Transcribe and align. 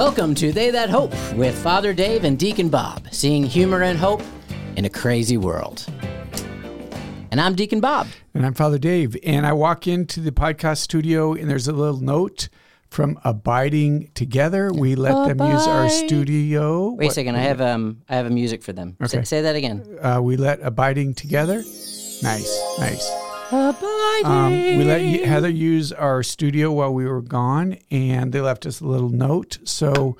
Welcome 0.00 0.34
to 0.36 0.50
They 0.50 0.70
That 0.70 0.88
Hope 0.88 1.12
with 1.34 1.54
Father 1.62 1.92
Dave 1.92 2.24
and 2.24 2.38
Deacon 2.38 2.70
Bob, 2.70 3.08
seeing 3.10 3.44
humor 3.44 3.82
and 3.82 3.98
hope 3.98 4.22
in 4.76 4.86
a 4.86 4.88
crazy 4.88 5.36
world. 5.36 5.84
And 7.30 7.38
I'm 7.38 7.54
Deacon 7.54 7.80
Bob. 7.80 8.06
And 8.32 8.46
I'm 8.46 8.54
Father 8.54 8.78
Dave. 8.78 9.14
And 9.26 9.46
I 9.46 9.52
walk 9.52 9.86
into 9.86 10.20
the 10.20 10.30
podcast 10.32 10.78
studio, 10.78 11.34
and 11.34 11.50
there's 11.50 11.68
a 11.68 11.74
little 11.74 12.00
note 12.00 12.48
from 12.88 13.20
Abiding 13.24 14.10
Together. 14.14 14.72
We 14.72 14.94
let 14.94 15.36
them 15.36 15.46
use 15.52 15.66
our 15.66 15.90
studio. 15.90 16.92
Wait 16.92 17.10
a 17.10 17.12
second, 17.12 17.36
I 17.36 17.40
have 17.40 17.60
um 17.60 18.00
I 18.08 18.16
have 18.16 18.24
a 18.24 18.30
music 18.30 18.62
for 18.62 18.72
them. 18.72 18.96
Say, 19.04 19.18
Okay. 19.18 19.24
say 19.26 19.42
that 19.42 19.54
again. 19.54 19.84
Uh, 20.00 20.20
we 20.22 20.38
let 20.38 20.60
Abiding 20.62 21.12
Together. 21.12 21.56
Nice, 22.22 22.58
nice. 22.78 23.29
Um, 24.24 24.52
we 24.52 24.84
let 24.84 25.00
Heather 25.26 25.48
use 25.48 25.92
our 25.92 26.22
studio 26.22 26.70
while 26.72 26.92
we 26.94 27.06
were 27.06 27.22
gone, 27.22 27.78
and 27.90 28.32
they 28.32 28.40
left 28.40 28.66
us 28.66 28.80
a 28.80 28.86
little 28.86 29.08
note. 29.08 29.58
So 29.64 30.16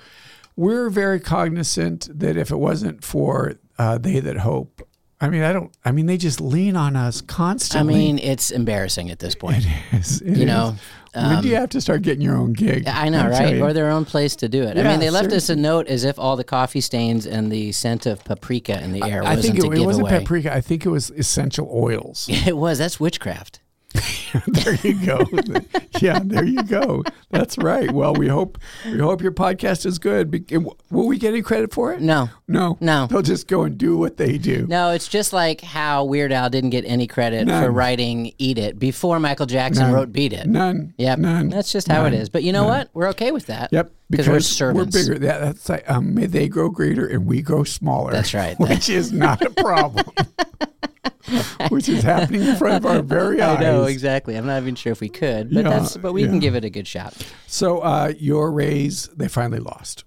we're 0.56 0.90
very 0.90 1.20
cognizant 1.20 2.08
that 2.18 2.36
if 2.36 2.50
it 2.50 2.56
wasn't 2.56 3.04
for 3.04 3.54
uh, 3.78 3.98
They 3.98 4.20
That 4.20 4.38
Hope, 4.38 4.82
I 5.22 5.28
mean, 5.28 5.42
I 5.42 5.52
don't, 5.52 5.70
I 5.84 5.92
mean, 5.92 6.06
they 6.06 6.16
just 6.16 6.40
lean 6.40 6.76
on 6.76 6.96
us 6.96 7.20
constantly. 7.20 7.94
I 7.94 7.98
mean, 7.98 8.18
it's 8.18 8.50
embarrassing 8.50 9.10
at 9.10 9.18
this 9.18 9.34
point. 9.34 9.66
Yes, 9.92 10.20
it 10.20 10.36
you 10.36 10.42
is. 10.42 10.46
know, 10.46 10.76
when 11.14 11.42
do 11.42 11.48
you 11.48 11.56
um, 11.56 11.60
have 11.62 11.70
to 11.70 11.80
start 11.80 12.02
getting 12.02 12.22
your 12.22 12.36
own 12.36 12.52
gig? 12.52 12.86
I 12.86 13.08
know, 13.08 13.22
I'll 13.22 13.30
right? 13.30 13.60
Or 13.60 13.72
their 13.72 13.90
own 13.90 14.04
place 14.04 14.36
to 14.36 14.48
do 14.48 14.62
it. 14.62 14.78
I 14.78 14.82
mean, 14.84 15.00
they 15.00 15.10
left 15.10 15.32
us 15.32 15.48
a 15.48 15.56
note 15.56 15.88
as 15.88 16.04
if 16.04 16.18
all 16.18 16.36
the 16.36 16.44
coffee 16.44 16.80
stains 16.80 17.26
and 17.26 17.50
the 17.50 17.72
scent 17.72 18.06
of 18.06 18.22
paprika 18.24 18.80
in 18.82 18.92
the 18.92 19.02
air 19.02 19.24
I 19.24 19.34
wasn't 19.34 19.56
think 19.58 19.74
it, 19.74 19.78
it 19.78 19.84
wasn't 19.84 20.08
paprika. 20.08 20.54
I 20.54 20.60
think 20.60 20.86
it 20.86 20.90
was 20.90 21.10
essential 21.10 21.68
oils. 21.72 22.28
It 22.46 22.56
was. 22.56 22.78
That's 22.78 22.98
witchcraft. 22.98 23.60
there 24.46 24.74
you 24.76 24.94
go. 25.04 25.24
yeah, 26.00 26.20
there 26.24 26.44
you 26.44 26.62
go. 26.62 27.02
That's 27.30 27.58
right. 27.58 27.90
Well, 27.90 28.14
we 28.14 28.28
hope 28.28 28.58
we 28.86 28.98
hope 28.98 29.20
your 29.22 29.32
podcast 29.32 29.84
is 29.84 29.98
good. 29.98 30.30
Be- 30.30 30.38
and 30.38 30.64
w- 30.64 30.74
Will 30.90 31.06
we 31.08 31.18
get 31.18 31.30
any 31.30 31.42
credit 31.42 31.72
for 31.72 31.92
it? 31.92 32.00
No, 32.00 32.30
No. 32.46 32.78
No. 32.80 33.06
They'll 33.08 33.22
just 33.22 33.48
go 33.48 33.62
and 33.62 33.76
do 33.76 33.96
what 33.98 34.16
they 34.16 34.38
do. 34.38 34.66
no, 34.68 34.90
it's 34.90 35.08
just 35.08 35.32
like 35.32 35.60
how 35.60 36.04
Weird 36.04 36.30
Al 36.32 36.48
didn't 36.50 36.70
get 36.70 36.84
any 36.86 37.06
credit 37.08 37.48
for 37.48 37.70
writing 37.70 38.32
"Eat 38.38 38.58
It" 38.58 38.78
before 38.78 39.18
Michael 39.18 39.46
Jackson 39.46 39.84
None. 39.86 39.92
wrote 39.92 40.12
"Beat 40.12 40.32
It." 40.32 40.46
None. 40.46 40.94
Yep, 40.96 41.18
None. 41.18 41.48
that's 41.48 41.72
just 41.72 41.88
how 41.88 42.02
it 42.04 42.10
None. 42.10 42.20
is. 42.20 42.28
But 42.28 42.44
you 42.44 42.52
know 42.52 42.64
what? 42.64 42.90
We're 42.94 43.08
okay 43.08 43.32
with 43.32 43.46
that. 43.46 43.72
Yep. 43.72 43.90
because 44.08 44.28
we're 44.28 44.40
servants. 44.40 44.96
We're 44.96 45.02
bigger. 45.14 45.18
That, 45.26 45.40
that's 45.40 45.68
like 45.68 45.90
um, 45.90 46.14
may 46.14 46.26
they 46.26 46.48
grow 46.48 46.70
greater 46.70 47.06
and 47.06 47.26
we 47.26 47.42
grow 47.42 47.64
smaller. 47.64 48.12
That's 48.12 48.34
right. 48.34 48.56
Which 48.60 48.88
is 48.88 49.10
not 49.12 49.42
a 49.42 49.50
problem. 49.50 50.06
which 51.70 51.88
is 51.88 52.02
happening 52.02 52.42
in 52.42 52.56
front 52.56 52.76
of 52.84 52.86
our 52.86 53.02
very 53.02 53.40
eyes. 53.40 53.58
I 53.58 53.60
know 53.62 53.84
exactly. 53.84 54.36
I'm 54.36 54.46
not 54.46 54.60
even 54.62 54.74
sure 54.74 54.92
if 54.92 55.00
we 55.00 55.08
could, 55.08 55.52
but 55.52 55.64
Yeah, 55.64 55.70
that's 55.70 55.96
but 55.96 56.12
we 56.12 56.24
can 56.24 56.38
give 56.38 56.54
it 56.54 56.64
a 56.64 56.70
good 56.70 56.86
shot. 56.86 57.14
So 57.46 57.80
uh, 57.80 58.12
your 58.18 58.50
Rays, 58.50 59.08
they 59.16 59.28
finally 59.28 59.60
lost. 59.60 60.04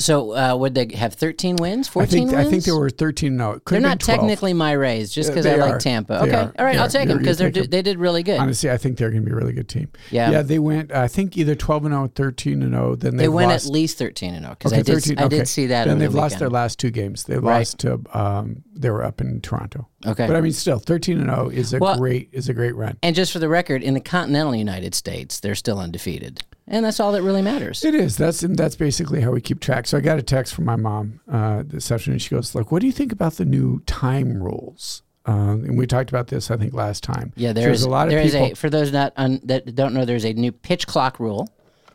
So 0.00 0.36
uh, 0.36 0.54
would 0.56 0.76
they 0.76 0.94
have 0.94 1.14
13 1.14 1.56
wins? 1.56 1.88
14 1.88 2.06
I 2.06 2.10
think 2.10 2.30
wins? 2.32 2.46
I 2.46 2.50
think 2.50 2.64
they 2.64 2.70
were 2.70 2.88
13. 2.88 3.36
No, 3.36 3.52
it 3.52 3.64
could 3.64 3.74
They're 3.74 3.80
not 3.80 3.98
12. 3.98 4.20
technically 4.20 4.52
my 4.52 4.70
Rays, 4.70 5.12
just 5.12 5.30
Uh, 5.30 5.32
because 5.32 5.44
they 5.44 5.54
I 5.54 5.56
like. 5.56 5.80
Tampa. 5.80 6.20
They 6.22 6.28
Okay, 6.28 6.36
are. 6.36 6.52
all 6.56 6.64
right, 6.64 6.78
I'll 6.78 6.88
take 6.88 7.08
them 7.08 7.18
because 7.18 7.38
they 7.38 7.50
they 7.50 7.82
did 7.82 7.98
really 7.98 8.22
good. 8.22 8.38
Honestly, 8.38 8.70
I 8.70 8.76
think 8.76 8.96
they're 8.96 9.10
going 9.10 9.22
to 9.22 9.26
be 9.26 9.32
a 9.32 9.36
really 9.36 9.52
good 9.52 9.68
team. 9.68 9.88
Yeah. 10.12 10.30
Yeah, 10.30 10.42
they 10.42 10.60
went. 10.60 10.92
I 10.92 11.08
think 11.08 11.36
either 11.36 11.56
12 11.56 11.86
and 11.86 11.94
0, 11.94 12.12
13 12.14 12.62
and 12.62 12.72
0. 12.74 12.94
Then 12.94 13.16
they 13.16 13.28
went 13.28 13.50
lost, 13.50 13.66
at 13.66 13.72
least 13.72 13.98
13 13.98 14.34
and 14.34 14.44
0 14.44 14.54
because 14.56 14.72
okay, 14.72 14.80
I 14.80 14.82
did 14.84 14.94
13, 15.02 15.18
I 15.18 15.24
okay. 15.24 15.38
did 15.38 15.48
see 15.48 15.66
that. 15.66 15.88
Then 15.88 15.98
they've 15.98 16.12
the 16.12 16.16
lost 16.16 16.38
their 16.38 16.48
last 16.50 16.78
two 16.78 16.90
games. 16.90 17.24
They 17.24 17.36
Right. 17.38 17.58
lost 17.58 17.78
to. 17.80 18.00
Um, 18.14 18.62
they 18.72 18.90
were 18.90 19.02
up 19.02 19.20
in 19.20 19.40
Toronto. 19.40 19.88
Okay. 20.06 20.28
But 20.28 20.36
I 20.36 20.40
mean, 20.40 20.52
still, 20.52 20.78
13 20.78 21.18
and 21.18 21.28
0 21.28 21.48
is 21.48 21.74
a 21.74 21.78
Well- 21.78 21.98
great 21.98 22.28
is 22.30 22.48
a 22.48 22.54
great 22.54 22.76
run. 22.76 22.96
And 23.02 23.16
just 23.16 23.32
for 23.32 23.40
the 23.40 23.48
record, 23.48 23.82
in 23.82 23.94
the 23.94 24.00
continental 24.00 24.54
United 24.54 24.94
States, 24.94 25.40
they're 25.40 25.56
still 25.56 25.80
undefeated, 25.80 26.44
and 26.70 26.84
that's 26.84 27.00
all 27.00 27.12
that 27.12 27.22
really 27.22 27.42
matters. 27.42 27.84
It 27.84 27.94
is. 27.94 28.16
That's 28.16 28.42
and 28.42 28.56
that's 28.56 28.76
basically 28.76 29.20
how 29.20 29.30
we 29.32 29.40
keep 29.40 29.60
track. 29.60 29.86
So 29.86 29.98
I 29.98 30.00
got 30.00 30.18
a 30.18 30.22
text 30.22 30.54
from 30.54 30.64
my 30.64 30.76
mom 30.76 31.20
uh, 31.30 31.62
this 31.66 31.90
afternoon. 31.90 32.18
She 32.18 32.30
goes, 32.34 32.54
"Look, 32.54 32.70
what 32.72 32.80
do 32.80 32.86
you 32.86 32.92
think 32.92 33.12
about 33.12 33.34
the 33.34 33.44
new 33.44 33.80
time 33.86 34.42
rules?" 34.42 35.02
Um, 35.26 35.64
and 35.64 35.76
we 35.76 35.86
talked 35.86 36.08
about 36.08 36.28
this, 36.28 36.50
I 36.50 36.56
think, 36.56 36.72
last 36.72 37.02
time. 37.02 37.34
Yeah, 37.36 37.50
So 37.50 37.54
there's 37.54 37.82
a 37.82 37.90
lot 37.90 38.06
of 38.08 38.12
there 38.12 38.20
is 38.22 38.32
people. 38.32 38.52
a 38.52 38.54
for 38.54 38.70
those 38.70 38.92
not 38.92 39.12
un, 39.16 39.40
that 39.44 39.74
don't 39.74 39.92
know, 39.92 40.04
there's 40.06 40.24
a 40.24 40.32
new 40.32 40.52
pitch 40.52 40.86
clock 40.86 41.20
rule. 41.20 41.48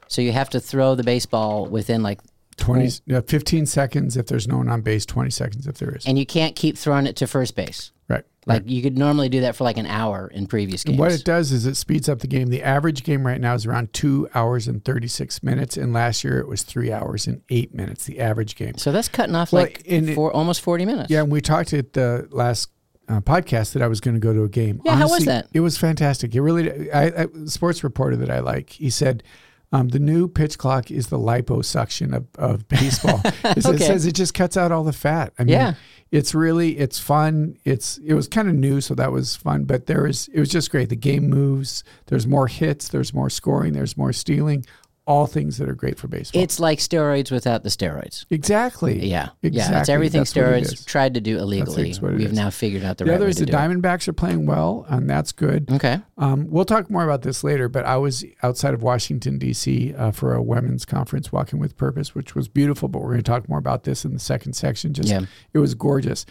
So 0.07 0.21
you 0.21 0.31
have 0.33 0.49
to 0.51 0.59
throw 0.59 0.93
the 0.93 1.03
baseball 1.03 1.65
within 1.65 2.03
like 2.03 2.19
20, 2.57 2.89
yeah, 3.07 3.21
15 3.25 3.65
seconds 3.65 4.15
if 4.15 4.27
there's 4.27 4.47
no 4.47 4.57
one 4.57 4.69
on 4.69 4.81
base, 4.81 5.07
20 5.07 5.31
seconds 5.31 5.65
if 5.65 5.79
there 5.79 5.95
is. 5.95 6.05
and 6.05 6.19
you 6.19 6.25
can't 6.27 6.55
keep 6.55 6.77
throwing 6.77 7.07
it 7.07 7.15
to 7.15 7.25
first 7.25 7.55
base. 7.55 7.91
right. 8.07 8.23
Like 8.45 8.63
you 8.69 8.81
could 8.81 8.97
normally 8.97 9.29
do 9.29 9.41
that 9.41 9.55
for 9.55 9.63
like 9.63 9.77
an 9.77 9.85
hour 9.85 10.27
in 10.33 10.47
previous 10.47 10.83
games. 10.83 10.99
What 10.99 11.11
it 11.11 11.23
does 11.23 11.51
is 11.51 11.65
it 11.65 11.75
speeds 11.75 12.09
up 12.09 12.19
the 12.19 12.27
game. 12.27 12.49
The 12.49 12.61
average 12.63 13.03
game 13.03 13.25
right 13.25 13.39
now 13.39 13.53
is 13.53 13.65
around 13.65 13.93
two 13.93 14.27
hours 14.35 14.67
and 14.67 14.83
36 14.83 15.41
minutes. 15.43 15.77
And 15.77 15.93
last 15.93 16.23
year 16.23 16.39
it 16.39 16.47
was 16.47 16.63
three 16.63 16.91
hours 16.91 17.27
and 17.27 17.41
eight 17.49 17.73
minutes, 17.73 18.05
the 18.05 18.19
average 18.19 18.55
game. 18.55 18.77
so 18.77 18.91
that's 18.91 19.07
cutting 19.07 19.35
off 19.35 19.51
Well, 19.53 19.63
like 19.63 19.83
and 19.89 20.09
it- 20.09 20.15
for 20.15 20.31
almost 20.33 20.61
40 20.61 20.85
minutes. 20.85 21.09
Yeah, 21.09 21.21
and 21.21 21.31
we 21.31 21.41
talked 21.41 21.73
at 21.73 21.93
the 21.93 22.27
last 22.31 22.69
uh, 23.09 23.19
podcast 23.21 23.73
that 23.73 23.81
I 23.81 23.87
was 23.87 23.99
going 23.99 24.15
to 24.15 24.19
go 24.19 24.33
to 24.33 24.43
a 24.43 24.49
game. 24.49 24.81
Yeah, 24.85 24.95
how 24.95 25.09
was 25.09 25.25
that? 25.25 25.47
It 25.53 25.59
was 25.59 25.77
fantastic. 25.77 26.33
It 26.35 26.41
really, 26.41 26.91
I, 26.91 27.23
I 27.23 27.27
sports 27.45 27.83
reporter 27.83 28.15
that 28.17 28.29
I 28.29 28.39
like, 28.39 28.69
he 28.69 28.89
said, 28.89 29.23
um, 29.73 29.89
the 29.89 29.99
new 29.99 30.27
pitch 30.29 30.57
clock 30.57 30.89
is 30.91 31.07
the 31.07 31.17
liposuction 31.19 32.15
of, 32.15 32.25
of 32.37 32.67
baseball. 32.69 33.19
It 33.25 33.61
says- 33.61 33.65
Okay. 33.65 33.75
It 33.83 33.87
says 33.87 34.05
it 34.05 34.13
just 34.15 34.33
cuts 34.33 34.55
out 34.55 34.71
all 34.71 34.83
the 34.85 34.93
fat. 34.93 35.33
I 35.37 35.43
mean, 35.43 35.53
Yeah. 35.53 35.73
it's 36.11 36.33
really, 36.35 36.77
it's 36.77 36.99
fun. 36.99 37.57
It's, 37.65 37.97
it 38.05 38.13
was 38.13 38.27
kind 38.27 38.47
of 38.47 38.55
new, 38.55 38.79
so 38.81 38.93
that 38.95 39.11
was 39.11 39.35
fun, 39.35 39.65
but 39.65 39.87
there 39.87 40.05
is, 40.05 40.29
it 40.33 40.39
was 40.39 40.49
just 40.49 40.69
great. 40.71 40.89
The 40.89 40.95
game 40.95 41.29
moves, 41.29 41.83
there's 42.05 42.25
more 42.27 42.47
hits, 42.47 42.87
there's 42.87 43.13
more 43.13 43.29
scoring, 43.29 43.73
there's 43.73 43.97
more 43.97 44.13
stealing, 44.13 44.65
all 45.05 45.27
things 45.27 45.57
that 45.57 45.67
are 45.67 45.75
great 45.75 45.99
for 45.99 46.07
baseball. 46.07 46.41
It's 46.41 46.61
like 46.61 46.79
steroids 46.79 47.29
without 47.29 47.63
the 47.63 47.69
steroids. 47.69 48.25
exactly. 48.29 49.05
Yeah. 49.05 49.29
Yeah. 49.41 49.81
It's 49.81 49.89
everything 49.89 50.21
That's 50.21 50.33
what 50.33 50.45
it 50.45 50.63
steroids 50.63 50.85
tried 50.85 51.15
to 51.15 51.21
do 51.21 51.39
illegally. 51.39 51.89
That's 51.89 52.01
what 52.01 52.13
it 52.13 52.19
We've 52.19 52.31
now 52.31 52.49
figured 52.49 52.83
out 52.85 52.97
the, 52.97 53.03
The 53.03 53.11
right 53.11 53.15
other 53.17 53.25
way 53.25 53.31
is 53.31 53.35
to 53.37 53.41
the 53.45 53.51
do 53.51 53.57
it. 53.57 53.59
Diamondbacks 53.59 54.07
are 54.07 54.13
playing 54.13 54.45
well, 54.45 54.85
and 54.87 55.09
that's 55.09 55.33
good. 55.33 55.69
Okay. 55.71 55.99
Um, 56.17 56.47
we'll 56.49 56.63
talk 56.63 56.89
more 56.89 57.03
about 57.03 57.21
this 57.21 57.43
later, 57.43 57.67
but 57.67 57.85
I 57.85 57.97
was 57.97 58.23
outside 58.43 58.73
of 58.73 58.81
Washington, 58.81 59.37
D.C. 59.39 59.93
Uh, 59.93 60.11
for 60.11 60.33
a 60.33 60.41
women's 60.41 60.85
conference, 60.85 61.33
Walking 61.33 61.59
with 61.59 61.75
Purpose, 61.75 62.15
which 62.15 62.33
was 62.33 62.47
beautiful. 62.47 62.87
But 62.87 63.01
we're 63.01 63.09
going 63.09 63.23
to 63.23 63.23
talk 63.23 63.49
more 63.49 63.59
about 63.59 63.83
this 63.83 64.05
in 64.05 64.13
the 64.13 64.19
second 64.19 64.53
section. 64.53 64.93
Just 64.93 65.09
Yeah. 65.09 65.21
it 65.53 65.59
was 65.59 65.75
gorgeous. 65.75 66.25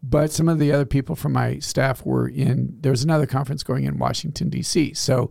But 0.00 0.30
some 0.30 0.48
of 0.48 0.60
the 0.60 0.70
other 0.70 0.86
people 0.86 1.16
from 1.16 1.32
my 1.32 1.58
staff 1.58 2.06
were 2.06 2.28
in. 2.28 2.76
There 2.80 2.92
was 2.92 3.02
another 3.02 3.26
conference 3.26 3.64
going 3.64 3.84
in 3.84 3.98
Washington, 3.98 4.48
D.C. 4.48 4.94
So 4.94 5.30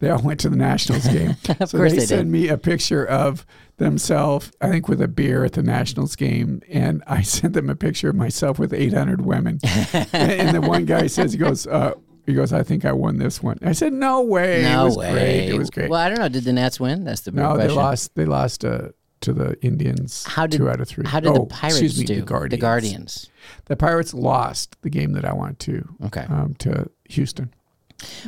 they 0.00 0.10
all 0.10 0.20
went 0.22 0.40
to 0.40 0.48
the 0.48 0.56
Nationals 0.56 1.06
game. 1.06 1.36
so 1.44 1.78
course 1.78 1.92
they, 1.92 1.98
they 2.00 2.06
sent 2.06 2.22
did. 2.22 2.26
me 2.28 2.48
a 2.48 2.58
picture 2.58 3.06
of 3.06 3.46
themselves, 3.76 4.50
I 4.60 4.68
think, 4.68 4.88
with 4.88 5.00
a 5.00 5.08
beer 5.08 5.44
at 5.44 5.52
the 5.52 5.62
Nationals 5.62 6.16
game, 6.16 6.62
and 6.68 7.02
I 7.06 7.22
sent 7.22 7.54
them 7.54 7.70
a 7.70 7.76
picture 7.76 8.10
of 8.10 8.16
myself 8.16 8.58
with 8.58 8.72
800 8.72 9.20
women. 9.22 9.58
and, 9.64 10.14
and 10.14 10.56
the 10.56 10.60
one 10.60 10.84
guy 10.84 11.06
says, 11.06 11.32
he 11.32 11.38
goes. 11.46 11.66
Uh, 11.66 11.94
he 12.26 12.34
goes, 12.34 12.52
I 12.52 12.62
think 12.62 12.84
I 12.84 12.92
won 12.92 13.16
this 13.18 13.42
one. 13.42 13.58
I 13.62 13.72
said, 13.72 13.92
No 13.92 14.20
way. 14.22 14.62
No 14.62 14.82
it 14.82 14.84
was 14.84 14.96
way. 14.98 15.12
great. 15.12 15.48
It 15.48 15.58
was 15.58 15.70
great. 15.70 15.90
Well, 15.90 15.98
I 15.98 16.08
don't 16.10 16.18
know. 16.18 16.28
Did 16.28 16.44
the 16.44 16.52
Nats 16.52 16.78
win? 16.78 17.02
That's 17.02 17.22
the 17.22 17.32
big 17.32 17.38
no, 17.40 17.56
they 17.56 17.66
lost. 17.68 18.14
They 18.14 18.26
lost 18.26 18.64
uh, 18.64 18.88
to 19.22 19.32
the 19.32 19.58
Indians. 19.62 20.24
How 20.24 20.46
did 20.46 20.58
two 20.58 20.68
out 20.70 20.80
of 20.80 20.86
three? 20.86 21.04
How 21.08 21.18
did 21.18 21.34
the 21.34 21.40
Oh, 21.40 21.46
Pirates 21.46 21.80
excuse 21.80 21.98
me, 21.98 22.04
do? 22.04 22.16
The 22.16 22.22
Guardians. 22.26 22.50
The 22.50 22.60
Guardians. 22.60 23.30
The 23.64 23.76
Pirates 23.76 24.14
lost 24.14 24.76
the 24.82 24.90
game 24.90 25.12
that 25.14 25.24
I 25.24 25.32
went 25.32 25.58
to. 25.60 25.88
Okay. 26.04 26.26
Um, 26.28 26.54
to 26.60 26.88
Houston. 27.08 27.52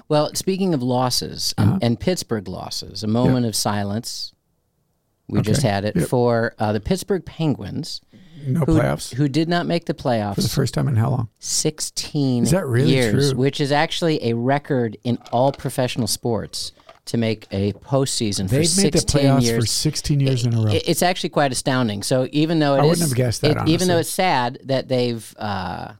Well, 0.08 0.34
speaking 0.34 0.74
of 0.74 0.82
losses 0.82 1.54
and, 1.58 1.68
Uh-huh. 1.70 1.78
and 1.82 2.00
Pittsburgh 2.00 2.48
losses, 2.48 3.02
a 3.02 3.06
moment 3.08 3.46
of 3.46 3.54
silence. 3.56 4.32
We 5.28 5.40
just 5.40 5.62
had 5.62 5.84
it 5.86 5.96
Yep. 5.96 6.08
for 6.08 6.54
uh, 6.58 6.72
the 6.72 6.80
Pittsburgh 6.80 7.24
Penguins, 7.24 8.02
No 8.46 8.60
who, 8.60 8.78
playoffs 8.78 9.14
who 9.14 9.28
did 9.28 9.48
not 9.48 9.66
make 9.66 9.86
the 9.86 9.94
playoffs 9.94 10.34
for 10.34 10.40
the 10.42 10.48
first 10.48 10.74
time 10.74 10.88
in 10.88 10.96
how 10.96 11.08
long? 11.10 11.28
16 11.38 12.42
Is 12.42 12.50
that 12.50 12.66
really 12.66 12.90
years, 12.90 13.30
true? 13.30 13.38
which 13.38 13.58
is 13.60 13.72
actually 13.72 14.22
a 14.24 14.34
record 14.34 14.98
in 15.04 15.16
all 15.32 15.52
professional 15.52 16.06
sports 16.06 16.72
to 17.06 17.16
make 17.16 17.46
a 17.50 17.72
postseason 17.74 18.48
for 18.48 18.56
They've 18.56 18.68
16 18.68 18.84
made 18.84 18.92
the 18.92 18.98
playoffs 19.00 19.42
years. 19.46 19.62
for 19.64 19.66
16 19.66 20.20
years 20.20 20.44
in 20.44 20.52
a 20.54 20.60
row. 20.60 20.70
It- 20.72 20.82
It's 20.86 21.02
actually 21.02 21.30
quite 21.30 21.50
astounding. 21.50 22.02
So 22.02 22.28
even 22.30 22.58
though 22.58 22.74
it 22.74 22.80
I 22.80 22.82
is- 22.84 22.88
wouldn't 22.90 23.08
have 23.08 23.16
guessed 23.16 23.40
that, 23.40 23.56
it- 23.56 23.68
even 23.68 23.88
though 23.88 23.98
it's 23.98 24.10
sad 24.10 24.58
that 24.64 24.88
they've 24.88 25.34
uh, 25.38 25.92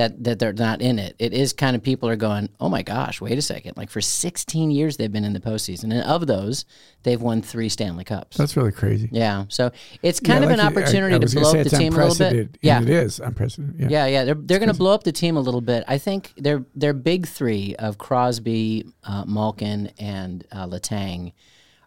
that 0.00 0.24
that 0.24 0.38
they're 0.38 0.52
not 0.52 0.80
in 0.82 0.98
it, 0.98 1.14
it 1.18 1.32
is 1.32 1.52
kind 1.52 1.76
of 1.76 1.82
people 1.82 2.08
are 2.08 2.16
going, 2.16 2.48
oh 2.58 2.68
my 2.68 2.82
gosh, 2.82 3.20
wait 3.20 3.38
a 3.38 3.42
second! 3.42 3.76
Like 3.76 3.90
for 3.90 4.00
16 4.00 4.70
years 4.70 4.96
they've 4.96 5.12
been 5.12 5.24
in 5.24 5.32
the 5.32 5.40
postseason, 5.40 5.84
and 5.92 6.02
of 6.02 6.26
those, 6.26 6.64
they've 7.04 7.20
won 7.20 7.42
three 7.42 7.68
Stanley 7.68 8.04
Cups. 8.04 8.36
That's 8.36 8.56
really 8.56 8.72
crazy. 8.72 9.08
yeah, 9.12 9.44
so 9.48 9.70
it's 10.02 10.20
kind 10.20 10.40
Yeah, 10.42 10.46
of 10.50 10.52
an 10.52 10.58
like 10.58 10.66
I- 10.66 10.70
opportunity 10.80 11.14
I 11.14 11.18
was 11.18 11.32
to 11.34 11.40
blow 11.40 11.50
up 11.58 11.64
the 11.64 11.70
team 11.70 11.92
a 11.94 12.06
little 12.06 12.30
bit. 12.30 12.58
Yeah, 12.62 12.82
it 12.82 12.88
is 12.90 13.20
unprecedented. 13.20 13.80
Yeah. 13.80 13.88
yeah, 13.90 14.06
yeah. 14.06 14.24
They're 14.24 14.34
they're 14.46 14.58
going 14.58 14.72
to 14.72 14.76
blow 14.78 14.92
up 14.94 15.04
the 15.04 15.12
team 15.12 15.36
a 15.36 15.40
little 15.40 15.60
bit. 15.60 15.84
I 15.86 15.98
think 15.98 16.32
their 16.36 16.64
their 16.74 16.92
big 16.94 17.26
three 17.28 17.74
of 17.78 17.98
Crosby, 17.98 18.84
uh, 19.04 19.24
Malkin, 19.26 19.90
and 19.98 20.44
uh, 20.52 20.66
Letang 20.66 21.32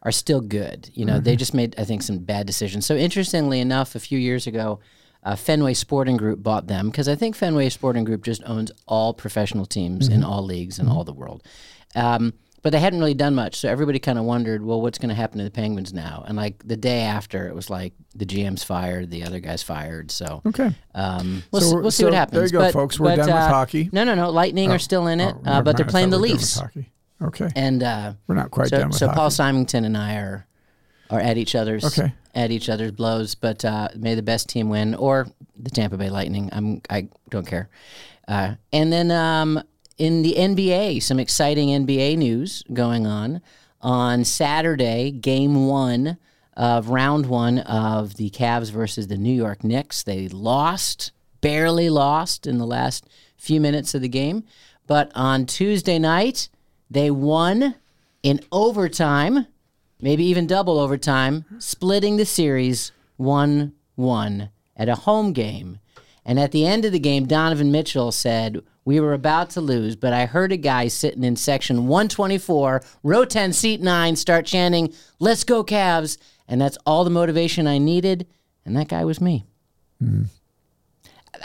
are 0.01 0.11
still 0.11 0.41
good. 0.41 0.89
You 0.93 1.05
know, 1.05 1.13
Mm-hmm. 1.13 1.23
they 1.23 1.35
just 1.35 1.53
made 1.53 1.75
I 1.79 1.85
think 1.85 2.01
some 2.03 2.17
bad 2.19 2.45
decisions. 2.47 2.85
So 2.85 2.95
interestingly 2.95 3.59
enough, 3.59 3.95
a 3.95 3.99
few 3.99 4.19
years 4.19 4.47
ago, 4.47 4.79
uh, 5.23 5.35
Fenway 5.35 5.73
Sporting 5.73 6.17
Group 6.17 6.43
bought 6.43 6.67
them 6.67 6.89
because 6.89 7.07
I 7.07 7.15
think 7.15 7.35
Fenway 7.35 7.69
Sporting 7.69 8.03
Group 8.03 8.23
just 8.23 8.41
owns 8.45 8.71
all 8.87 9.13
professional 9.13 9.65
teams 9.65 10.07
Mm-hmm. 10.09 10.15
in 10.19 10.23
all 10.23 10.43
leagues 10.43 10.79
in 10.79 10.87
all 10.87 11.03
the 11.03 11.13
world. 11.13 11.43
Um, 11.95 12.33
but 12.61 12.71
they 12.71 12.79
hadn't 12.79 12.99
really 12.99 13.13
done 13.13 13.35
much. 13.35 13.57
So 13.57 13.67
everybody 13.69 13.99
kind 13.99 14.17
of 14.17 14.23
wondered, 14.23 14.63
well, 14.63 14.81
what's 14.81 14.97
going 14.97 15.09
to 15.09 15.15
happen 15.15 15.37
to 15.39 15.43
the 15.43 15.51
Penguins 15.51 15.91
now? 15.93 16.23
And 16.25 16.37
like 16.37 16.65
the 16.65 16.77
day 16.77 17.01
after, 17.01 17.47
it 17.49 17.53
was 17.53 17.69
like 17.69 17.91
the 18.15 18.25
GM's 18.25 18.63
fired, 18.63 19.11
the 19.11 19.23
other 19.25 19.41
guy's 19.41 19.61
fired. 19.61 20.11
So 20.11 20.41
Okay. 20.45 20.73
um, 20.95 21.43
we'll, 21.51 21.59
So 21.61 21.67
s- 21.67 21.73
we're- 21.73 21.81
we'll 21.81 21.91
see 21.91 22.03
so 22.03 22.07
what 22.07 22.13
happens. 22.13 22.35
there 22.35 22.45
you 22.45 22.51
go, 22.51 22.59
but, 22.59 22.71
folks. 22.73 22.97
We're 22.99 23.07
but, 23.09 23.15
done 23.17 23.25
with 23.27 23.35
uh, 23.35 23.47
hockey. 23.49 23.89
No, 23.91 24.05
no, 24.05 24.15
no. 24.15 24.29
Lightning 24.29 24.71
are 24.71 24.79
still 24.79 25.07
in 25.07 25.19
it, 25.19 25.35
Oh, 25.45 25.51
uh, 25.51 25.61
but 25.61 25.75
they're 25.75 25.85
playing 25.85 26.09
the 26.09 26.15
thought 26.17 26.21
we 26.23 26.31
were 26.31 26.37
done 26.37 26.41
with 26.63 26.75
Leafs. 26.75 26.89
Okay. 27.21 27.49
And 27.55 27.83
uh, 27.83 28.13
We're 28.27 28.35
not 28.35 28.49
quite 28.51 28.69
so, 28.69 28.77
done 28.79 28.87
with 28.89 28.97
so 28.97 29.07
hockey. 29.07 29.17
Paul 29.17 29.29
Symington 29.29 29.83
and 29.85 29.97
I 29.97 30.15
are 30.15 30.47
are 31.09 31.19
at 31.19 31.37
each 31.37 31.55
other's 31.55 31.83
Okay. 31.85 32.13
at 32.33 32.51
each 32.51 32.69
other's 32.69 32.91
blows. 32.91 33.35
But 33.35 33.63
uh, 33.65 33.89
may 33.95 34.15
the 34.15 34.21
best 34.23 34.49
team 34.49 34.69
win, 34.69 34.95
or 34.95 35.27
the 35.57 35.69
Tampa 35.69 35.97
Bay 35.97 36.09
Lightning. 36.09 36.49
I'm 36.51 36.81
I 36.89 37.09
don't 37.29 37.45
care. 37.47 37.69
Uh, 38.27 38.55
and 38.71 38.91
then 38.91 39.11
um, 39.11 39.61
in 39.97 40.21
the 40.21 40.33
NBA, 40.37 41.01
some 41.03 41.19
exciting 41.19 41.69
NBA 41.69 42.17
news 42.17 42.63
going 42.73 43.05
on 43.05 43.41
on 43.81 44.23
Saturday. 44.23 45.11
Game 45.11 45.67
one 45.67 46.17
of 46.55 46.89
round 46.89 47.25
one 47.25 47.59
of 47.59 48.15
the 48.15 48.29
Cavs 48.29 48.71
versus 48.71 49.07
the 49.07 49.17
New 49.17 49.33
York 49.33 49.63
Knicks. 49.63 50.03
They 50.03 50.27
lost, 50.29 51.11
barely 51.41 51.89
lost 51.89 52.45
in 52.47 52.59
the 52.59 52.65
last 52.65 53.07
few 53.37 53.59
minutes 53.59 53.93
of 53.95 54.01
the 54.01 54.07
game. 54.09 54.43
But 54.87 55.11
on 55.15 55.45
Tuesday 55.45 55.97
night, 55.99 56.49
they 56.89 57.09
won 57.09 57.75
in 58.21 58.39
overtime, 58.51 59.47
maybe 60.03 60.25
even 60.25 60.45
double 60.45 60.77
overtime, 60.77 61.45
splitting 61.57 62.17
the 62.17 62.25
series 62.25 62.91
1 63.17 63.73
1 63.95 64.49
at 64.75 64.89
a 64.89 64.95
home 64.95 65.31
game. 65.31 65.79
And 66.25 66.39
at 66.39 66.51
the 66.51 66.65
end 66.65 66.83
of 66.83 66.91
the 66.91 66.99
game, 66.99 67.25
Donovan 67.25 67.71
Mitchell 67.71 68.11
said, 68.11 68.61
We 68.85 68.99
were 68.99 69.13
about 69.13 69.49
to 69.51 69.61
lose, 69.61 69.95
but 69.95 70.13
I 70.13 70.25
heard 70.25 70.51
a 70.51 70.57
guy 70.57 70.89
sitting 70.89 71.23
in 71.23 71.37
section 71.37 71.87
124, 71.87 72.83
row 73.01 73.25
10, 73.25 73.53
seat 73.53 73.81
9, 73.81 74.15
start 74.17 74.45
chanting, 74.45 74.93
Let's 75.19 75.45
go, 75.45 75.63
Cavs. 75.63 76.17
And 76.47 76.59
that's 76.59 76.77
all 76.85 77.05
the 77.05 77.09
motivation 77.09 77.65
I 77.65 77.77
needed. 77.77 78.27
And 78.65 78.75
that 78.75 78.89
guy 78.89 79.05
was 79.05 79.21
me. 79.21 79.45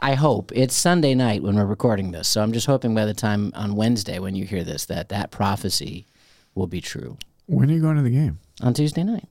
I 0.03 0.15
hope 0.15 0.51
it's 0.53 0.75
Sunday 0.75 1.15
night 1.15 1.43
when 1.43 1.55
we're 1.55 1.65
recording 1.65 2.11
this. 2.11 2.29
So 2.29 2.43
I'm 2.43 2.53
just 2.53 2.67
hoping 2.67 2.95
by 2.95 3.05
the 3.05 3.15
time 3.15 3.53
on 3.55 3.77
Wednesday 3.77 4.19
when 4.19 4.35
you 4.35 4.45
hear 4.45 4.65
this 4.65 4.87
that 4.87 5.09
that 5.11 5.31
prophecy 5.31 6.07
will 6.55 6.67
be 6.67 6.81
true 6.81 7.17
when 7.49 7.71
are 7.71 7.75
you 7.75 7.81
going 7.81 7.97
to 7.97 8.03
the 8.03 8.11
game? 8.11 8.39
On 8.63 8.75
Tuesday 8.75 9.05
night. 9.05 9.29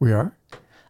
We 0.00 0.12
are. 0.12 0.36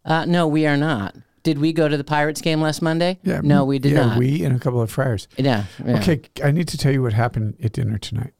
Uh, 0.04 0.24
no, 0.24 0.46
we 0.46 0.66
are 0.66 0.76
not. 0.76 1.16
Did 1.42 1.58
we 1.58 1.72
go 1.72 1.88
to 1.88 1.96
the 1.96 2.04
Pirates 2.04 2.40
game 2.40 2.60
last 2.60 2.82
Monday? 2.82 3.18
Yeah. 3.22 3.40
No, 3.42 3.64
we 3.64 3.78
did 3.78 3.92
yeah, 3.92 4.06
not. 4.06 4.18
We 4.18 4.44
and 4.44 4.54
a 4.54 4.58
couple 4.58 4.82
of 4.82 4.90
friars. 4.90 5.28
yeah, 5.36 5.64
yeah. 5.84 5.98
Okay, 5.98 6.20
I 6.42 6.50
need 6.50 6.68
to 6.68 6.78
tell 6.78 6.92
you 6.92 7.02
what 7.02 7.12
happened 7.12 7.56
at 7.62 7.72
dinner 7.72 7.98
tonight. 7.98 8.32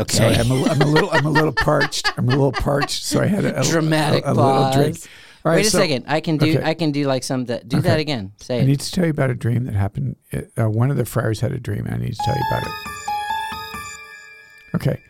Okay. 0.00 0.16
Sorry, 0.16 0.34
I'm 0.34 0.50
a, 0.50 0.64
I'm 0.64 0.82
a 0.82 0.86
little 0.86 1.10
I'm 1.10 1.26
a 1.26 1.30
little 1.30 1.52
parched. 1.52 2.12
I'm 2.18 2.28
a 2.28 2.32
little 2.32 2.52
parched, 2.52 3.04
so 3.04 3.20
I 3.20 3.26
had 3.26 3.44
a, 3.44 3.60
a 3.60 3.64
Dramatic 3.64 4.24
a, 4.26 4.32
a 4.32 4.34
little 4.34 4.70
drink. 4.72 4.98
All 5.44 5.52
right, 5.52 5.58
Wait 5.58 5.66
a 5.66 5.70
so 5.70 5.78
second. 5.78 6.06
I 6.08 6.20
can 6.20 6.36
do. 6.36 6.58
okay. 6.58 6.64
I 6.64 6.74
can 6.74 6.90
do 6.90 7.06
like 7.06 7.22
some. 7.22 7.44
That, 7.44 7.68
do 7.68 7.80
that 7.80 8.00
again. 8.00 8.32
Say 8.38 8.58
I 8.58 8.60
it. 8.62 8.66
need 8.66 8.80
to 8.80 8.90
tell 8.90 9.04
you 9.04 9.10
about 9.10 9.30
a 9.30 9.34
dream 9.34 9.64
that 9.64 9.74
happened. 9.74 10.16
Uh, 10.56 10.68
one 10.68 10.90
of 10.90 10.96
the 10.96 11.04
friars 11.04 11.40
had 11.40 11.52
a 11.52 11.60
dream. 11.60 11.86
I 11.88 11.96
need 11.96 12.14
to 12.14 12.22
tell 12.24 12.34
you 12.34 12.42
about 12.50 12.66
it. 12.66 12.72
Okay, 14.76 15.00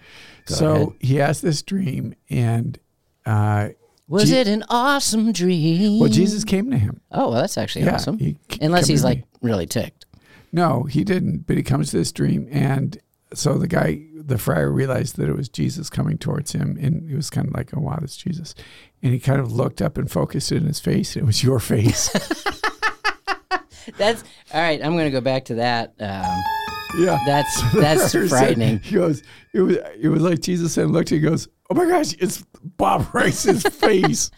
Go 0.46 0.54
so 0.54 0.72
ahead. 0.74 0.88
he 1.00 1.16
has 1.16 1.40
this 1.40 1.62
dream, 1.62 2.14
and 2.30 2.78
uh, 3.26 3.70
Was 4.08 4.28
Je- 4.30 4.40
it 4.40 4.46
an 4.48 4.64
awesome 4.68 5.32
dream? 5.32 5.98
well, 6.00 6.08
Jesus 6.10 6.44
came 6.44 6.70
to 6.70 6.78
him. 6.78 7.00
Oh, 7.10 7.30
well, 7.30 7.40
that's 7.40 7.56
actually 7.58 7.84
Yeah, 7.86 7.94
awesome. 7.94 8.18
he 8.18 8.36
c- 8.50 8.58
Unless 8.60 8.86
he's 8.88 9.02
to 9.02 9.08
me. 9.08 9.14
like 9.16 9.24
really 9.42 9.66
ticked. 9.66 10.04
No, 10.52 10.84
he 10.84 11.02
didn't. 11.04 11.46
But 11.46 11.56
he 11.56 11.62
comes 11.62 11.90
to 11.90 11.96
this 11.96 12.12
dream, 12.12 12.46
and 12.50 12.98
so 13.32 13.58
the 13.58 13.66
guy, 13.66 14.02
the 14.14 14.38
friar, 14.38 14.70
realized 14.70 15.16
that 15.16 15.28
it 15.28 15.36
was 15.36 15.48
Jesus 15.48 15.90
coming 15.90 16.18
towards 16.18 16.52
him, 16.52 16.78
and 16.80 17.08
he 17.08 17.16
was 17.16 17.30
kind 17.30 17.48
of 17.48 17.54
like, 17.54 17.70
"Oh 17.76 17.80
wow, 17.80 17.96
that's 18.00 18.16
Jesus." 18.16 18.54
And 19.02 19.12
he 19.12 19.18
kind 19.18 19.40
of 19.40 19.50
looked 19.52 19.82
up 19.82 19.98
and 19.98 20.10
focused 20.10 20.52
it 20.52 20.58
in 20.58 20.66
his 20.66 20.78
face, 20.80 21.16
and 21.16 21.24
it 21.24 21.26
was 21.26 21.42
your 21.42 21.58
face. 21.60 22.08
That's 23.98 24.24
all 24.52 24.62
right. 24.62 24.82
I'm 24.82 24.92
going 24.92 25.04
to 25.04 25.10
go 25.10 25.20
back 25.20 25.44
to 25.46 25.56
that. 25.56 25.92
Um, 26.00 26.42
yeah, 26.98 27.18
that's 27.26 27.62
that's 27.74 28.12
friar 28.12 28.28
said- 28.28 28.28
frightening. 28.30 28.78
He 28.80 28.94
goes, 28.96 29.22
it 29.52 29.60
was, 29.60 29.76
it 30.00 30.08
was 30.08 30.22
like 30.22 30.40
Jesus 30.40 30.72
said, 30.74 30.90
looked, 30.90 31.08
he 31.10 31.20
goes, 31.20 31.48
"Oh 31.70 31.74
my 31.74 31.86
gosh, 31.86 32.14
it's 32.18 32.44
Bob 32.62 33.12
Rice's 33.14 33.62
face." 33.74 34.30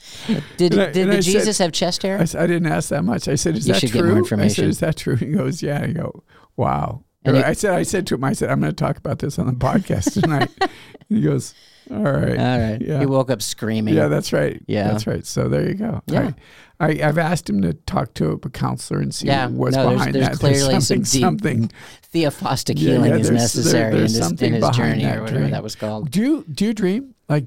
Did 0.56 0.72
And 0.72 0.82
I- 0.82 0.92
did 0.92 1.08
the 1.08 1.12
I 1.12 1.20
said- 1.20 1.24
Jesus 1.32 1.58
have 1.58 1.72
chest 1.72 2.02
hair? 2.02 2.18
I, 2.20 2.24
said, 2.24 2.42
I 2.42 2.46
didn't 2.46 2.70
ask 2.70 2.88
that 2.90 3.02
much. 3.04 3.28
I 3.28 3.34
said, 3.34 3.56
"Is 3.56 3.66
You 3.66 3.74
that 3.74 3.80
should 3.80 3.90
true?" 3.90 4.14
get 4.22 4.30
more 4.30 4.44
I 4.44 4.48
said, 4.48 4.64
"Is 4.68 4.80
that 4.80 4.96
true?" 4.96 5.16
He 5.16 5.26
goes, 5.26 5.62
"Yeah." 5.62 5.82
I 5.82 5.92
go, 5.92 6.22
"Wow." 6.56 7.04
And 7.24 7.36
you- 7.36 7.42
I 7.42 7.52
said, 7.54 7.72
"I 7.74 7.82
said 7.82 8.06
to 8.08 8.14
him, 8.14 8.24
I 8.24 8.32
said, 8.34 8.50
I'm 8.50 8.60
going 8.60 8.72
to 8.72 8.76
talk 8.76 8.96
about 8.98 9.18
this 9.18 9.38
on 9.38 9.46
the 9.46 9.52
podcast 9.52 10.20
tonight." 10.20 10.50
he 11.08 11.20
goes, 11.22 11.54
"All 11.90 11.98
right, 12.02 12.38
All 12.38 12.58
right. 12.60 12.78
yeah, 12.80 13.00
He 13.00 13.06
woke 13.06 13.30
up 13.30 13.40
screaming. 13.42 13.94
yeah, 13.94 14.08
that's 14.08 14.32
right, 14.32 14.60
Yeah. 14.66 14.88
that's 14.88 15.06
right." 15.06 15.24
So 15.26 15.48
there 15.48 15.66
you 15.68 15.74
go. 15.74 16.02
Yeah. 16.06 16.32
I, 16.78 16.86
I, 16.88 17.08
I've 17.08 17.18
asked 17.18 17.48
him 17.48 17.62
to 17.62 17.72
talk 17.72 18.12
to 18.14 18.32
a 18.42 18.50
counselor 18.50 19.00
and 19.00 19.14
see 19.14 19.26
Yeah, 19.28 19.46
what's 19.48 19.74
no, 19.76 19.84
there's- 19.84 19.98
behind 19.98 20.14
there's 20.14 20.28
that. 20.28 20.38
clearly 20.38 20.80
something, 20.80 21.04
some 21.04 21.20
deep 21.20 21.20
something. 21.22 21.70
Theophostic 22.12 22.74
Yeah, 22.80 22.90
healing 22.92 23.10
yeah, 23.12 23.16
is 23.16 23.28
there's- 23.28 23.52
there- 23.52 23.62
necessary 23.62 23.98
there's 23.98 24.16
in, 24.16 24.22
something 24.22 24.46
in 24.48 24.54
his 24.54 24.60
behind 24.60 25.00
journey 25.00 25.04
or 25.16 25.20
whatever 25.22 25.38
dream. 25.38 25.50
that 25.52 25.62
was 25.62 25.74
called. 25.74 26.10
Do 26.10 26.20
you 26.20 26.44
do 26.52 26.64
you 26.66 26.74
dream 26.74 27.14
like? 27.28 27.46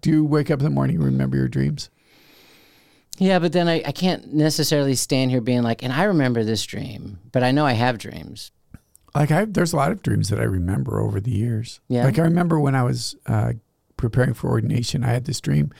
Do 0.00 0.10
you 0.10 0.24
wake 0.24 0.48
up 0.50 0.60
in 0.60 0.64
the 0.64 0.70
morning 0.70 0.96
and 0.96 1.04
remember 1.04 1.36
your 1.36 1.48
dreams? 1.48 1.90
Yeah, 3.18 3.40
but 3.40 3.52
then 3.52 3.66
I, 3.66 3.82
I 3.84 3.90
can't 3.90 4.32
necessarily 4.32 4.94
stand 4.94 5.32
here 5.32 5.40
being 5.40 5.62
like, 5.62 5.82
and 5.82 5.92
I 5.92 6.04
remember 6.04 6.44
this 6.44 6.64
dream, 6.64 7.18
but 7.32 7.42
I 7.42 7.50
know 7.50 7.66
I 7.66 7.72
have 7.72 7.98
dreams. 7.98 8.52
Like 9.12 9.32
I, 9.32 9.44
there's 9.44 9.72
a 9.72 9.76
lot 9.76 9.90
of 9.90 10.02
dreams 10.02 10.28
that 10.28 10.38
I 10.38 10.44
remember 10.44 11.00
over 11.00 11.18
the 11.20 11.32
years. 11.32 11.80
Yeah. 11.88 12.04
Like 12.04 12.18
I 12.20 12.22
remember 12.22 12.60
when 12.60 12.76
I 12.76 12.84
was 12.84 13.16
uh, 13.26 13.54
preparing 13.98 14.32
for 14.32 14.48
ordination, 14.48 15.04
I 15.04 15.08
had 15.08 15.26
this 15.26 15.40
dream 15.42 15.70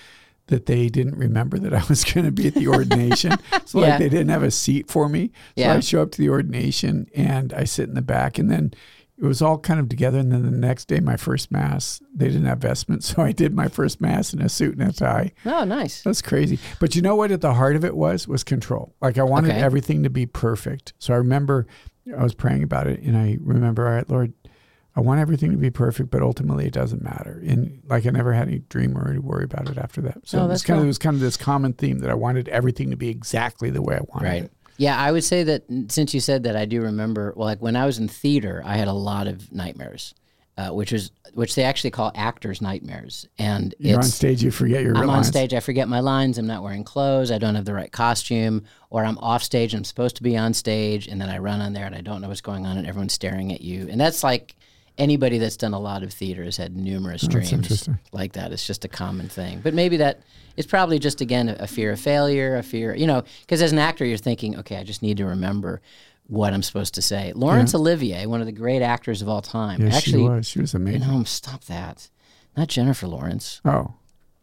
that 0.48 0.66
they 0.66 0.88
didn't 0.88 1.16
remember 1.16 1.58
that 1.58 1.72
I 1.74 1.82
was 1.88 2.04
going 2.12 2.26
to 2.26 2.32
be 2.32 2.46
at 2.48 2.54
the 2.54 2.68
ordination. 2.68 3.32
so 3.64 3.80
Yeah. 3.80 3.88
like 3.90 3.98
they 3.98 4.08
didn't 4.10 4.28
have 4.30 4.42
a 4.42 4.50
seat 4.50 4.90
for 4.90 5.08
me. 5.08 5.26
So 5.56 5.62
Yeah. 5.62 5.74
I 5.74 5.80
show 5.80 6.02
up 6.02 6.10
to 6.12 6.18
the 6.18 6.28
ordination 6.30 7.06
and 7.14 7.52
I 7.54 7.64
sit 7.64 7.88
in 7.88 7.94
the 7.94 8.02
back, 8.02 8.38
and 8.38 8.50
then 8.50 8.72
it 9.20 9.24
was 9.24 9.42
all 9.42 9.58
kind 9.58 9.78
of 9.80 9.88
together. 9.88 10.18
And 10.18 10.30
then 10.32 10.44
the 10.44 10.50
next 10.50 10.86
day, 10.86 11.00
my 11.00 11.16
first 11.16 11.50
mass, 11.50 12.00
they 12.14 12.28
didn't 12.28 12.46
have 12.46 12.60
vestments, 12.60 13.06
so 13.14 13.20
I 13.22 13.32
did 13.32 13.52
my 13.52 13.68
first 13.68 14.00
mass 14.00 14.32
in 14.32 14.40
a 14.40 14.48
suit 14.48 14.78
and 14.78 14.88
a 14.88 14.92
tie. 14.92 15.32
Oh, 15.44 15.64
nice. 15.64 16.02
That's 16.02 16.22
crazy. 16.22 16.58
But 16.80 16.94
you 16.96 17.02
know 17.02 17.14
what? 17.16 17.30
At 17.30 17.40
the 17.42 17.52
heart 17.54 17.76
of 17.76 17.84
it 17.84 17.96
was 17.96 18.26
was 18.26 18.42
control. 18.44 18.94
Like 19.02 19.18
I 19.18 19.24
wanted 19.24 19.50
Okay. 19.50 19.60
everything 19.60 20.02
to 20.04 20.10
be 20.10 20.24
perfect. 20.24 20.94
So 20.98 21.12
I 21.12 21.18
remember 21.18 21.66
I 22.16 22.22
was 22.22 22.32
praying 22.34 22.62
about 22.62 22.86
it, 22.86 23.00
and 23.02 23.18
I 23.18 23.36
remember, 23.42 23.86
all 23.86 23.92
right, 23.92 24.08
Lord, 24.08 24.32
I 24.98 25.00
want 25.00 25.20
everything 25.20 25.50
to 25.52 25.56
be 25.56 25.70
perfect, 25.70 26.10
but 26.10 26.22
ultimately 26.22 26.66
it 26.66 26.72
doesn't 26.72 27.02
matter. 27.02 27.42
And 27.46 27.80
like 27.88 28.04
I 28.06 28.10
never 28.10 28.32
had 28.32 28.48
any 28.48 28.58
dream 28.58 28.98
or 28.98 29.08
any 29.08 29.18
worry 29.20 29.44
about 29.44 29.68
it 29.70 29.78
after 29.78 30.00
that. 30.02 30.28
So 30.28 30.40
Oh, 30.40 30.44
it 30.44 30.48
was 30.48 30.50
that's 30.60 30.64
kind 30.64 30.78
of 30.80 30.84
it 30.84 30.88
was 30.88 30.98
kind 30.98 31.14
of 31.14 31.20
this 31.20 31.36
common 31.36 31.72
theme 31.72 32.00
that 32.00 32.10
I 32.10 32.14
wanted 32.14 32.48
everything 32.48 32.90
to 32.90 32.96
be 32.96 33.08
exactly 33.08 33.70
the 33.70 33.80
way 33.82 33.94
I 33.96 34.00
wanted 34.12 34.26
Right. 34.28 34.42
it. 34.44 34.52
Yeah, 34.76 34.96
I 34.96 35.10
would 35.10 35.24
say 35.24 35.42
that 35.44 35.64
since 35.88 36.14
you 36.14 36.20
said 36.20 36.44
that, 36.44 36.54
I 36.56 36.64
do 36.64 36.82
remember. 36.82 37.32
Well, 37.36 37.46
like 37.46 37.60
when 37.62 37.74
I 37.76 37.84
was 37.86 37.98
in 37.98 38.06
theater, 38.08 38.62
I 38.64 38.76
had 38.76 38.86
a 38.86 38.92
lot 38.92 39.26
of 39.26 39.52
nightmares, 39.52 40.14
uh, 40.56 40.68
which 40.70 40.92
is 40.92 41.10
which 41.34 41.54
they 41.56 41.64
actually 41.64 41.90
call 41.90 42.10
actors' 42.14 42.60
nightmares, 42.62 43.26
and 43.38 43.74
You're 43.78 43.98
on 43.98 44.02
stage, 44.04 44.42
you 44.42 44.50
forget 44.50 44.82
your 44.82 44.96
I'm 44.96 45.10
on 45.10 45.22
stage, 45.24 45.52
I 45.54 45.60
forget 45.60 45.88
my 45.88 46.00
lines, 46.00 46.38
I'm 46.38 46.46
not 46.46 46.62
wearing 46.62 46.82
clothes, 46.84 47.30
I 47.30 47.38
don't 47.38 47.54
have 47.54 47.64
the 47.64 47.74
right 47.74 47.92
costume, 47.92 48.64
or 48.90 49.04
I'm 49.04 49.18
off 49.18 49.42
stage, 49.44 49.74
I'm 49.74 49.84
supposed 49.84 50.16
to 50.16 50.22
be 50.22 50.36
on 50.36 50.54
stage, 50.54 51.06
and 51.06 51.20
then 51.20 51.28
I 51.28 51.38
run 51.38 51.60
on 51.60 51.74
there 51.74 51.84
and 51.86 51.94
I 51.94 52.00
don't 52.00 52.20
know 52.20 52.28
what's 52.28 52.40
going 52.40 52.66
on, 52.66 52.76
and 52.78 52.86
everyone's 52.88 53.12
staring 53.12 53.52
at 53.52 53.60
you, 53.60 53.88
and 53.90 54.00
that's 54.00 54.24
like 54.24 54.56
anybody 54.98 55.38
that's 55.38 55.56
done 55.56 55.72
a 55.72 55.78
lot 55.78 56.02
of 56.02 56.12
theater 56.12 56.44
has 56.44 56.56
had 56.56 56.76
numerous 56.76 57.22
dreams 57.26 57.88
like 58.12 58.32
that. 58.32 58.52
It's 58.52 58.66
just 58.66 58.84
a 58.84 58.88
common 58.88 59.28
thing, 59.28 59.60
but 59.62 59.72
maybe 59.72 59.96
that 59.98 60.20
it's 60.56 60.66
probably 60.66 60.98
just 60.98 61.20
again 61.20 61.48
a, 61.48 61.66
fear 61.66 61.92
of 61.92 62.00
failure, 62.00 62.56
a 62.56 62.62
fear, 62.62 62.94
you 62.94 63.06
know, 63.06 63.22
because 63.40 63.62
as 63.62 63.72
an 63.72 63.78
actor, 63.78 64.04
you're 64.04 64.18
thinking, 64.18 64.58
okay, 64.58 64.76
I 64.76 64.82
just 64.82 65.02
need 65.02 65.16
to 65.18 65.24
remember 65.26 65.80
what 66.26 66.52
I'm 66.52 66.62
supposed 66.62 66.94
to 66.94 67.02
say. 67.02 67.32
Laurence 67.34 67.74
Olivier, 67.74 68.26
one 68.26 68.40
of 68.40 68.46
the 68.46 68.52
great 68.52 68.82
actors 68.82 69.22
of 69.22 69.28
all 69.28 69.40
time, 69.40 69.86
actually, 69.86 70.12
she 70.12 70.28
was. 70.28 70.48
She 70.48 70.60
was 70.60 70.74
amazing. 70.74 71.08
no, 71.08 71.24
stop 71.24 71.64
that, 71.64 72.10
not 72.56 72.68
Jennifer 72.68 73.06
Lawrence. 73.06 73.60
Oh, 73.64 73.94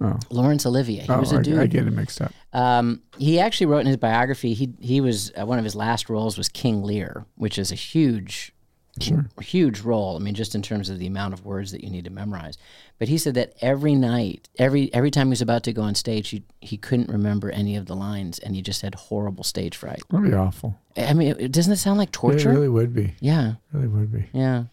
oh, 0.02 0.20
Laurence 0.30 0.66
Olivier. 0.66 1.02
He 1.04 1.12
oh! 1.12 1.20
was 1.20 1.34
a 1.34 1.38
I, 1.38 1.42
dude. 1.42 1.60
I 1.60 1.68
get 1.68 1.86
it 1.86 1.92
mixed 1.92 2.22
up. 2.22 2.32
Um, 2.54 3.02
he 3.18 3.40
actually 3.40 3.68
wrote 3.68 3.80
in 3.80 3.88
his 3.88 3.98
biography. 3.98 4.54
He 4.54 4.74
he 4.80 5.02
was 5.02 5.32
uh, 5.40 5.46
one 5.46 5.60
of 5.60 5.66
his 5.66 5.76
last 5.76 6.10
roles 6.10 6.38
was 6.38 6.48
King 6.50 6.82
Lear, 6.82 7.26
which 7.36 7.60
is 7.60 7.74
a 7.74 7.76
huge, 7.76 8.54
Sure. 9.02 9.26
huge 9.42 9.82
role. 9.82 10.16
I 10.16 10.20
mean, 10.20 10.36
just 10.36 10.56
in 10.56 10.62
terms 10.62 10.90
of 10.90 11.00
the 11.00 11.08
amount 11.08 11.34
of 11.34 11.46
words 11.46 11.72
that 11.72 11.84
you 11.84 11.90
need 11.90 12.06
to 12.06 12.10
memorize. 12.10 12.58
But 12.98 13.10
he 13.10 13.18
said 13.18 13.34
that 13.34 13.54
every 13.62 13.94
night, 13.94 14.48
every 14.58 14.94
every 14.94 15.12
time 15.12 15.28
he 15.28 15.32
was 15.32 15.42
about 15.42 15.64
to 15.64 15.74
go 15.74 15.82
on 15.82 15.96
stage, 15.96 16.30
he 16.30 16.44
he 16.62 16.78
couldn't 16.78 17.10
remember 17.10 17.50
any 17.52 17.76
of 17.76 17.88
the 17.88 17.96
lines, 17.96 18.40
and 18.40 18.56
he 18.56 18.62
just 18.62 18.82
had 18.82 18.96
horrible 18.96 19.44
stage 19.44 19.76
fright. 19.76 20.02
That'd 20.10 20.30
be 20.30 20.34
awful. 20.36 20.80
I 20.96 21.14
mean, 21.14 21.36
it, 21.38 21.52
doesn't 21.52 21.74
it 21.74 21.78
sound 21.78 21.98
like 21.98 22.12
torture. 22.12 22.50
It 22.52 22.54
really 22.54 22.70
would 22.70 22.94
be. 22.94 23.16
Yeah, 23.20 23.56
Really 23.74 23.88
would 23.88 24.12
be. 24.14 24.28
yeah. 24.32 24.66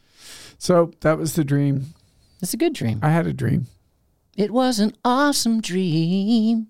So 0.58 0.92
that 1.00 1.18
was 1.18 1.34
the 1.34 1.42
dream. 1.42 1.86
It's 2.40 2.54
a 2.54 2.56
good 2.56 2.74
dream. 2.74 3.00
I 3.02 3.10
had 3.10 3.26
a 3.26 3.32
dream. 3.32 3.66
It 4.36 4.52
was 4.52 4.78
an 4.78 4.94
awesome 5.04 5.60
dream. 5.60 6.68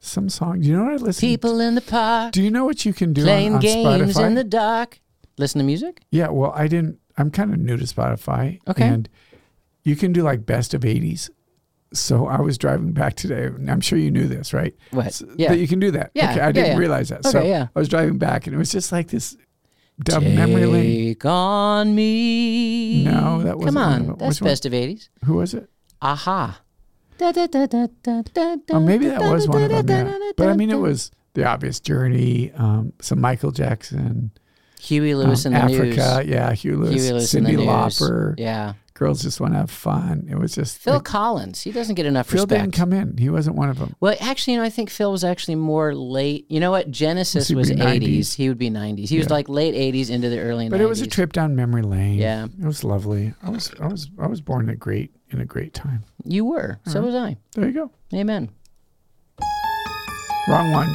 Some 0.00 0.28
song. 0.30 0.60
Do 0.60 0.68
you 0.68 0.76
know 0.76 0.84
what 0.84 0.92
I 0.94 0.96
listened? 0.96 1.20
People 1.28 1.60
in 1.60 1.74
the 1.76 1.80
park 1.80 2.32
Do 2.32 2.42
you 2.42 2.50
know 2.50 2.64
what 2.64 2.84
you 2.84 2.92
can 2.92 3.12
do 3.12 3.22
playing 3.22 3.50
on, 3.50 3.54
on 3.56 3.60
games 3.60 4.14
Spotify? 4.16 4.26
in 4.26 4.34
the 4.34 4.44
dark. 4.44 4.98
Listen 5.38 5.58
to 5.60 5.64
music. 5.64 6.02
yeah. 6.10 6.28
Well, 6.28 6.52
I 6.54 6.68
didn't. 6.68 6.98
I'm 7.18 7.30
kind 7.30 7.52
of 7.52 7.58
new 7.58 7.76
to 7.76 7.84
Spotify. 7.84 8.60
Okay. 8.68 8.84
And 8.86 9.08
you 9.84 9.96
can 9.96 10.12
do 10.12 10.22
like 10.22 10.46
best 10.46 10.72
of 10.74 10.82
80s. 10.82 11.28
So 11.92 12.26
I 12.26 12.40
was 12.40 12.56
driving 12.56 12.92
back 12.92 13.16
today. 13.16 13.44
and 13.44 13.70
I'm 13.70 13.80
sure 13.82 13.98
you 13.98 14.10
knew 14.10 14.26
this, 14.28 14.54
right? 14.54 14.74
What? 14.92 15.12
So- 15.12 15.26
Yeah. 15.36 15.50
That 15.50 15.58
you 15.58 15.68
can 15.68 15.78
do 15.78 15.90
that. 15.90 16.10
Yeah, 16.14 16.30
Okay, 16.32 16.40
I 16.40 16.46
yeah, 16.46 16.52
didn't 16.52 16.70
yeah. 16.72 16.76
realize 16.78 17.08
that. 17.10 17.24
so 17.26 17.42
yeah. 17.42 17.66
I 17.74 17.78
was 17.78 17.88
driving 17.88 18.16
back 18.18 18.46
and 18.46 18.54
it 18.54 18.58
was 18.58 18.72
just 18.72 18.92
like 18.92 19.08
this 19.08 19.36
dumb 20.02 20.24
memory 20.34 20.64
lane. 20.66 21.08
Take 21.08 21.24
on 21.26 21.94
me. 21.94 23.04
No, 23.04 23.42
that 23.42 23.58
wasn't 23.58 23.74
Come 23.74 23.76
on, 23.76 24.00
of 24.00 24.06
them. 24.06 24.16
that's 24.18 24.36
Which 24.40 24.42
one? 24.42 24.50
best 24.50 24.66
of 24.66 24.72
'80s. 24.72 25.08
Who 25.26 25.34
was 25.34 25.52
it? 25.54 25.68
a-ha. 26.00 26.60
Oh, 27.20 28.80
maybe 28.80 29.06
that 29.08 29.20
was 29.20 29.46
one 29.48 29.62
of 29.70 29.86
them. 29.86 30.06
Yeah. 30.08 30.18
But 30.36 30.48
I 30.48 30.54
mean, 30.56 30.70
it 30.70 30.78
was 30.78 31.10
the 31.34 31.44
obvious 31.44 31.78
journey, 31.80 32.52
um, 32.52 32.92
some 33.00 33.20
Michael 33.20 33.50
Jackson, 33.52 34.30
Huey 34.82 35.14
Lewis 35.14 35.46
um, 35.46 35.54
in 35.54 35.58
the 35.66 35.72
Africa. 35.74 36.16
news. 36.24 36.28
Yeah, 36.28 36.52
Huey 36.52 36.74
Lewis, 36.76 36.94
Huey 36.94 37.10
Lewis 37.12 37.34
in 37.34 37.44
Cyndi. 37.44 37.56
Lauper. 37.58 38.34
Yeah. 38.38 38.74
Girls 38.94 39.22
just 39.22 39.40
want 39.40 39.54
to 39.54 39.58
have 39.58 39.70
fun. 39.70 40.26
It 40.30 40.36
was 40.36 40.54
just 40.54 40.78
Phil 40.78 40.94
like, 40.94 41.04
Collins. 41.04 41.62
He 41.62 41.72
doesn't 41.72 41.94
get 41.94 42.04
enough 42.06 42.26
Phil 42.28 42.42
respect. 42.44 42.62
didn't 42.62 42.74
come 42.74 42.92
in. 42.92 43.16
He 43.16 43.30
wasn't 43.30 43.56
one 43.56 43.68
of 43.68 43.78
them. 43.78 43.96
Well, 44.00 44.14
actually, 44.20 44.52
you 44.54 44.58
know, 44.60 44.64
I 44.64 44.68
think 44.70 44.90
Phil 44.90 45.10
was 45.10 45.24
actually 45.24 45.54
more 45.56 45.94
late. 45.94 46.46
You 46.50 46.60
know 46.60 46.70
what? 46.70 46.90
Genesis 46.90 47.50
was 47.50 47.70
80s. 47.70 48.34
He 48.34 48.48
would 48.48 48.58
be 48.58 48.70
90s. 48.70 49.08
He 49.08 49.18
was 49.18 49.30
like 49.30 49.48
late 49.48 49.74
80s 49.74 50.10
into 50.10 50.28
the 50.28 50.38
early 50.40 50.66
90s. 50.66 50.70
But 50.70 50.80
it 50.82 50.86
was 50.88 51.00
a 51.00 51.06
trip 51.06 51.32
down 51.32 51.56
memory 51.56 51.82
lane. 51.82 52.18
Yeah. 52.18 52.44
it 52.44 52.64
was 52.66 52.84
lovely. 52.84 53.34
I 53.42 53.50
was, 53.50 53.72
I 53.80 53.86
was, 53.86 54.10
I 54.20 54.26
was 54.26 54.40
born 54.40 54.64
in 54.64 54.68
a 54.68 54.76
great, 54.76 55.10
in 55.30 55.40
a 55.40 55.46
great 55.46 55.74
time. 55.74 56.04
You 56.24 56.44
were. 56.44 56.78
So 56.86 56.98
Uh-huh. 56.98 57.06
was 57.06 57.14
I. 57.14 57.36
There 57.54 57.66
you 57.66 57.72
go. 57.72 57.90
Amen. 58.14 58.50
Wrong 60.48 60.70
one. 60.72 60.94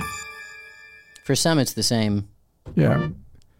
For 1.25 1.36
some, 1.36 1.58
it's 1.60 1.74
the 1.74 1.84
same. 1.84 2.29
Yeah. 2.75 3.10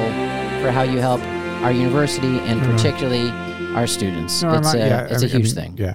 for 0.61 0.71
how 0.71 0.83
you 0.83 0.99
help 0.99 1.21
our 1.63 1.73
university 1.73 2.39
and 2.41 2.61
particularly 2.63 3.31
our 3.77 3.87
students. 3.87 4.43
No, 4.43 4.55
it's 4.55 4.67
not- 4.69 4.75
a, 4.77 4.79
yeah, 4.79 5.05
it's 5.05 5.13
I 5.13 5.17
a 5.17 5.21
mean- 5.21 5.31
huge 5.31 5.57
I 5.59 5.61
mean, 5.63 5.77
thing. 5.77 5.77
Yeah. 5.79 5.95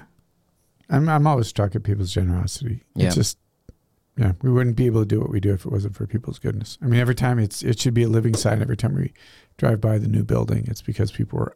I'm, 0.90 1.10
I'm 1.10 1.26
always 1.28 1.48
struck 1.48 1.76
at 1.76 1.84
people's 1.84 2.12
generosity. 2.14 2.84
Yeah. 2.96 3.08
It's 3.08 3.16
just, 3.16 3.38
yeah, 4.18 4.34
we 4.42 4.52
wouldn't 4.52 4.76
be 4.76 4.86
able 4.86 5.02
to 5.02 5.08
do 5.08 5.20
what 5.20 5.30
we 5.32 5.40
do 5.40 5.54
if 5.54 5.66
it 5.66 5.72
wasn't 5.72 5.96
for 5.96 6.06
people's 6.06 6.38
goodness. 6.40 6.78
I 6.82 6.86
mean, 6.86 7.00
every 7.00 7.16
time 7.16 7.40
it's, 7.40 7.64
it 7.64 7.80
should 7.80 7.94
be 7.94 8.04
a 8.04 8.10
living 8.10 8.36
sign. 8.36 8.62
Every 8.62 8.78
time 8.78 8.94
we 8.96 9.14
drive 9.58 9.82
by 9.82 9.98
the 9.98 10.08
new 10.08 10.24
building, 10.24 10.66
it's 10.68 10.82
because 10.82 11.12
people 11.12 11.40
were 11.40 11.56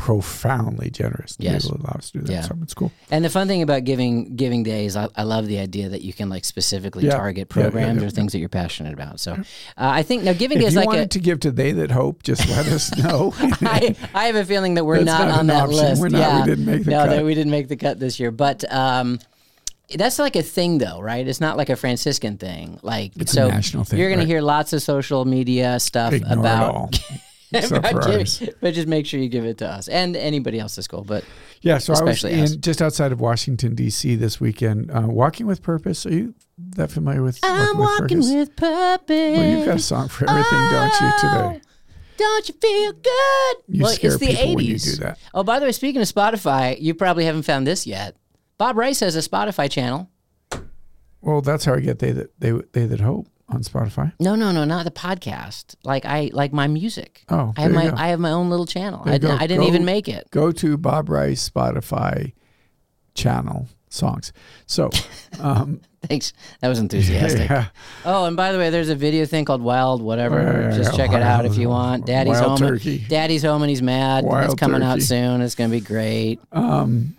profoundly 0.00 0.88
generous 0.88 1.36
to 1.36 1.42
Yes. 1.42 1.64
be 1.64 1.68
able 1.68 1.76
to 1.78 1.82
allow 1.84 1.92
us 1.98 2.10
to 2.10 2.18
do 2.18 2.24
that. 2.24 2.32
Yeah. 2.32 2.40
So 2.40 2.56
it's 2.62 2.72
cool. 2.72 2.90
And 3.10 3.22
the 3.22 3.28
fun 3.28 3.46
thing 3.48 3.60
about 3.60 3.84
giving 3.84 4.34
giving 4.34 4.62
days, 4.62 4.96
I, 4.96 5.08
I 5.14 5.24
love 5.24 5.46
the 5.46 5.58
idea 5.58 5.90
that 5.90 6.00
you 6.00 6.14
can 6.14 6.30
like 6.30 6.46
specifically 6.46 7.04
Yeah. 7.04 7.16
target 7.16 7.48
Yeah, 7.54 7.62
yeah, 7.64 7.70
programs 7.70 8.00
yeah, 8.00 8.08
or 8.08 8.10
things 8.10 8.32
that 8.32 8.38
you're 8.38 8.48
passionate 8.48 8.94
about. 8.94 9.20
So 9.20 9.32
uh, 9.34 9.42
I 9.76 10.02
think 10.02 10.22
now 10.24 10.32
giving 10.32 10.58
If 10.62 10.68
is 10.68 10.74
like 10.74 10.86
wanted 10.86 11.02
a. 11.02 11.08
to 11.08 11.18
give 11.20 11.40
to 11.40 11.50
They 11.50 11.72
That 11.72 11.90
Hope, 11.90 12.22
just 12.22 12.48
let 12.48 12.66
us 12.68 12.96
know. 13.04 13.34
I, 13.38 13.94
I 14.14 14.24
have 14.24 14.36
a 14.36 14.44
feeling 14.46 14.74
that 14.74 14.84
we're 14.86 15.04
not, 15.04 15.28
not 15.28 15.38
on 15.38 15.46
that 15.48 15.64
option. 15.64 15.76
list. 15.76 16.00
We're 16.00 16.08
not- 16.08 16.18
yeah, 16.18 16.40
we 16.40 16.46
didn't 16.50 16.64
make 16.66 16.84
the 16.84 16.90
no, 16.92 17.04
cut. 17.04 17.10
that 17.10 17.24
we 17.24 17.34
didn't 17.34 17.52
make 17.52 17.68
the 17.68 17.76
cut 17.76 18.00
this 18.00 18.18
year. 18.18 18.30
But 18.30 18.64
um, 18.72 19.18
that's 19.94 20.18
like 20.18 20.34
a 20.34 20.42
thing, 20.42 20.78
though, 20.78 21.00
right? 21.00 21.28
It's 21.28 21.40
not 21.42 21.56
like 21.58 21.68
a 21.68 21.76
Franciscan 21.76 22.38
thing. 22.38 22.78
Like 22.82 23.12
It's 23.16 23.32
a 23.32 23.34
so, 23.34 23.48
national 23.48 23.84
thing, 23.84 23.98
You're 23.98 24.08
going 24.08 24.20
right. 24.20 24.24
to 24.24 24.28
hear 24.32 24.40
lots 24.40 24.72
of 24.72 24.80
social 24.82 25.24
media 25.26 25.78
stuff 25.78 26.14
Ignore 26.14 26.38
about. 26.38 26.98
it 27.52 27.70
about 27.72 28.04
for 28.04 28.46
but 28.60 28.74
just 28.74 28.88
make 28.88 29.06
sure 29.06 29.18
you 29.20 29.28
give 29.28 29.44
it 29.44 29.58
to 29.58 29.68
us 29.68 29.88
and 29.88 30.16
anybody 30.16 30.58
else 30.60 30.76
at 30.78 30.84
school. 30.84 31.02
But 31.04 31.24
Yeah, 31.62 31.78
so 31.78 31.94
I 31.94 32.02
was 32.02 32.24
us. 32.24 32.52
in 32.54 32.60
just 32.60 32.80
outside 32.82 33.12
of 33.12 33.20
Washington 33.20 33.74
D.C. 33.74 34.14
this 34.16 34.40
weekend, 34.40 34.90
uh, 34.90 35.02
walking 35.08 35.46
with 35.46 35.62
purpose. 35.62 36.06
Are 36.06 36.12
you 36.12 36.34
that 36.76 36.90
familiar 36.90 37.22
with? 37.22 37.38
I'm 37.42 37.78
walking 37.78 38.18
Purpose? 38.18 38.32
with 38.32 38.56
purpose. 38.56 39.08
Well, 39.38 39.44
you've 39.44 39.66
got 39.66 39.76
a 39.76 39.80
song 39.80 40.08
for 40.08 40.28
everything, 40.28 40.70
don't 40.70 41.00
you? 41.00 41.10
Today, 41.20 41.60
Don't 42.18 42.48
you 42.48 42.54
feel 42.60 42.92
good? 42.92 43.56
you 43.68 43.82
well, 43.82 43.92
scare 43.92 44.10
it's 44.12 44.20
the 44.20 44.26
people 44.26 44.44
80s. 44.44 44.54
when 44.56 44.64
you 44.66 44.78
do 44.78 44.96
that. 44.96 45.18
Oh, 45.34 45.42
by 45.42 45.58
the 45.58 45.66
way, 45.66 45.72
speaking 45.72 46.02
of 46.02 46.08
Spotify, 46.08 46.80
you 46.80 46.94
probably 46.94 47.24
haven't 47.24 47.42
found 47.42 47.66
this 47.66 47.86
yet. 47.86 48.16
Bob 48.58 48.76
Rice 48.76 49.00
has 49.00 49.16
a 49.16 49.20
Spotify 49.26 49.70
channel. 49.70 50.10
Well, 51.22 51.40
that's 51.42 51.64
how 51.64 51.74
I 51.74 51.80
get 51.80 51.98
they 51.98 52.12
that 52.12 52.38
they 52.40 52.52
they 52.72 52.86
that 52.86 53.00
hope 53.00 53.26
on 53.50 53.62
Spotify. 53.62 54.12
No, 54.20 54.34
no, 54.34 54.52
no, 54.52 54.64
not 54.64 54.84
the 54.84 54.90
podcast. 54.90 55.74
Like 55.84 56.04
I 56.04 56.30
like 56.32 56.52
my 56.52 56.66
music. 56.66 57.24
Oh, 57.28 57.52
I 57.56 57.62
have 57.62 57.72
my 57.72 57.88
go. 57.90 57.94
I 57.96 58.08
have 58.08 58.20
my 58.20 58.30
own 58.30 58.50
little 58.50 58.66
channel. 58.66 59.02
I. 59.04 59.14
I 59.14 59.18
didn't 59.18 59.58
Go- 59.60 59.66
even 59.66 59.84
make 59.84 60.08
it. 60.08 60.28
Go 60.30 60.52
to 60.52 60.76
Bob 60.78 61.08
Rice 61.08 61.48
Spotify 61.48 62.32
channel 63.14 63.68
songs. 63.88 64.32
So, 64.66 64.90
um, 65.40 65.80
Thanks. 66.08 66.32
That 66.60 66.68
was 66.68 66.78
enthusiastic. 66.78 67.50
yeah, 67.50 67.66
Oh, 68.06 68.24
and 68.24 68.34
by 68.36 68.52
the 68.52 68.58
way, 68.58 68.70
there's 68.70 68.88
a 68.88 68.94
video 68.94 69.26
thing 69.26 69.44
called 69.44 69.60
Wild 69.60 70.00
Whatever. 70.00 70.70
Yeah, 70.70 70.76
Just 70.76 70.96
check 70.96 71.10
it 71.12 71.20
out 71.22 71.44
if 71.44 71.56
you 71.56 71.68
want. 71.68 72.06
Daddy's 72.06 72.40
Wild 72.40 72.58
home. 72.60 72.68
Turkey. 72.70 73.04
Daddy's 73.08 73.42
home 73.42 73.62
and 73.62 73.68
he's 73.68 73.82
mad. 73.82 74.24
Wild 74.24 74.44
it's 74.44 74.48
Wild 74.50 74.58
coming 74.58 74.82
out 74.82 75.02
soon. 75.02 75.42
It's 75.42 75.54
gonna 75.54 75.70
be 75.70 75.80
great. 75.80 76.40
um, 76.52 77.16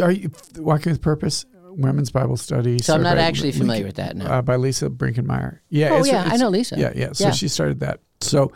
are 0.00 0.10
you 0.12 0.30
walking 0.58 0.92
with 0.92 1.00
purpose? 1.00 1.46
Women's 1.70 2.10
Bible 2.10 2.36
study. 2.36 2.78
So 2.80 2.94
I'm 2.94 3.02
not 3.02 3.18
actually 3.18 3.52
familiar 3.52 3.84
Lincoln- 3.84 3.86
with 3.86 3.96
that. 3.96 4.16
No. 4.16 4.26
uh, 4.26 4.42
by 4.42 4.56
Lisa 4.56 4.90
Brenninkmeyer. 4.90 5.58
Yeah. 5.68 5.90
oh 5.92 6.04
yeah, 6.04 6.24
I 6.30 6.36
know 6.36 6.48
Lisa. 6.48 6.78
Yeah, 6.78 6.92
yeah. 6.94 7.12
So 7.12 7.24
Yeah. 7.26 7.30
she 7.32 7.48
started 7.48 7.80
that. 7.80 8.00
So 8.20 8.52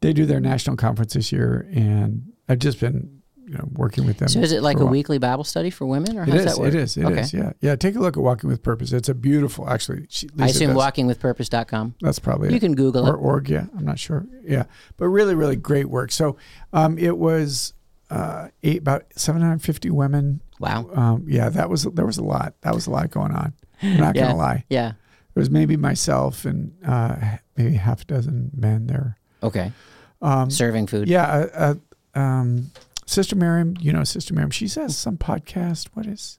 they 0.00 0.12
do 0.12 0.26
their 0.26 0.40
national 0.40 0.76
conference 0.76 1.14
this 1.14 1.32
year, 1.32 1.68
and 1.72 2.32
I've 2.48 2.60
just 2.60 2.78
been, 2.80 3.20
you 3.44 3.54
know, 3.54 3.68
working 3.72 4.06
with 4.06 4.18
them. 4.18 4.28
So 4.28 4.38
is 4.40 4.52
it 4.52 4.62
like 4.62 4.76
for 4.78 4.84
a 4.84 4.86
weekly 4.86 5.18
Bible 5.18 5.42
study 5.44 5.70
for 5.70 5.86
women, 5.86 6.16
or 6.18 6.22
It 6.22 6.28
how 6.28 6.34
does 6.34 6.44
is. 6.44 6.54
that 6.54 6.60
work? 6.60 6.68
It 6.68 6.74
is. 6.76 6.96
It 6.96 7.00
is. 7.10 7.34
okay. 7.34 7.38
Yeah. 7.44 7.52
Yeah. 7.60 7.76
Take 7.76 7.96
a 7.96 7.98
look 7.98 8.16
at 8.16 8.22
Walking 8.22 8.48
with 8.48 8.62
Purpose. 8.62 8.92
It's 8.92 9.08
a 9.08 9.14
beautiful. 9.14 9.68
Actually, 9.68 10.06
she, 10.08 10.28
Lisa 10.28 10.42
I 10.44 10.46
assume 10.48 10.74
does. 10.74 10.82
walkingwithpurpose.com. 10.82 11.94
That's 12.00 12.18
probably 12.18 12.50
You 12.50 12.56
it. 12.56 12.60
can 12.60 12.74
Google 12.74 13.06
or 13.06 13.14
it. 13.14 13.14
Or 13.14 13.16
org. 13.16 13.50
Yeah, 13.50 13.66
I'm 13.76 13.84
not 13.84 13.98
sure. 13.98 14.26
Yeah, 14.44 14.64
but 14.96 15.08
really, 15.08 15.34
really 15.34 15.56
great 15.56 15.88
work. 15.90 16.12
So, 16.12 16.36
um, 16.72 16.98
it 16.98 17.16
was 17.18 17.72
uh, 18.10 18.48
eight, 18.62 18.78
about 18.80 19.04
750 19.16 19.90
women. 19.90 20.40
Wow. 20.60 20.88
Um, 20.94 21.24
yeah, 21.28 21.48
that 21.50 21.68
was 21.70 21.84
there 21.84 22.06
was 22.06 22.18
a 22.18 22.24
lot. 22.24 22.54
That 22.62 22.74
was 22.74 22.86
a 22.86 22.90
lot 22.90 23.10
going 23.10 23.32
on. 23.32 23.52
I'm 23.82 23.96
not 23.98 24.16
Yeah. 24.16 24.22
gonna 24.26 24.36
lie. 24.36 24.64
Yeah. 24.68 24.90
It 25.34 25.38
was 25.38 25.50
maybe 25.50 25.76
myself 25.76 26.44
and 26.44 26.72
uh, 26.84 27.14
maybe 27.56 27.74
half 27.76 28.02
a 28.02 28.04
dozen 28.04 28.50
men 28.56 28.86
there. 28.86 29.18
Okay. 29.42 29.72
Um, 30.20 30.50
Serving 30.50 30.88
food. 30.88 31.08
yeah, 31.08 31.26
uh, 31.54 31.74
uh, 32.14 32.18
um, 32.18 32.70
Sister 33.06 33.36
Miriam, 33.36 33.76
you 33.80 33.92
know 33.92 34.02
Sister 34.02 34.34
Miriam. 34.34 34.50
She 34.50 34.66
says 34.66 34.96
some 34.98 35.16
podcast. 35.16 35.90
What 35.94 36.06
is? 36.06 36.38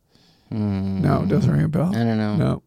Mm, 0.51 0.99
No, 1.01 1.25
doesn't 1.25 1.49
ring 1.51 1.63
a 1.63 1.69
bell. 1.69 1.89
I 1.95 2.03
don't 2.03 2.17
know. 2.17 2.35
No. 2.35 2.63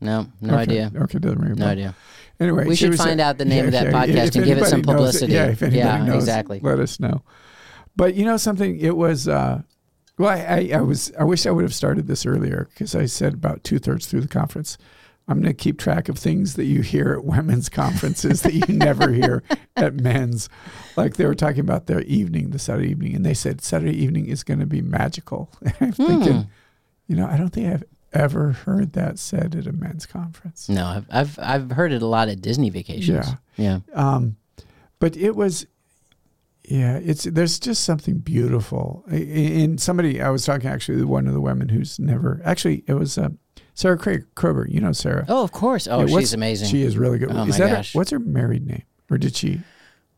No, 0.00 0.26
No. 0.40 0.52
Okay. 0.54 0.62
idea. 0.62 0.92
Okay, 0.96 1.18
doesn't 1.18 1.38
ring 1.38 1.52
a 1.52 1.56
bell. 1.56 1.66
No 1.66 1.72
idea. 1.72 1.94
Anyway, 2.40 2.66
We 2.66 2.76
should 2.76 2.96
find 2.96 3.20
a- 3.20 3.24
out 3.24 3.38
the 3.38 3.44
name 3.54 3.66
of 3.66 3.72
that 3.72 3.86
yeah, 3.86 3.92
podcast 3.92 4.28
if 4.28 4.34
and 4.36 4.44
give 4.46 4.58
it 4.58 4.66
some 4.66 4.82
publicity. 4.82 5.32
yeah, 5.34 5.46
if 5.46 5.62
anybody 5.62 5.78
Yeah, 5.78 6.04
knows, 6.04 6.22
exactly. 6.22 6.60
let 6.62 6.80
us 6.80 6.98
know. 6.98 7.22
But 7.96 8.14
you 8.14 8.24
know 8.24 8.36
something, 8.38 8.78
it 8.80 8.96
was 8.96 9.28
uh, 9.28 9.62
Well, 10.18 10.28
I, 10.30 10.70
I, 10.72 10.78
I 10.78 10.80
was. 10.80 11.12
I 11.18 11.24
wish 11.24 11.46
I 11.46 11.50
would 11.50 11.64
have 11.64 11.74
started 11.74 12.06
this 12.06 12.24
earlier 12.24 12.68
because 12.72 12.94
I 12.94 13.06
said 13.06 13.34
about 13.34 13.64
two 13.64 13.78
thirds 13.78 14.06
through 14.06 14.20
the 14.20 14.28
conference. 14.28 14.78
I'm 15.26 15.40
going 15.40 15.50
to 15.50 15.54
keep 15.54 15.78
track 15.78 16.10
of 16.10 16.18
things 16.18 16.54
that 16.54 16.66
you 16.66 16.82
hear 16.82 17.14
at 17.14 17.24
women's 17.24 17.68
conferences 17.68 18.42
that 18.42 18.52
you 18.52 18.74
never 18.74 19.10
hear 19.10 19.42
at 19.74 19.94
men's. 19.94 20.48
Like 20.96 21.16
they 21.16 21.24
were 21.24 21.34
talking 21.34 21.60
about 21.60 21.86
their 21.86 22.02
evening, 22.02 22.50
the 22.50 22.58
Saturday 22.58 22.90
evening, 22.90 23.16
and 23.16 23.24
they 23.24 23.34
said 23.34 23.62
Saturday 23.62 23.96
evening 23.96 24.26
is 24.26 24.44
going 24.44 24.60
to 24.60 24.66
be 24.66 24.82
magical. 24.82 25.50
I'm 25.80 25.92
thinking, 25.92 26.46
you 27.08 27.16
know, 27.16 27.26
I 27.26 27.36
don't 27.36 27.48
think 27.50 27.72
I've 27.72 27.84
ever 28.12 28.52
heard 28.52 28.92
that 28.92 29.18
said 29.18 29.56
at 29.56 29.66
a 29.66 29.72
men's 29.72 30.06
conference. 30.06 30.68
No, 30.68 30.86
I've 30.86 31.06
I've, 31.10 31.38
I've 31.40 31.70
heard 31.72 31.92
it 31.92 32.02
a 32.02 32.06
lot 32.06 32.28
at 32.28 32.40
Disney 32.40 32.70
vacations. 32.70 33.26
Yeah. 33.56 33.80
Yeah. 33.94 33.94
Um, 33.94 34.36
but 35.00 35.16
it 35.16 35.34
was, 35.34 35.66
yeah, 36.68 36.96
it's 37.02 37.24
there's 37.24 37.58
just 37.58 37.84
something 37.84 38.18
beautiful. 38.18 39.04
In 39.10 39.78
somebody, 39.78 40.20
I 40.22 40.30
was 40.30 40.44
talking 40.44 40.68
actually 40.68 40.98
to 40.98 41.06
one 41.06 41.26
of 41.26 41.34
the 41.34 41.40
women 41.40 41.68
who's 41.68 41.98
never 41.98 42.40
actually 42.44 42.84
it 42.86 42.94
was 42.94 43.18
uh, 43.18 43.28
Sarah 43.74 43.98
Craig 43.98 44.24
Kroger. 44.34 44.66
You 44.68 44.80
know 44.80 44.92
Sarah. 44.92 45.24
Oh, 45.28 45.42
of 45.44 45.52
course. 45.52 45.86
Oh, 45.88 46.06
Yeah, 46.06 46.18
she's 46.20 46.32
amazing. 46.34 46.68
She 46.68 46.82
is 46.82 46.96
really 46.96 47.18
good. 47.18 47.30
Oh, 47.32 47.42
is 47.44 47.58
my 47.58 47.58
that 47.58 47.68
her- 47.70 47.76
gosh. 47.76 47.94
what's 47.94 48.10
her 48.10 48.18
married 48.18 48.66
name, 48.66 48.82
or 49.10 49.18
did 49.18 49.36
she? 49.36 49.60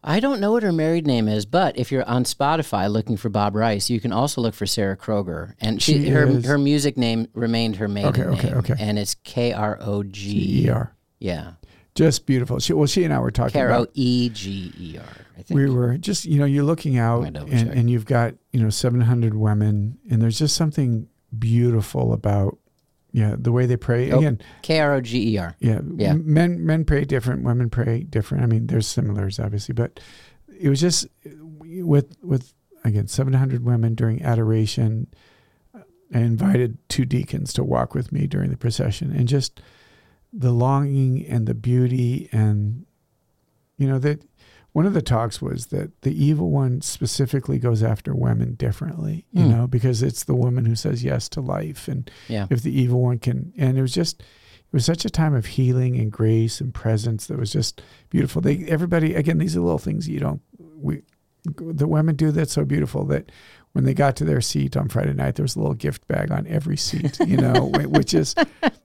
I 0.08 0.20
don't 0.20 0.38
know 0.40 0.52
what 0.52 0.62
her 0.62 0.70
married 0.70 1.04
name 1.04 1.26
is, 1.26 1.46
but 1.46 1.76
if 1.76 1.90
you're 1.90 2.04
on 2.08 2.22
Spotify 2.22 2.88
looking 2.88 3.16
for 3.16 3.28
Bob 3.28 3.56
Rice, 3.56 3.90
you 3.90 3.98
can 3.98 4.12
also 4.12 4.40
look 4.40 4.54
for 4.54 4.64
Sarah 4.64 4.96
Kroger, 4.96 5.54
and 5.60 5.82
she, 5.82 5.94
She 6.04 6.08
her 6.10 6.26
is- 6.28 6.44
her 6.46 6.58
music 6.58 6.96
name 6.96 7.26
remained 7.34 7.76
her 7.76 7.88
maiden 7.88 8.10
Okay, 8.10 8.22
okay, 8.22 8.48
name, 8.50 8.58
okay. 8.58 8.74
and 8.78 9.00
it's 9.00 9.14
K 9.24 9.52
R 9.52 9.78
O 9.80 10.04
G. 10.04 10.66
E-R. 10.66 10.94
Yeah, 11.18 11.52
Just 11.96 12.26
beautiful. 12.26 12.58
She 12.60 12.72
well, 12.72 12.86
she 12.86 13.04
and 13.04 13.12
I 13.12 13.18
were 13.18 13.30
talking 13.30 13.52
K 13.52 13.60
R 13.60 13.70
O 13.70 13.76
about. 13.82 13.90
E 13.94 14.28
G 14.28 14.72
E 14.78 14.98
R. 14.98 15.04
I 15.38 15.42
think. 15.42 15.58
We 15.58 15.68
were 15.68 15.98
just, 15.98 16.24
you 16.24 16.38
know, 16.38 16.44
you're 16.44 16.64
looking 16.64 16.98
out 16.98 17.26
and, 17.26 17.36
and 17.36 17.90
you've 17.90 18.06
got, 18.06 18.34
you 18.52 18.62
know, 18.62 18.70
700 18.70 19.34
women, 19.34 19.98
and 20.10 20.22
there's 20.22 20.38
just 20.38 20.56
something 20.56 21.08
beautiful 21.38 22.14
about, 22.14 22.58
yeah, 23.12 23.34
the 23.38 23.52
way 23.52 23.66
they 23.66 23.76
pray. 23.76 24.10
Oh. 24.12 24.18
Again, 24.18 24.40
K 24.62 24.80
R 24.80 24.94
O 24.94 25.00
G 25.00 25.34
E 25.34 25.38
R. 25.38 25.54
Yeah, 25.58 25.80
Yeah. 25.96 26.14
Men 26.14 26.64
men 26.64 26.84
pray 26.84 27.04
different, 27.04 27.44
women 27.44 27.70
pray 27.70 28.02
different. 28.02 28.44
I 28.44 28.46
mean, 28.46 28.66
there's 28.66 28.86
similars 28.86 29.38
obviously, 29.38 29.74
but 29.74 30.00
it 30.58 30.68
was 30.68 30.80
just 30.80 31.06
with 31.24 32.16
with 32.22 32.54
again 32.84 33.06
700 33.08 33.64
women 33.64 33.94
during 33.94 34.22
adoration. 34.22 35.08
I 36.14 36.20
invited 36.20 36.78
two 36.88 37.04
deacons 37.04 37.52
to 37.54 37.64
walk 37.64 37.94
with 37.94 38.12
me 38.12 38.26
during 38.26 38.50
the 38.50 38.56
procession, 38.56 39.12
and 39.12 39.26
just 39.26 39.60
the 40.38 40.52
longing 40.52 41.24
and 41.26 41.46
the 41.46 41.54
beauty, 41.54 42.28
and 42.32 42.84
you 43.78 43.88
know 43.88 43.98
that 43.98 44.22
one 44.72 44.84
of 44.86 44.92
the 44.94 45.00
talks 45.02 45.40
was 45.40 45.66
that 45.66 46.02
the 46.02 46.12
evil 46.24 46.50
one 46.50 46.82
specifically 46.82 47.58
goes 47.58 47.82
after 47.82 48.14
women 48.14 48.54
differently, 48.54 49.24
you 49.32 49.44
Hmm. 49.44 49.50
know, 49.50 49.66
because 49.66 50.02
it's 50.02 50.24
the 50.24 50.34
woman 50.34 50.66
who 50.66 50.74
says 50.74 51.02
yes 51.02 51.28
to 51.30 51.40
life, 51.40 51.88
and 51.88 52.10
Yeah. 52.28 52.46
if 52.50 52.60
the 52.62 52.78
evil 52.78 53.00
one 53.02 53.18
can 53.18 53.52
and 53.56 53.78
it 53.78 53.82
was 53.82 53.92
just 53.94 54.20
it 54.20 54.72
was 54.72 54.84
such 54.84 55.04
a 55.06 55.10
time 55.10 55.34
of 55.34 55.46
healing 55.46 55.96
and 55.98 56.10
grace 56.12 56.60
and 56.60 56.74
presence 56.74 57.28
that 57.28 57.38
was 57.38 57.52
just 57.52 57.80
beautiful 58.10 58.42
they 58.42 58.58
everybody 58.66 59.14
again 59.14 59.38
these 59.38 59.56
are 59.56 59.60
little 59.60 59.78
things 59.78 60.08
you 60.08 60.18
don't 60.18 60.42
we 60.76 61.00
the 61.56 61.86
women 61.86 62.16
do 62.16 62.30
that 62.32 62.50
so 62.50 62.64
beautiful 62.64 63.04
that 63.06 63.30
when 63.72 63.84
they 63.84 63.92
got 63.92 64.16
to 64.16 64.24
their 64.24 64.40
seat 64.40 64.76
on 64.76 64.88
Friday 64.88 65.12
night 65.12 65.34
there 65.36 65.44
was 65.44 65.56
a 65.56 65.58
little 65.58 65.74
gift 65.74 66.06
bag 66.08 66.30
on 66.30 66.46
every 66.46 66.76
seat 66.76 67.18
you 67.20 67.36
know 67.36 67.66
which 67.86 68.14
is 68.14 68.34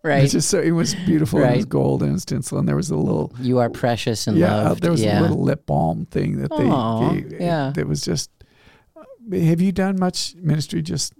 Right. 0.04 0.24
which 0.24 0.34
is 0.34 0.48
so 0.48 0.60
it 0.60 0.72
was 0.72 0.96
beautiful 0.96 1.44
and 1.44 1.54
it 1.54 1.56
was 1.58 1.66
gold 1.66 2.02
and 2.02 2.10
it 2.10 2.14
was 2.14 2.26
tinsel 2.26 2.58
and 2.58 2.68
there 2.68 2.76
was 2.76 2.90
a 2.90 2.96
little 2.96 3.32
you 3.40 3.60
are 3.60 3.70
precious 3.70 4.26
and 4.26 4.36
yeah 4.38 4.70
loved. 4.70 4.82
there 4.82 4.92
was 4.92 5.04
yeah. 5.04 5.20
a 5.20 5.22
little 5.22 5.42
lip 5.44 5.66
balm 5.68 6.06
thing 6.08 6.42
that 6.42 6.50
they 6.50 6.68
Aw, 6.68 7.12
gave 7.12 7.40
yeah. 7.40 7.72
that 7.76 7.88
was 7.88 8.02
just 8.02 8.32
have 9.32 9.62
you 9.62 9.72
done 9.72 10.00
much 10.00 10.34
ministry 10.36 10.82
just 10.82 11.14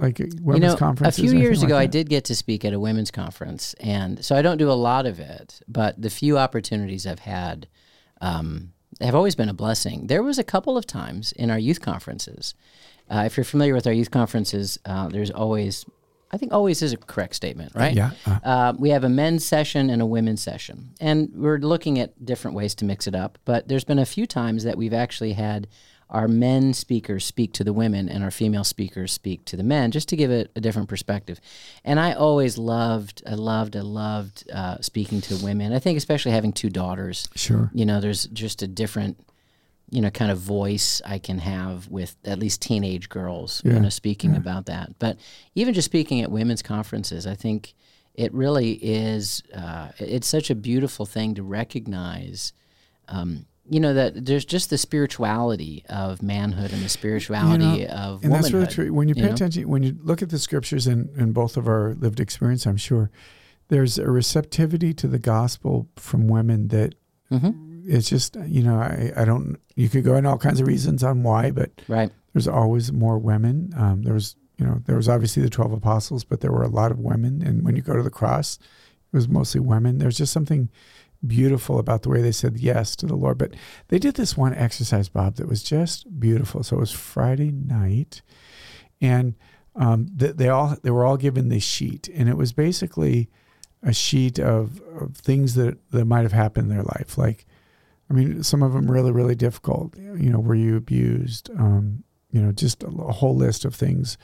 like 0.00 0.18
women's 0.40 0.80
you 0.80 0.86
know, 0.86 0.94
a 1.00 1.12
few 1.12 1.32
years 1.32 1.60
like 1.60 1.68
ago, 1.68 1.78
I 1.78 1.86
did 1.86 2.08
get 2.08 2.24
to 2.26 2.34
speak 2.34 2.64
at 2.64 2.72
a 2.72 2.80
women's 2.80 3.10
conference, 3.10 3.74
and 3.80 4.24
so 4.24 4.34
I 4.34 4.42
don't 4.42 4.56
do 4.56 4.70
a 4.70 4.72
lot 4.72 5.06
of 5.06 5.20
it, 5.20 5.60
but 5.68 6.00
the 6.00 6.10
few 6.10 6.38
opportunities 6.38 7.06
I've 7.06 7.20
had 7.20 7.68
um, 8.20 8.72
have 9.00 9.14
always 9.14 9.34
been 9.34 9.48
a 9.48 9.54
blessing. 9.54 10.06
There 10.06 10.22
was 10.22 10.38
a 10.38 10.44
couple 10.44 10.76
of 10.76 10.86
times 10.86 11.32
in 11.32 11.50
our 11.50 11.58
youth 11.58 11.80
conferences. 11.80 12.54
Uh, 13.10 13.24
if 13.26 13.36
you're 13.36 13.44
familiar 13.44 13.74
with 13.74 13.86
our 13.86 13.92
youth 13.92 14.10
conferences, 14.10 14.78
uh, 14.84 15.08
there's 15.08 15.30
always, 15.30 15.84
I 16.30 16.36
think, 16.36 16.52
always 16.52 16.80
is 16.82 16.92
a 16.92 16.96
correct 16.96 17.34
statement, 17.34 17.72
right? 17.74 17.94
yeah 17.94 18.10
uh, 18.26 18.38
Uh, 18.44 18.72
we 18.78 18.90
have 18.90 19.04
a 19.04 19.08
men's 19.08 19.44
session 19.44 19.90
and 19.90 20.00
a 20.00 20.06
women's 20.06 20.42
session, 20.42 20.90
and 21.00 21.30
we're 21.34 21.58
looking 21.58 21.98
at 21.98 22.24
different 22.24 22.56
ways 22.56 22.74
to 22.76 22.84
mix 22.84 23.06
it 23.06 23.14
up. 23.14 23.38
But 23.44 23.68
there's 23.68 23.84
been 23.84 23.98
a 23.98 24.06
few 24.06 24.26
times 24.26 24.64
that 24.64 24.76
we've 24.76 24.94
actually 24.94 25.32
had 25.32 25.66
our 26.10 26.26
men 26.26 26.74
speakers 26.74 27.24
speak 27.24 27.52
to 27.54 27.64
the 27.64 27.72
women 27.72 28.08
and 28.08 28.24
our 28.24 28.32
female 28.32 28.64
speakers 28.64 29.12
speak 29.12 29.44
to 29.44 29.56
the 29.56 29.62
men, 29.62 29.92
just 29.92 30.08
to 30.08 30.16
give 30.16 30.30
it 30.30 30.50
a 30.56 30.60
different 30.60 30.88
perspective. 30.88 31.40
And 31.84 32.00
I 32.00 32.12
always 32.14 32.58
loved, 32.58 33.22
I 33.26 33.34
loved, 33.34 33.76
I 33.76 33.80
loved 33.80 34.50
uh, 34.52 34.78
speaking 34.80 35.20
to 35.22 35.36
women. 35.36 35.72
I 35.72 35.78
think 35.78 35.96
especially 35.96 36.32
having 36.32 36.52
two 36.52 36.68
daughters, 36.68 37.28
sure 37.36 37.70
you 37.72 37.86
know, 37.86 38.00
there's 38.00 38.26
just 38.26 38.60
a 38.62 38.66
different, 38.66 39.24
you 39.90 40.00
know, 40.00 40.10
kind 40.10 40.32
of 40.32 40.38
voice 40.38 41.00
I 41.06 41.18
can 41.18 41.38
have 41.38 41.88
with 41.88 42.16
at 42.24 42.40
least 42.40 42.60
teenage 42.60 43.08
girls, 43.08 43.62
Yeah, 43.64 43.74
you 43.74 43.80
know, 43.80 43.88
speaking 43.88 44.34
about 44.34 44.66
that. 44.66 44.98
But 44.98 45.16
even 45.54 45.74
just 45.74 45.86
speaking 45.86 46.22
at 46.22 46.30
women's 46.30 46.62
conferences, 46.62 47.26
I 47.26 47.36
think 47.36 47.74
it 48.14 48.34
really 48.34 48.72
is, 48.72 49.44
uh, 49.54 49.90
it's 49.98 50.26
such 50.26 50.50
a 50.50 50.56
beautiful 50.56 51.06
thing 51.06 51.36
to 51.36 51.44
recognize. 51.44 52.52
Um, 53.06 53.46
you 53.68 53.78
know 53.80 53.94
that 53.94 54.24
there's 54.26 54.44
just 54.44 54.70
the 54.70 54.78
spirituality 54.78 55.84
of 55.88 56.22
manhood 56.22 56.72
and 56.72 56.82
the 56.82 56.88
spirituality 56.88 57.86
of 57.86 58.24
and 58.24 58.32
that's 58.32 58.52
really 58.52 58.66
true. 58.66 58.92
When 58.92 59.08
you 59.08 59.14
pay 59.14 59.22
you 59.22 59.26
know? 59.28 59.32
attention, 59.34 59.68
when 59.68 59.82
you 59.82 59.96
look 60.02 60.22
at 60.22 60.30
the 60.30 60.38
scriptures 60.38 60.86
and 60.86 61.10
in 61.16 61.32
both 61.32 61.56
of 61.56 61.68
our 61.68 61.94
lived 61.98 62.20
experience, 62.20 62.66
I'm 62.66 62.76
sure 62.76 63.10
there's 63.68 63.98
a 63.98 64.10
receptivity 64.10 64.92
to 64.94 65.06
the 65.06 65.18
gospel 65.18 65.88
from 65.96 66.26
women 66.28 66.68
that 66.68 66.94
Mhm. 67.30 67.82
it's 67.86 68.08
just 68.08 68.36
you 68.46 68.62
know 68.62 68.76
I, 68.80 69.12
I 69.16 69.24
don't 69.24 69.56
you 69.76 69.88
could 69.88 70.04
go 70.04 70.16
in 70.16 70.26
all 70.26 70.38
kinds 70.38 70.60
of 70.60 70.66
reasons 70.66 71.04
on 71.04 71.22
why, 71.22 71.50
but 71.52 71.70
Right. 71.86 72.10
there's 72.32 72.48
always 72.48 72.92
more 72.92 73.18
women. 73.18 73.72
Um, 73.76 74.02
there 74.02 74.14
was 74.14 74.34
you 74.58 74.66
know 74.66 74.82
there 74.86 74.96
was 74.96 75.08
obviously 75.08 75.42
the 75.42 75.50
twelve 75.50 75.72
apostles, 75.72 76.24
but 76.24 76.40
there 76.40 76.50
were 76.52 76.64
a 76.64 76.68
lot 76.68 76.90
of 76.90 76.98
women, 76.98 77.40
and 77.42 77.64
when 77.64 77.76
you 77.76 77.82
go 77.82 77.94
to 77.94 78.02
the 78.02 78.10
cross, 78.10 78.58
it 79.12 79.16
was 79.16 79.28
mostly 79.28 79.60
women. 79.60 79.98
There's 79.98 80.18
just 80.18 80.32
something 80.32 80.68
beautiful 81.26 81.78
about 81.78 82.02
the 82.02 82.08
way 82.08 82.22
they 82.22 82.32
said 82.32 82.58
yes 82.58 82.96
to 82.96 83.06
the 83.06 83.16
Lord. 83.16 83.38
But 83.38 83.54
they 83.88 83.98
did 83.98 84.14
this 84.14 84.36
one 84.36 84.54
exercise, 84.54 85.08
Bob, 85.08 85.36
that 85.36 85.48
was 85.48 85.62
just 85.62 86.18
beautiful. 86.18 86.62
So 86.62 86.76
it 86.76 86.80
was 86.80 86.92
Friday 86.92 87.50
night, 87.50 88.22
and 89.00 89.34
um, 89.76 90.08
th- 90.18 90.36
they 90.36 90.48
all 90.48 90.76
they 90.82 90.90
were 90.90 91.04
all 91.04 91.16
given 91.16 91.48
this 91.48 91.62
sheet, 91.62 92.08
and 92.14 92.28
it 92.28 92.36
was 92.36 92.52
basically 92.52 93.30
a 93.82 93.92
sheet 93.92 94.38
of, 94.38 94.80
of 95.00 95.16
things 95.16 95.54
that 95.54 95.78
that 95.90 96.04
might 96.04 96.22
have 96.22 96.32
happened 96.32 96.70
in 96.70 96.76
their 96.76 96.84
life. 96.84 97.16
Like, 97.16 97.46
I 98.10 98.14
mean, 98.14 98.42
some 98.42 98.62
of 98.62 98.72
them 98.72 98.90
really 98.90 99.12
really 99.12 99.34
difficult. 99.34 99.96
You 99.96 100.30
know, 100.30 100.40
were 100.40 100.54
you 100.54 100.76
abused? 100.76 101.50
Um, 101.50 102.04
you 102.30 102.40
know, 102.40 102.52
just 102.52 102.82
a, 102.82 102.88
a 102.88 103.12
whole 103.12 103.36
list 103.36 103.64
of 103.64 103.74
things. 103.74 104.16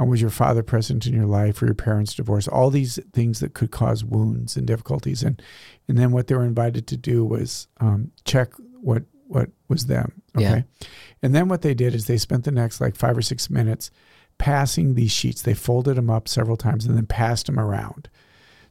Uh, 0.00 0.04
was 0.04 0.20
your 0.20 0.30
father 0.30 0.62
present 0.62 1.06
in 1.06 1.14
your 1.14 1.26
life, 1.26 1.62
or 1.62 1.66
your 1.66 1.74
parents 1.74 2.14
divorced? 2.14 2.48
All 2.48 2.70
these 2.70 2.98
things 3.12 3.40
that 3.40 3.54
could 3.54 3.70
cause 3.70 4.04
wounds 4.04 4.56
and 4.56 4.66
difficulties, 4.66 5.22
and 5.22 5.40
and 5.88 5.96
then 5.98 6.10
what 6.12 6.26
they 6.26 6.34
were 6.34 6.44
invited 6.44 6.86
to 6.88 6.96
do 6.96 7.24
was 7.24 7.68
um, 7.80 8.10
check 8.24 8.52
what 8.80 9.04
what 9.28 9.50
was 9.68 9.86
them. 9.86 10.20
Okay, 10.36 10.42
Yeah. 10.44 10.86
and 11.22 11.34
then 11.34 11.48
what 11.48 11.62
they 11.62 11.74
did 11.74 11.94
is 11.94 12.06
they 12.06 12.18
spent 12.18 12.44
the 12.44 12.50
next 12.50 12.80
like 12.80 12.96
five 12.96 13.16
or 13.16 13.22
six 13.22 13.48
minutes 13.48 13.90
passing 14.38 14.94
these 14.94 15.12
sheets. 15.12 15.42
They 15.42 15.54
folded 15.54 15.96
them 15.96 16.10
up 16.10 16.26
several 16.28 16.56
times 16.56 16.84
and 16.86 16.96
then 16.96 17.06
passed 17.06 17.46
them 17.46 17.58
around. 17.58 18.08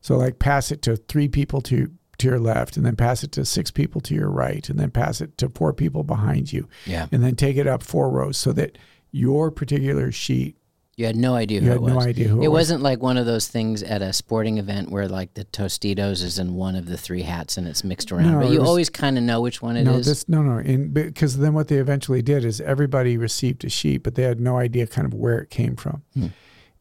So 0.01 0.17
like 0.17 0.39
pass 0.39 0.71
it 0.71 0.81
to 0.83 0.97
three 0.97 1.27
people 1.29 1.61
to 1.61 1.89
to 2.19 2.27
your 2.27 2.39
left, 2.39 2.75
and 2.77 2.85
then 2.85 2.95
pass 2.95 3.23
it 3.23 3.31
to 3.31 3.43
six 3.45 3.71
people 3.71 3.99
to 4.01 4.13
your 4.13 4.29
right, 4.29 4.69
and 4.69 4.77
then 4.79 4.91
pass 4.91 5.19
it 5.21 5.37
to 5.39 5.49
four 5.49 5.73
people 5.73 6.03
behind 6.03 6.53
you, 6.53 6.67
Yeah. 6.85 7.07
and 7.11 7.23
then 7.23 7.35
take 7.35 7.55
it 7.57 7.65
up 7.65 7.81
four 7.81 8.09
rows 8.11 8.37
so 8.37 8.51
that 8.53 8.77
your 9.11 9.49
particular 9.51 10.11
sheet 10.11 10.55
You 10.95 11.07
had 11.07 11.15
no 11.15 11.33
idea 11.33 11.59
who 11.59 11.65
you 11.67 11.71
it 11.73 11.81
was. 11.81 11.93
no 11.93 11.99
idea 12.01 12.27
who 12.27 12.41
it, 12.41 12.45
It 12.45 12.47
was. 12.49 12.59
wasn't 12.59 12.83
like 12.83 13.01
one 13.01 13.17
of 13.17 13.25
those 13.25 13.47
things 13.47 13.81
at 13.81 14.03
a 14.03 14.13
sporting 14.13 14.59
event 14.59 14.91
where 14.91 15.07
like 15.07 15.33
the 15.33 15.43
Tostitos 15.45 16.21
is 16.21 16.37
in 16.37 16.53
one 16.53 16.75
of 16.75 16.85
the 16.85 16.97
three 16.97 17.23
hats 17.23 17.57
and 17.57 17.67
it's 17.67 17.83
mixed 17.83 18.11
around. 18.11 18.31
No, 18.31 18.39
but 18.41 18.51
you 18.51 18.59
was- 18.59 18.69
always 18.69 18.89
kind 18.91 19.17
of 19.17 19.23
know 19.23 19.41
which 19.41 19.59
one 19.61 19.75
it 19.75 19.81
is. 19.81 19.85
no, 19.87 19.99
this 19.99 20.29
no 20.29 20.41
no, 20.43 20.57
and 20.59 20.93
because 20.93 21.37
then 21.37 21.53
what 21.55 21.67
they 21.67 21.77
eventually 21.77 22.21
did 22.21 22.45
is 22.45 22.61
everybody 22.61 23.17
received 23.17 23.65
a 23.65 23.69
sheet, 23.69 24.03
but 24.03 24.13
they 24.15 24.23
had 24.23 24.39
no 24.39 24.57
idea 24.57 24.85
kind 24.85 25.07
of 25.07 25.13
where 25.15 25.39
it 25.39 25.49
came 25.49 25.75
from. 25.75 26.03
Hmm. 26.13 26.27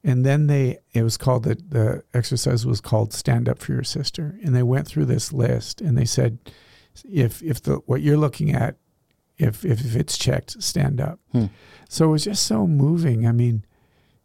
And 0.04 0.26
then 0.26 0.46
they 0.46 0.78
it 0.92 1.04
was 1.04 1.16
called 1.16 1.44
the 1.44 1.54
the 1.54 2.02
exercise 2.12 2.66
was 2.66 2.80
called 2.82 3.14
stand 3.14 3.48
up 3.48 3.60
for 3.60 3.72
your 3.72 3.84
sister, 3.84 4.38
and 4.44 4.54
they 4.54 4.62
went 4.64 4.86
through 4.86 5.06
this 5.06 5.32
list 5.32 5.80
and 5.80 5.96
they 5.96 6.04
said 6.04 6.38
if 7.10 7.42
if 7.42 7.62
the 7.62 7.76
what 7.86 8.02
you're 8.02 8.18
looking 8.18 8.52
at 8.52 8.76
if 9.38 9.64
if, 9.64 9.80
if 9.86 9.96
it's 9.96 10.18
checked, 10.18 10.62
stand 10.62 11.00
up. 11.00 11.18
Hmm. 11.32 11.46
So 11.88 12.08
it 12.08 12.12
was 12.12 12.24
just 12.24 12.44
so 12.44 12.66
moving. 12.66 13.26
I 13.26 13.32
mean, 13.32 13.64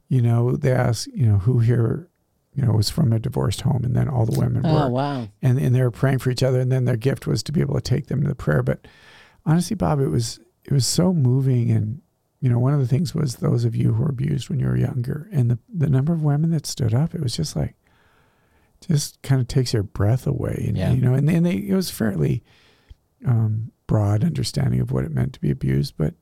you 0.08 0.22
know, 0.22 0.56
they 0.56 0.72
asked 0.72 1.08
you 1.08 1.26
know 1.26 1.38
who 1.38 1.60
here 1.60 2.08
you 2.54 2.64
know 2.64 2.74
was 2.74 2.90
from 2.90 3.14
a 3.14 3.20
divorced 3.20 3.62
home, 3.62 3.84
and 3.84 3.96
then 3.96 4.08
all 4.08 4.26
the 4.26 4.40
women 4.40 4.66
oh 4.66 4.74
were 4.74 4.90
wow. 4.90 5.28
and 5.42 5.60
and 5.60 5.76
they 5.76 5.82
were 5.82 5.92
praying 5.92 6.20
for 6.20 6.30
each 6.32 6.44
other 6.44 6.60
and 6.60 6.72
then 6.72 6.86
their 6.86 6.98
gift 6.98 7.28
was 7.28 7.44
to 7.44 7.52
be 7.52 7.62
able 7.62 7.76
to 7.76 7.82
take 7.82 8.08
them 8.08 8.22
to 8.22 8.28
the 8.28 8.36
prayer 8.36 8.64
but 8.64 8.88
honestly 9.46 9.76
bob 9.76 10.00
it 10.00 10.08
was 10.08 10.40
it 10.64 10.74
was 10.74 10.88
so 10.88 11.14
moving 11.14 11.70
and 11.70 12.02
you 12.40 12.50
know, 12.50 12.60
one 12.60 12.74
of 12.74 12.80
the 12.80 12.88
things 12.88 13.16
was 13.16 13.38
those 13.38 13.66
of 13.66 13.76
you 13.76 13.94
who 13.94 14.04
were 14.04 14.10
abused 14.10 14.50
when 14.50 14.60
you 14.60 14.68
were 14.68 14.78
younger, 14.78 15.28
and 15.32 15.50
the 15.50 15.60
the 15.74 15.90
number 15.90 16.14
of 16.14 16.24
women 16.24 16.52
that 16.52 16.66
stood 16.66 16.94
up, 16.94 17.16
it 17.16 17.22
was 17.22 17.36
just 17.36 17.56
like, 17.56 17.76
just 18.88 19.22
kind 19.24 19.42
of 19.42 19.48
takes 19.48 19.74
your 19.74 19.84
breath 19.84 20.28
away, 20.28 20.66
and 20.68 20.78
Yeah. 20.78 20.92
you 20.92 21.02
know, 21.02 21.14
and 21.14 21.28
then 21.28 21.44
they 21.44 21.56
it 21.56 21.74
was 21.74 21.90
fairly 21.90 22.44
um, 23.26 23.72
broad 23.88 24.24
understanding 24.24 24.80
of 24.80 24.92
what 24.92 25.04
it 25.04 25.12
meant 25.12 25.34
to 25.34 25.42
be 25.42 25.50
abused, 25.50 25.96
but 25.98 26.14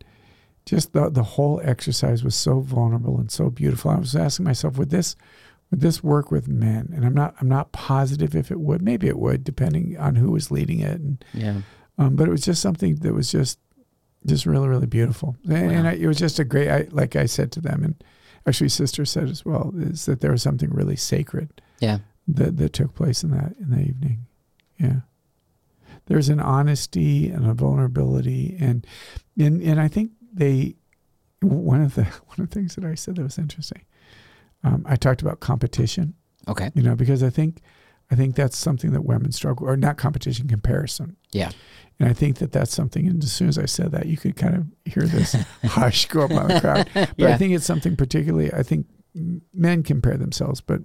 just 0.66 0.94
the 0.94 1.10
the 1.10 1.24
whole 1.24 1.62
exercise 1.64 2.24
was 2.24 2.36
so 2.36 2.60
vulnerable 2.62 3.18
and 3.20 3.32
so 3.32 3.50
beautiful. 3.50 3.92
I 3.92 3.96
was 4.00 4.16
asking 4.16 4.46
myself, 4.46 4.78
would 4.78 4.90
this 4.90 5.16
would 5.72 5.82
this 5.82 6.04
work 6.04 6.32
with 6.32 6.48
men? 6.48 6.92
And 6.96 7.06
I'm 7.06 7.14
not 7.14 7.36
I'm 7.40 7.50
not 7.50 7.72
positive 7.72 8.36
if 8.36 8.52
it 8.52 8.60
would. 8.60 8.82
Maybe 8.82 9.08
it 9.08 9.18
would, 9.20 9.44
depending 9.44 9.98
on 9.98 10.16
who 10.16 10.32
was 10.32 10.52
leading 10.52 10.80
it. 10.80 11.00
And 11.00 11.26
Yeah. 11.34 11.62
um, 11.98 12.16
but 12.16 12.28
it 12.28 12.32
was 12.32 12.42
just 12.46 12.62
something 12.62 12.96
that 12.98 13.14
was 13.14 13.32
just 13.32 13.60
just 14.26 14.46
really 14.46 14.68
really 14.68 14.88
beautiful. 14.88 15.36
And, 15.46 15.72
and 15.72 15.88
I, 15.88 15.94
it 15.94 16.08
was 16.08 16.18
just 16.18 16.40
a 16.40 16.44
great. 16.44 16.70
I, 16.70 16.88
like 16.92 17.16
I 17.16 17.26
said 17.28 17.52
to 17.54 17.62
them, 17.62 17.84
and 17.84 18.04
actually 18.48 18.70
sister 18.70 19.06
said 19.06 19.30
as 19.30 19.46
well, 19.46 19.72
is 19.78 20.06
that 20.06 20.22
there 20.22 20.32
was 20.32 20.42
something 20.42 20.70
really 20.72 20.96
sacred 20.96 21.62
Yeah. 21.80 22.00
that 22.28 22.58
that 22.58 22.74
took 22.74 22.96
place 22.96 23.24
in 23.24 23.30
that 23.32 23.54
in 23.60 23.70
the 23.70 23.82
evening. 23.82 24.26
Yeah. 24.80 25.02
There's 26.08 26.30
an 26.30 26.40
honesty 26.40 27.30
and 27.30 27.46
a 27.48 27.54
vulnerability 27.54 28.56
and 28.60 28.86
and 29.40 29.62
and 29.64 29.80
I 29.82 29.88
think 29.88 30.12
they 30.36 30.76
one 31.42 31.82
of 31.82 31.96
the 31.96 32.04
one 32.26 32.40
of 32.40 32.50
the 32.50 32.54
things 32.54 32.76
that 32.76 32.86
I 32.86 32.96
said 32.96 33.16
that 33.16 33.24
was 33.24 33.38
interesting. 33.38 33.82
Um, 34.64 34.84
I 34.88 34.96
talked 34.96 35.22
about 35.22 35.40
competition, 35.40 36.16
Okay. 36.48 36.72
you 36.74 36.82
know, 36.82 36.96
because 36.96 37.22
I 37.24 37.30
think 37.30 37.62
I 38.12 38.16
think 38.16 38.36
that's 38.36 38.58
something 38.58 38.92
that 38.92 39.04
women 39.04 39.32
struggle 39.32 39.68
or 39.68 39.76
not 39.78 39.98
competition 39.98 40.48
comparison. 40.48 41.18
Yeah. 41.32 41.52
And 42.00 42.10
I 42.10 42.14
think 42.14 42.38
that 42.40 42.52
that's 42.52 42.74
something. 42.74 43.08
And 43.08 43.24
as 43.24 43.32
soon 43.32 43.48
as 43.48 43.58
I 43.58 43.66
said 43.66 43.92
that, 43.94 44.06
you 44.08 44.18
could 44.18 44.36
kind 44.36 44.56
of 44.56 44.66
hear 44.92 45.04
this 45.04 45.34
hush 45.64 46.08
go 46.08 46.22
up 46.24 46.32
on 46.32 46.48
the 46.50 46.60
crowd. 46.60 46.90
But 46.94 47.22
I 47.32 47.38
think 47.38 47.54
it's 47.54 47.66
something 47.66 47.96
particularly. 47.96 48.54
I 48.54 48.64
think 48.64 48.86
men 49.54 49.82
compare 49.82 50.18
themselves, 50.18 50.62
but 50.62 50.82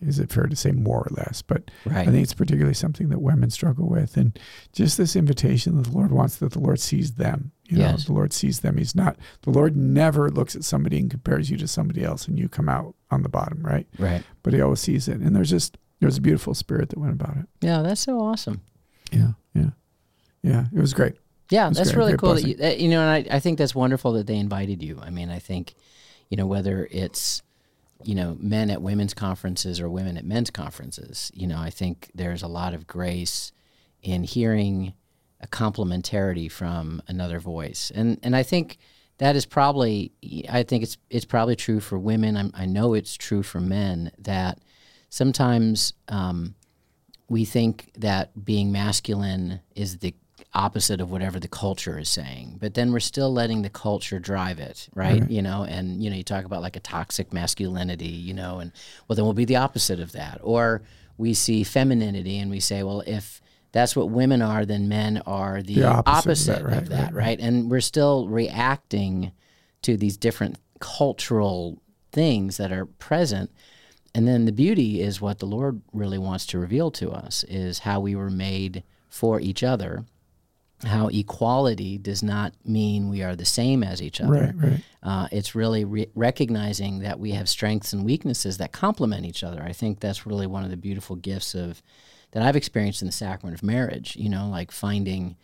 is 0.00 0.18
it 0.18 0.30
fair 0.30 0.44
to 0.46 0.54
say 0.56 0.72
more 0.72 0.98
or 1.00 1.08
less? 1.10 1.42
But 1.42 1.70
Right. 1.86 2.06
I 2.08 2.10
think 2.10 2.22
it's 2.22 2.34
particularly 2.34 2.74
something 2.74 3.08
that 3.08 3.20
women 3.22 3.50
struggle 3.50 3.88
with, 3.88 4.16
and 4.16 4.38
just 4.72 4.96
this 4.98 5.16
invitation 5.16 5.76
that 5.76 5.88
the 5.90 5.96
Lord 5.96 6.10
wants 6.10 6.36
that 6.36 6.52
the 6.52 6.58
Lord 6.60 6.80
sees 6.80 7.12
them. 7.12 7.52
You 7.68 7.78
know, 7.78 7.84
Yes. 7.84 8.04
the 8.06 8.12
Lord 8.12 8.32
sees 8.32 8.60
them. 8.60 8.76
He's 8.78 8.94
not. 8.94 9.16
The 9.42 9.50
Lord 9.50 9.76
never 9.76 10.28
looks 10.30 10.54
at 10.56 10.64
somebody 10.64 10.98
and 10.98 11.10
compares 11.10 11.50
you 11.50 11.56
to 11.58 11.68
somebody 11.68 12.04
else, 12.04 12.26
and 12.28 12.38
you 12.38 12.48
come 12.48 12.68
out 12.68 12.94
on 13.10 13.22
the 13.22 13.28
bottom, 13.28 13.62
right? 13.62 13.86
right. 13.98 14.22
But 14.42 14.52
He 14.54 14.60
always 14.60 14.80
sees 14.80 15.08
it, 15.08 15.20
and 15.20 15.34
there's 15.34 15.50
just 15.50 15.78
there's 16.00 16.16
a 16.18 16.20
beautiful 16.22 16.54
spirit 16.54 16.88
that 16.90 16.98
went 16.98 17.12
about 17.12 17.36
it. 17.36 17.46
Yeah, 17.60 17.82
that's 17.82 18.00
so 18.00 18.20
awesome. 18.20 18.62
Yeah, 19.12 19.32
yeah, 19.54 19.70
yeah. 20.42 20.66
It 20.74 20.80
was 20.80 20.94
great. 20.94 21.14
Yeah, 21.50 21.66
That's 21.66 21.78
that's 21.78 21.90
great. 21.90 21.98
really 21.98 22.12
Great 22.12 22.20
cool. 22.20 22.34
That 22.36 22.44
you, 22.46 22.54
that, 22.56 22.80
you 22.80 22.88
know, 22.88 23.00
and 23.02 23.10
I, 23.30 23.36
I 23.36 23.40
think 23.40 23.58
that's 23.58 23.74
wonderful 23.74 24.12
that 24.12 24.26
they 24.26 24.36
invited 24.36 24.82
you. 24.82 24.98
I 25.02 25.10
mean, 25.10 25.30
I 25.30 25.40
think, 25.40 25.74
you 26.28 26.36
know, 26.36 26.46
whether 26.46 26.86
it's, 26.92 27.42
you 28.04 28.14
know, 28.14 28.36
men 28.40 28.70
at 28.70 28.82
women's 28.82 29.14
conferences 29.14 29.80
or 29.80 29.88
women 29.88 30.16
at 30.16 30.24
men's 30.24 30.50
conferences, 30.50 31.30
you 31.34 31.46
know, 31.46 31.58
I 31.58 31.70
think 31.70 32.10
there's 32.14 32.42
a 32.42 32.48
lot 32.48 32.74
of 32.74 32.86
grace 32.86 33.52
in 34.02 34.24
hearing 34.24 34.94
a 35.40 35.46
complementarity 35.46 36.50
from 36.50 37.02
another 37.08 37.38
voice, 37.40 37.90
and 37.94 38.18
and 38.22 38.36
I 38.36 38.42
think 38.42 38.78
that 39.18 39.36
is 39.36 39.44
probably, 39.46 40.12
I 40.48 40.62
think 40.62 40.82
it's 40.82 40.96
it's 41.10 41.24
probably 41.24 41.56
true 41.56 41.80
for 41.80 41.98
women. 41.98 42.36
I'm, 42.36 42.50
I 42.54 42.66
know 42.66 42.94
it's 42.94 43.16
true 43.16 43.42
for 43.42 43.60
men 43.60 44.12
that 44.18 44.58
sometimes. 45.08 45.92
Um, 46.08 46.54
we 47.30 47.44
think 47.44 47.92
that 47.96 48.44
being 48.44 48.72
masculine 48.72 49.60
is 49.76 49.98
the 49.98 50.14
opposite 50.54 51.00
of 51.00 51.10
whatever 51.10 51.38
the 51.40 51.48
culture 51.48 51.98
is 51.98 52.08
saying 52.08 52.56
but 52.60 52.74
then 52.74 52.92
we're 52.92 53.00
still 53.00 53.32
letting 53.32 53.62
the 53.62 53.70
culture 53.70 54.18
drive 54.18 54.58
it 54.58 54.88
right, 54.94 55.20
Right. 55.20 55.30
you 55.30 55.42
know 55.42 55.64
and 55.64 56.02
you 56.02 56.10
know 56.10 56.16
you 56.16 56.22
talk 56.24 56.44
about 56.44 56.62
like 56.62 56.76
a 56.76 56.80
toxic 56.80 57.32
masculinity 57.32 58.08
you 58.08 58.34
know 58.34 58.58
and 58.58 58.72
well 59.06 59.16
then 59.16 59.24
we'll 59.24 59.34
be 59.34 59.44
the 59.44 59.56
opposite 59.56 60.00
of 60.00 60.12
that 60.12 60.40
or 60.42 60.82
we 61.18 61.34
see 61.34 61.62
femininity 61.64 62.38
and 62.38 62.50
we 62.50 62.60
say 62.60 62.82
well 62.82 63.02
if 63.06 63.40
that's 63.72 63.94
what 63.94 64.10
women 64.10 64.42
are 64.42 64.64
then 64.66 64.88
men 64.88 65.22
are 65.26 65.62
the, 65.62 65.74
The 65.74 65.84
opposite 65.84 66.10
opposite, 66.56 66.56
of 66.64 66.70
that, 66.70 66.82
of 66.82 66.88
that, 66.88 66.98
right, 66.98 67.12
right, 67.12 67.14
right. 67.14 67.40
and 67.40 67.70
we're 67.70 67.80
still 67.80 68.28
reacting 68.28 69.32
to 69.82 69.96
these 69.96 70.16
different 70.16 70.58
cultural 70.80 71.80
things 72.12 72.56
that 72.56 72.72
are 72.72 72.86
present 72.86 73.50
and 74.14 74.26
then 74.26 74.44
the 74.44 74.52
beauty 74.52 75.00
is 75.00 75.20
what 75.20 75.38
the 75.38 75.46
Lord 75.46 75.80
really 75.92 76.18
wants 76.18 76.44
to 76.46 76.58
reveal 76.58 76.90
to 76.92 77.12
us 77.12 77.44
is 77.44 77.78
how 77.80 78.00
we 78.00 78.16
were 78.16 78.28
made 78.28 78.82
for 79.08 79.40
each 79.40 79.62
other. 79.62 80.04
How 80.84 81.08
equality 81.08 81.98
does 81.98 82.22
not 82.22 82.54
mean 82.64 83.10
we 83.10 83.22
are 83.22 83.36
the 83.36 83.44
same 83.44 83.82
as 83.82 84.00
each 84.00 84.20
other. 84.20 84.32
Right, 84.32 84.54
right. 84.54 84.80
Uh, 85.02 85.28
it's 85.30 85.54
really 85.54 85.84
re- 85.84 86.10
recognizing 86.14 87.00
that 87.00 87.18
we 87.18 87.32
have 87.32 87.48
strengths 87.48 87.92
and 87.92 88.04
weaknesses 88.04 88.58
that 88.58 88.72
complement 88.72 89.26
each 89.26 89.44
other. 89.44 89.62
I 89.62 89.72
think 89.72 90.00
that's 90.00 90.26
really 90.26 90.46
one 90.46 90.64
of 90.64 90.70
the 90.70 90.76
beautiful 90.76 91.16
gifts 91.16 91.54
of 91.54 91.82
that 92.32 92.42
I've 92.42 92.56
experienced 92.56 93.02
in 93.02 93.06
the 93.06 93.12
sacrament 93.12 93.58
of 93.58 93.62
marriage. 93.62 94.16
You 94.16 94.28
know, 94.28 94.48
like 94.48 94.70
finding. 94.72 95.36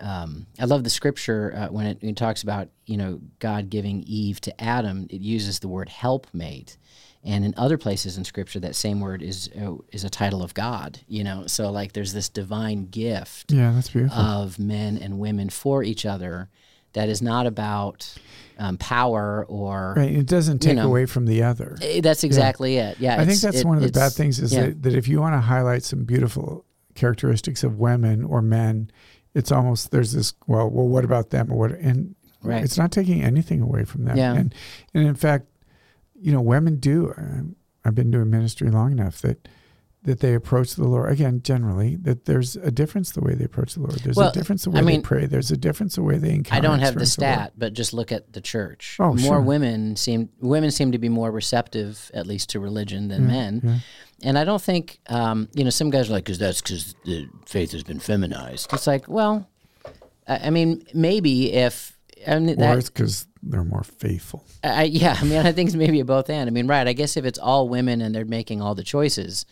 Um, 0.00 0.46
I 0.58 0.64
love 0.64 0.84
the 0.84 0.90
scripture 0.90 1.52
uh, 1.54 1.68
when 1.68 1.86
it, 1.86 1.98
it 2.02 2.16
talks 2.16 2.42
about 2.42 2.68
you 2.86 2.96
know 2.96 3.20
God 3.38 3.70
giving 3.70 4.02
Eve 4.02 4.40
to 4.42 4.62
Adam. 4.62 5.06
It 5.10 5.20
uses 5.20 5.60
the 5.60 5.68
word 5.68 5.88
helpmate, 5.88 6.76
and 7.24 7.44
in 7.44 7.54
other 7.56 7.78
places 7.78 8.16
in 8.18 8.24
scripture, 8.24 8.58
that 8.60 8.74
same 8.74 9.00
word 9.00 9.22
is 9.22 9.48
uh, 9.60 9.74
is 9.92 10.04
a 10.04 10.10
title 10.10 10.42
of 10.42 10.54
God. 10.54 11.00
You 11.08 11.24
know, 11.24 11.46
so 11.46 11.70
like 11.70 11.92
there's 11.92 12.12
this 12.12 12.28
divine 12.28 12.86
gift 12.86 13.52
Yeah, 13.52 13.72
that's 13.72 13.90
beautiful. 13.90 14.18
of 14.18 14.58
men 14.58 14.98
and 14.98 15.18
women 15.18 15.48
for 15.50 15.82
each 15.84 16.04
other 16.06 16.48
that 16.94 17.08
is 17.08 17.22
not 17.22 17.46
about 17.46 18.12
um, 18.58 18.76
power 18.76 19.46
or 19.48 19.94
right. 19.96 20.12
It 20.12 20.26
doesn't 20.26 20.58
take 20.58 20.76
know. 20.76 20.86
away 20.86 21.06
from 21.06 21.24
the 21.26 21.42
other. 21.42 21.78
Eh, 21.80 22.00
that's 22.02 22.22
exactly 22.24 22.76
it. 22.76 22.98
Yeah, 23.00 23.20
I 23.20 23.24
think 23.24 23.40
that's 23.40 23.60
it- 23.60 23.66
one 23.66 23.76
of 23.78 23.82
the 23.82 23.92
bad 23.92 24.12
things 24.12 24.38
is 24.38 24.52
yeah. 24.52 24.66
that, 24.66 24.82
that 24.82 24.94
if 24.94 25.08
you 25.08 25.20
want 25.20 25.34
to 25.34 25.40
highlight 25.40 25.84
some 25.84 26.04
beautiful 26.04 26.64
characteristics 26.94 27.64
of 27.64 27.78
women 27.78 28.22
or 28.24 28.42
men, 28.42 28.90
it's 29.34 29.50
almost 29.50 29.90
there's 29.90 30.12
this 30.12 30.34
well, 30.46 30.68
well, 30.68 30.86
what 30.86 31.04
about 31.04 31.30
them 31.30 31.50
or 31.52 31.56
what? 31.56 31.70
And 31.72 32.14
Right. 32.44 32.64
it's 32.64 32.76
not 32.76 32.90
taking 32.90 33.22
anything 33.22 33.60
away 33.62 33.84
from 33.84 34.04
them. 34.04 34.16
Yeah. 34.18 34.34
And 34.34 34.52
and 34.92 35.06
in 35.06 35.14
fact, 35.14 35.46
you 36.22 36.32
know, 36.32 36.40
women 36.40 36.76
do. 36.76 37.12
um, 37.16 37.56
I've 37.84 37.94
been 37.96 38.10
doing 38.12 38.30
ministry 38.30 38.70
long 38.70 38.92
enough 38.92 39.20
that 39.22 39.48
that 40.04 40.18
they 40.18 40.34
approach 40.34 40.74
the 40.74 40.82
Lord 40.84 41.12
again. 41.12 41.42
Generally, 41.42 41.96
that 42.02 42.24
there's 42.24 42.56
a 42.56 42.70
difference 42.72 43.12
the 43.12 43.20
way 43.20 43.34
they 43.34 43.44
approach 43.44 43.74
the 43.74 43.80
Lord. 43.80 43.94
There's 44.00 44.16
Well, 44.16 44.30
a 44.30 44.32
difference 44.32 44.64
the 44.64 44.70
I 44.70 44.74
way 44.74 44.82
mean- 44.82 45.00
they 45.00 45.02
pray. 45.02 45.26
There's 45.26 45.50
a 45.52 45.56
difference 45.56 45.94
the 45.96 46.02
way 46.02 46.18
they 46.18 46.30
encounter. 46.34 46.58
I 46.58 46.60
don't 46.60 46.80
have 46.80 46.94
the 46.96 47.06
stat, 47.06 47.52
but 47.56 47.72
just 47.72 47.92
look 47.92 48.10
at 48.12 48.32
the 48.32 48.40
church. 48.40 48.96
Oh, 49.00 49.08
more 49.14 49.18
sure. 49.18 49.40
women 49.40 49.94
seem 49.96 50.28
women 50.40 50.70
seem 50.70 50.92
to 50.92 50.98
be 50.98 51.08
more 51.08 51.30
receptive, 51.30 52.10
at 52.14 52.26
least 52.26 52.50
to 52.50 52.60
religion, 52.60 53.08
than 53.08 53.26
men. 53.26 53.60
yeah. 53.64 53.78
And 54.24 54.38
I 54.38 54.44
don't 54.44 54.62
think 54.62 55.00
um, 55.08 55.48
you 55.54 55.64
know. 55.64 55.70
Some 55.70 55.90
guys 55.90 56.08
are 56.08 56.12
like, 56.12 56.24
"Because 56.24 56.38
that's 56.38 56.60
because 56.62 56.94
the 57.04 57.28
faith 57.46 57.72
has 57.72 57.82
been 57.82 57.98
feminized." 58.00 58.72
It's 58.72 58.86
like, 58.86 59.08
well, 59.08 59.48
I, 60.28 60.46
I 60.46 60.50
mean, 60.50 60.84
maybe 60.94 61.52
if 61.52 61.98
I 62.26 62.38
mean, 62.38 62.60
Or 62.62 62.78
it's 62.78 62.90
because 62.90 63.26
they're 63.42 63.64
more 63.64 63.84
faithful. 63.84 64.44
I, 64.62 64.84
yeah, 64.84 65.16
I 65.20 65.24
mean, 65.24 65.44
I 65.44 65.52
think 65.52 65.68
it's 65.68 65.76
maybe 65.76 66.00
a 66.00 66.04
both 66.04 66.30
and. 66.30 66.48
I 66.48 66.52
mean, 66.52 66.66
right? 66.66 66.86
I 66.86 66.92
guess 66.92 67.16
if 67.16 67.24
it's 67.24 67.38
all 67.38 67.68
women 67.68 68.00
and 68.00 68.14
they're 68.14 68.24
making 68.24 68.62
all 68.62 68.74
the 68.74 68.84
choices, 68.84 69.46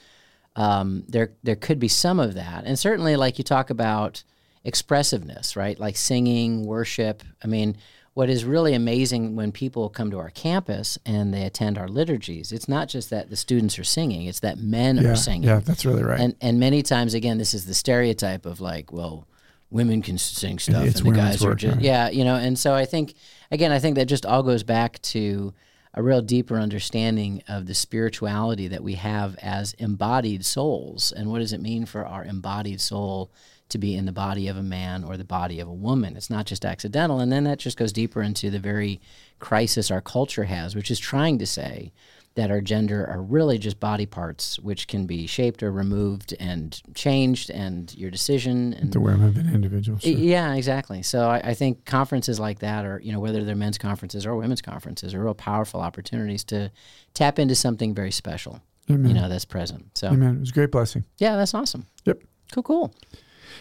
um, 0.57 1.05
there 1.09 1.33
there 1.43 1.57
could 1.57 1.79
be 1.79 1.89
some 1.89 2.19
of 2.21 2.35
that, 2.35 2.65
and 2.65 2.79
certainly, 2.79 3.17
like 3.17 3.39
you 3.39 3.45
talk 3.45 3.71
about 3.71 4.23
expressiveness, 4.65 5.57
right? 5.57 5.79
Like 5.79 5.97
singing, 5.97 6.65
worship. 6.65 7.23
I 7.43 7.47
mean, 7.47 7.77
what 8.15 8.29
is 8.29 8.45
really 8.45 8.75
amazing 8.75 9.37
when 9.37 9.53
people 9.53 9.89
come 9.89 10.11
to 10.11 10.19
our 10.19 10.31
campus 10.31 10.99
and 11.07 11.33
they 11.33 11.45
attend 11.45 11.79
our 11.79 11.89
liturgies, 11.89 12.51
it's 12.53 12.69
not 12.69 12.89
just 12.89 13.11
that 13.11 13.31
the 13.31 13.37
students 13.37 13.79
are 13.79 13.85
singing; 13.85 14.27
it's 14.27 14.41
that 14.41 14.59
men 14.59 14.97
Yeah, 14.99 15.11
are 15.11 15.17
singing. 15.17 15.45
yeah, 15.49 15.61
that's 15.61 15.85
really 15.85 16.03
right. 16.03 16.21
And 16.21 16.35
and 16.41 16.59
many 16.61 16.83
times 16.83 17.15
again, 17.15 17.39
this 17.39 17.55
is 17.55 17.67
the 17.67 17.75
stereotype 17.75 18.47
of 18.47 18.61
like, 18.61 18.93
well, 18.93 19.27
women 19.71 20.03
can 20.03 20.19
sing 20.19 20.59
stuff 20.59 20.85
It's 20.85 21.01
and 21.01 21.09
the 21.09 21.17
guys 21.17 21.45
are 21.45 21.55
just 21.55 21.77
right. 21.77 21.85
yeah, 21.85 22.11
you 22.11 22.25
know. 22.25 22.35
And 22.35 22.59
so 22.59 22.75
I 22.75 22.85
think 22.85 23.15
again, 23.51 23.73
I 23.73 23.79
think 23.79 23.97
that 23.97 24.07
just 24.07 24.27
all 24.27 24.43
goes 24.43 24.63
back 24.63 25.01
to 25.03 25.55
a 25.95 26.03
real 26.03 26.23
deeper 26.23 26.57
understanding 26.57 27.43
of 27.49 27.67
the 27.67 27.75
spirituality 27.75 28.69
that 28.69 28.83
we 28.83 28.95
have 28.95 29.37
as 29.43 29.75
embodied 29.75 30.45
souls, 30.45 31.13
and 31.13 31.31
what 31.31 31.41
does 31.41 31.53
it 31.53 31.61
mean 31.61 31.85
for 31.87 32.07
our 32.07 32.25
embodied 32.25 32.81
soul 32.81 33.31
to 33.69 33.79
be 33.79 33.95
in 33.95 34.05
the 34.05 34.13
body 34.13 34.49
of 34.49 34.57
a 34.57 34.63
man 34.63 35.05
or 35.05 35.17
the 35.17 35.25
body 35.25 35.61
of 35.61 35.69
a 35.69 35.73
woman? 35.73 36.17
It's 36.17 36.31
not 36.31 36.47
just 36.47 36.65
accidental, 36.65 37.19
and 37.21 37.33
then 37.33 37.45
that 37.45 37.59
just 37.59 37.77
goes 37.77 37.93
deeper 37.93 38.23
into 38.23 38.51
the 38.51 38.59
very 38.59 39.01
crisis 39.41 39.91
our 39.91 40.01
culture 40.01 40.45
has, 40.45 40.77
which 40.77 40.91
is 40.91 40.99
trying 40.99 41.39
to 41.39 41.47
say 41.47 41.93
that 42.37 42.51
our 42.51 42.61
gender 42.61 43.05
are 43.07 43.21
really 43.21 43.59
just 43.59 43.81
body 43.81 44.07
parts 44.07 44.59
which 44.61 44.87
can 44.87 45.05
be 45.05 45.27
shaped 45.27 45.63
or 45.63 45.73
removed 45.73 46.33
and 46.39 46.81
changed 46.95 47.51
and 47.51 47.93
your 47.97 48.11
decision 48.11 48.73
and 48.75 48.93
the 48.93 49.01
women 49.01 49.21
have 49.21 49.35
been 49.35 49.53
individuals. 49.53 50.03
Y- 50.05 50.11
yeah 50.13 50.55
exactly 50.55 51.03
so 51.03 51.29
I, 51.29 51.39
I 51.51 51.55
think 51.55 51.85
conferences 51.85 52.39
like 52.39 52.61
that 52.61 52.87
or 52.87 53.01
you 53.03 53.13
know 53.13 53.19
whether 53.21 53.43
they're 53.45 53.57
men's 53.57 53.79
conferences 53.79 54.25
or 54.27 54.37
women's 54.37 54.63
conferences 54.63 55.13
are 55.13 55.23
real 55.25 55.35
powerful 55.35 55.81
opportunities 55.81 56.45
to 56.45 56.71
tap 57.15 57.39
into 57.41 57.55
something 57.57 57.95
very 57.95 58.13
special 58.13 58.63
Amen. 58.89 59.09
you 59.09 59.15
know 59.21 59.29
that's 59.29 59.45
present 59.45 59.99
so 59.99 60.07
Amen. 60.09 60.37
It 60.37 60.41
was 60.41 60.51
a 60.51 60.55
great 60.55 60.71
blessing. 60.71 61.05
yeah 61.19 61.37
that's 61.37 61.53
awesome 61.53 61.87
Yep. 62.05 62.23
cool 62.53 62.63
cool 62.63 62.95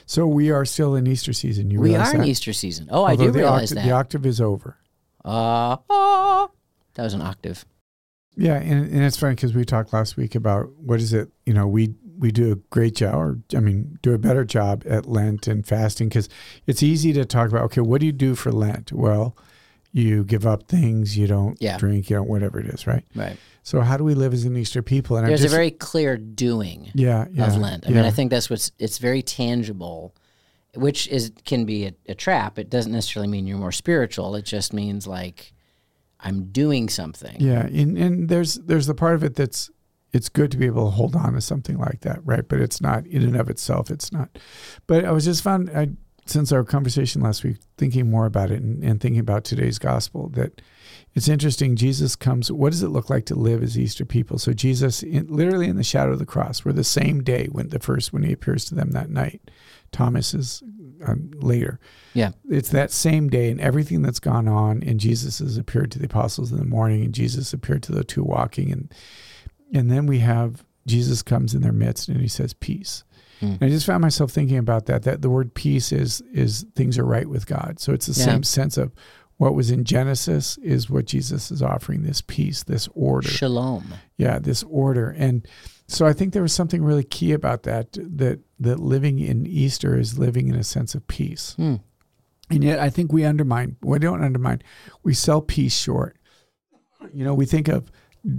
So 0.06 0.28
we 0.28 0.52
are 0.52 0.66
still 0.66 0.96
in 0.96 1.08
Easter 1.08 1.34
season. 1.34 1.72
You 1.72 1.80
we 1.82 1.96
are 1.96 2.16
in? 2.16 2.24
Easter 2.24 2.54
season 2.54 2.88
oh 2.92 3.04
i 3.04 3.12
Although 3.12 3.26
do 3.26 3.32
the 3.32 3.40
realize 3.40 3.72
octa- 3.72 3.76
that 3.76 3.86
The 3.86 3.92
octave 3.92 4.26
is 4.28 4.40
over. 4.40 4.78
Uh, 5.26 5.78
ah. 5.90 6.48
That 6.94 7.04
was 7.04 7.14
an 7.14 7.22
octave. 7.22 7.66
Yeah, 8.40 8.56
and, 8.56 8.90
and 8.90 9.04
it's 9.04 9.18
funny 9.18 9.36
because 9.36 9.54
we 9.54 9.66
talked 9.66 9.92
last 9.92 10.16
week 10.16 10.34
about 10.34 10.72
what 10.78 11.02
is 11.02 11.14
it? 11.14 11.30
You 11.46 11.54
know, 11.54 11.68
we 11.68 11.94
we 12.18 12.32
do 12.32 12.52
a 12.54 12.56
great 12.56 12.96
job, 12.96 13.16
or 13.16 13.40
I 13.56 13.60
mean, 13.60 14.00
do 14.02 14.14
a 14.14 14.18
better 14.18 14.46
job 14.46 14.84
at 14.88 15.06
Lent 15.06 15.48
and 15.48 15.66
fasting 15.66 16.08
because 16.08 16.30
it's 16.66 16.82
easy 16.82 17.12
to 17.14 17.26
talk 17.26 17.50
about. 17.50 17.64
Okay, 17.64 17.82
what 17.82 18.00
do 18.00 18.06
you 18.06 18.14
do 18.14 18.36
for 18.36 18.52
Lent? 18.52 18.94
Well, 18.94 19.36
you 19.92 20.24
give 20.24 20.46
up 20.46 20.68
things, 20.68 21.18
you 21.18 21.28
don't 21.28 21.62
Yeah. 21.62 21.78
drink, 21.78 22.10
you 22.10 22.16
don't 22.16 22.30
whatever 22.30 22.60
it 22.60 22.68
is, 22.68 22.86
right? 22.88 23.04
Right. 23.16 23.38
So 23.64 23.82
how 23.82 23.98
do 23.98 24.04
we 24.04 24.14
live 24.14 24.34
as 24.34 24.46
an 24.46 24.56
Easter 24.56 24.82
people? 24.82 25.18
And 25.18 25.28
There's 25.28 25.42
just, 25.42 25.54
a 25.54 25.56
very 25.56 25.72
clear 25.72 26.18
doing 26.18 26.92
yeah, 26.94 27.26
yeah, 27.32 27.48
of 27.48 27.58
Lent. 27.58 27.86
I 27.86 27.90
yeah. 27.90 27.96
mean, 27.98 28.06
I 28.06 28.12
think 28.12 28.32
that's 28.32 28.50
what's 28.50 28.72
it's 28.80 29.00
very 29.00 29.22
tangible, 29.22 30.16
which 30.76 31.08
is 31.08 31.32
can 31.46 31.66
be 31.66 31.88
a, 31.88 31.94
a 32.08 32.16
trap. 32.16 32.58
It 32.58 32.70
doesn't 32.70 32.92
necessarily 32.92 33.28
mean 33.28 33.48
you're 33.48 33.58
more 33.58 33.72
spiritual. 33.72 34.36
It 34.36 34.46
just 34.46 34.72
means 34.74 35.08
like 35.08 35.54
I'm 36.20 36.52
doing 36.52 36.90
something. 36.90 37.38
Yeah, 37.40 37.66
and, 37.66 37.98
and 37.98 38.30
there's 38.30 38.56
there's 38.56 38.88
the 38.88 38.96
part 38.96 39.16
of 39.16 39.24
it 39.24 39.36
that's 39.36 39.70
it's 40.12 40.30
good 40.30 40.52
to 40.52 40.58
be 40.58 40.66
able 40.66 40.86
to 40.86 40.92
hold 40.92 41.16
on 41.16 41.34
to 41.34 41.42
something 41.42 41.78
like 41.78 42.02
that, 42.02 42.20
right? 42.26 42.48
But 42.48 42.60
it's 42.60 42.82
not 42.82 43.06
in 43.06 43.24
and 43.24 43.36
of 43.36 43.50
itself. 43.50 43.92
It's 43.92 44.12
not. 44.12 44.38
But 44.88 45.06
I 45.06 45.12
was 45.12 45.26
just 45.26 45.44
found 45.44 45.70
I 45.70 45.90
since 46.30 46.52
our 46.52 46.64
conversation 46.64 47.22
last 47.22 47.44
week, 47.44 47.58
thinking 47.78 48.10
more 48.10 48.26
about 48.26 48.52
it 48.52 48.62
and, 48.62 48.84
and 48.84 49.02
thinking 49.02 49.20
about 49.20 49.44
today's 49.44 49.80
gospel 49.80 50.30
that 50.30 50.62
it's 51.16 51.28
interesting. 51.28 51.76
Jesus 51.76 52.16
comes. 52.16 52.52
What 52.52 52.72
does 52.72 52.84
it 52.84 52.90
look 52.90 53.10
like 53.10 53.26
to 53.26 53.36
live 53.36 53.64
as 53.64 53.78
Easter 53.78 54.06
people? 54.06 54.38
So 54.38 54.54
Jesus, 54.54 55.02
in, 55.02 55.28
literally 55.28 55.68
in 55.68 55.76
the 55.76 55.84
shadow 55.84 56.14
of 56.14 56.20
the 56.20 56.26
cross, 56.26 56.64
where 56.64 56.74
the 56.74 56.84
same 56.84 57.24
day 57.24 57.48
when 57.52 57.70
the 57.70 57.80
first 57.80 58.14
when 58.14 58.24
he 58.24 58.32
appears 58.32 58.66
to 58.66 58.76
them 58.76 58.92
that 58.92 59.10
night, 59.10 59.50
Thomas 59.92 60.34
is 60.34 60.62
um, 61.06 61.32
later 61.36 61.80
Yeah. 62.14 62.32
it's 62.50 62.70
that 62.70 62.92
same 62.92 63.30
day 63.30 63.50
and 63.52 63.60
everything 63.62 64.02
that's 64.02 64.20
gone 64.20 64.48
on 64.48 64.84
and 64.84 65.00
jesus 65.00 65.40
has 65.40 65.58
appeared 65.58 65.92
to 65.92 66.00
the 66.00 66.06
apostles 66.06 66.52
in 66.52 66.58
the 66.58 66.66
morning 66.66 67.04
and 67.06 67.14
jesus 67.14 67.54
appeared 67.54 67.84
to 67.84 67.92
the 67.92 68.04
two 68.04 68.24
walking 68.24 68.72
and 68.72 68.94
and 69.74 69.90
then 69.92 70.06
we 70.06 70.20
have 70.20 70.64
jesus 70.88 71.22
comes 71.22 71.54
in 71.54 71.62
their 71.62 71.72
midst 71.74 72.10
and 72.10 72.20
he 72.22 72.28
says 72.28 72.54
peace 72.54 73.04
and 73.42 73.64
i 73.64 73.70
just 73.70 73.86
found 73.86 74.02
myself 74.02 74.32
thinking 74.32 74.58
about 74.58 74.86
that 74.88 75.04
that 75.04 75.22
the 75.22 75.30
word 75.30 75.54
peace 75.54 75.92
is 75.94 76.22
is 76.34 76.66
things 76.76 76.98
are 76.98 77.06
right 77.06 77.28
with 77.30 77.46
god 77.48 77.80
so 77.80 77.94
it's 77.94 78.08
the 78.08 78.20
Yeah. 78.20 78.26
same 78.26 78.44
sense 78.44 78.78
of 78.78 78.92
what 79.40 79.56
was 79.56 79.72
in 79.72 79.84
genesis 79.84 80.58
is 80.60 80.90
what 80.90 81.06
jesus 81.06 81.50
is 81.52 81.62
offering 81.64 82.04
this 82.04 82.22
peace 82.22 82.64
this 82.64 82.88
order 82.94 83.28
Shalom. 83.28 83.94
yeah 84.18 84.38
this 84.40 84.64
order 84.70 85.10
and 85.18 85.46
so 85.88 86.06
i 86.06 86.14
think 86.14 86.32
there 86.34 86.42
was 86.44 86.54
something 86.54 86.84
really 86.84 87.04
key 87.04 87.32
about 87.34 87.64
that 87.64 87.94
that 87.94 88.40
that 88.60 88.80
living 88.80 89.18
in 89.20 89.46
easter 89.48 89.98
is 89.98 90.20
living 90.20 90.48
in 90.48 90.56
a 90.56 90.64
sense 90.64 90.94
of 90.96 91.08
peace 91.08 91.54
Hmm. 91.58 91.76
and 92.52 92.64
yet 92.64 92.80
I 92.80 92.90
think 92.90 93.12
we 93.14 93.26
undermine, 93.26 93.76
we 93.82 93.98
don't 94.00 94.24
undermine, 94.24 94.62
we 95.04 95.14
sell 95.14 95.40
peace 95.42 95.76
short. 95.78 96.18
You 97.14 97.24
know, 97.24 97.34
we 97.36 97.46
think 97.46 97.68
of 97.68 97.92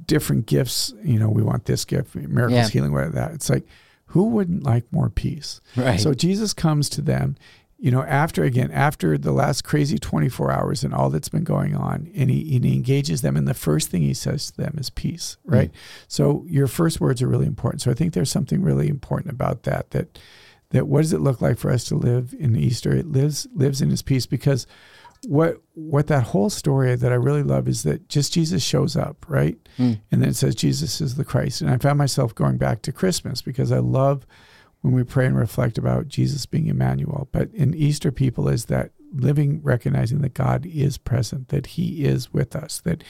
different 0.05 0.47
gifts, 0.47 0.93
you 1.05 1.19
know, 1.19 1.31
we 1.31 1.43
want 1.43 1.65
this 1.67 1.85
gift, 1.85 2.15
miracles, 2.17 2.59
Yeah. 2.59 2.69
healing, 2.69 2.93
whatever 2.93 3.13
that. 3.15 3.33
It's 3.33 3.49
like, 3.49 3.65
who 4.07 4.25
wouldn't 4.31 4.65
like 4.65 4.85
more 4.93 5.09
peace? 5.11 5.61
Right. 5.77 5.99
So 6.01 6.13
Jesus 6.13 6.53
comes 6.53 6.89
to 6.91 7.01
them, 7.03 7.37
you 7.81 7.91
know, 7.91 8.03
after 8.03 8.45
again, 8.45 8.71
after 8.73 9.17
the 9.17 9.33
last 9.33 9.65
crazy 9.65 9.99
24 9.99 10.53
hours 10.53 10.85
and 10.85 10.93
all 10.93 11.09
that's 11.09 11.31
been 11.31 11.45
going 11.45 11.75
on, 11.75 12.11
and 12.15 12.31
he, 12.31 12.55
and 12.57 12.65
he 12.65 12.75
engages 12.75 13.23
them. 13.23 13.39
And 13.39 13.49
the 13.49 13.55
first 13.55 13.89
thing 13.89 14.03
he 14.03 14.13
says 14.13 14.51
to 14.51 14.57
them 14.59 14.77
is 14.79 14.91
peace, 14.91 15.39
right? 15.47 15.71
So 16.07 16.45
your 16.47 16.67
first 16.67 17.01
words 17.01 17.23
are 17.23 17.27
really 17.27 17.47
important. 17.47 17.81
So 17.81 17.91
I 17.91 17.95
think 17.95 18.13
there's 18.13 18.31
something 18.31 18.61
really 18.61 18.89
important 18.89 19.33
about 19.33 19.63
that, 19.63 19.93
that, 19.93 20.19
that 20.71 20.89
what 20.89 21.01
does 21.01 21.15
it 21.15 21.23
look 21.23 21.41
like 21.41 21.57
for 21.57 21.71
us 21.71 21.85
to 21.85 21.95
live 21.95 22.35
in 22.39 22.55
Easter? 22.55 22.95
It 22.95 23.11
lives, 23.11 23.49
lives 23.55 23.81
in 23.81 23.89
his 23.89 24.03
peace 24.03 24.27
because 24.27 24.67
what, 25.27 25.63
what 25.73 26.07
that 26.09 26.25
whole 26.25 26.51
story 26.51 26.95
that 26.95 27.13
I 27.13 27.17
really 27.17 27.43
love 27.43 27.67
is 27.67 27.83
that 27.85 28.11
just 28.11 28.35
Jesus 28.35 28.63
shows 28.63 28.95
up, 28.95 29.25
right? 29.27 29.57
Hmm. 29.79 29.95
And 30.13 30.21
then 30.21 30.29
it 30.29 30.37
says 30.37 30.55
Jesus 30.55 31.01
is 31.01 31.15
the 31.15 31.25
Christ. 31.25 31.63
And 31.63 31.71
I 31.71 31.79
found 31.79 31.97
myself 31.97 32.35
going 32.35 32.59
back 32.59 32.83
to 32.83 32.93
Christmas 32.93 33.41
because 33.41 33.73
I 33.73 33.79
love 33.79 34.27
when 34.81 34.95
we 34.95 35.05
pray 35.05 35.27
and 35.27 35.37
reflect 35.37 35.79
about 35.79 36.09
Jesus 36.09 36.47
being 36.47 36.67
Emmanuel. 36.67 37.29
But 37.33 37.51
in 37.53 37.75
Easter, 37.75 38.11
people 38.11 38.49
is 38.49 38.67
that 38.67 38.93
living, 39.13 39.61
recognizing 39.63 40.21
that 40.23 40.35
God 40.35 40.67
is 40.67 40.97
present, 40.99 41.49
that 41.49 41.67
He 41.67 42.05
is 42.05 42.33
with 42.33 42.57
us, 42.57 42.81
that 42.81 43.05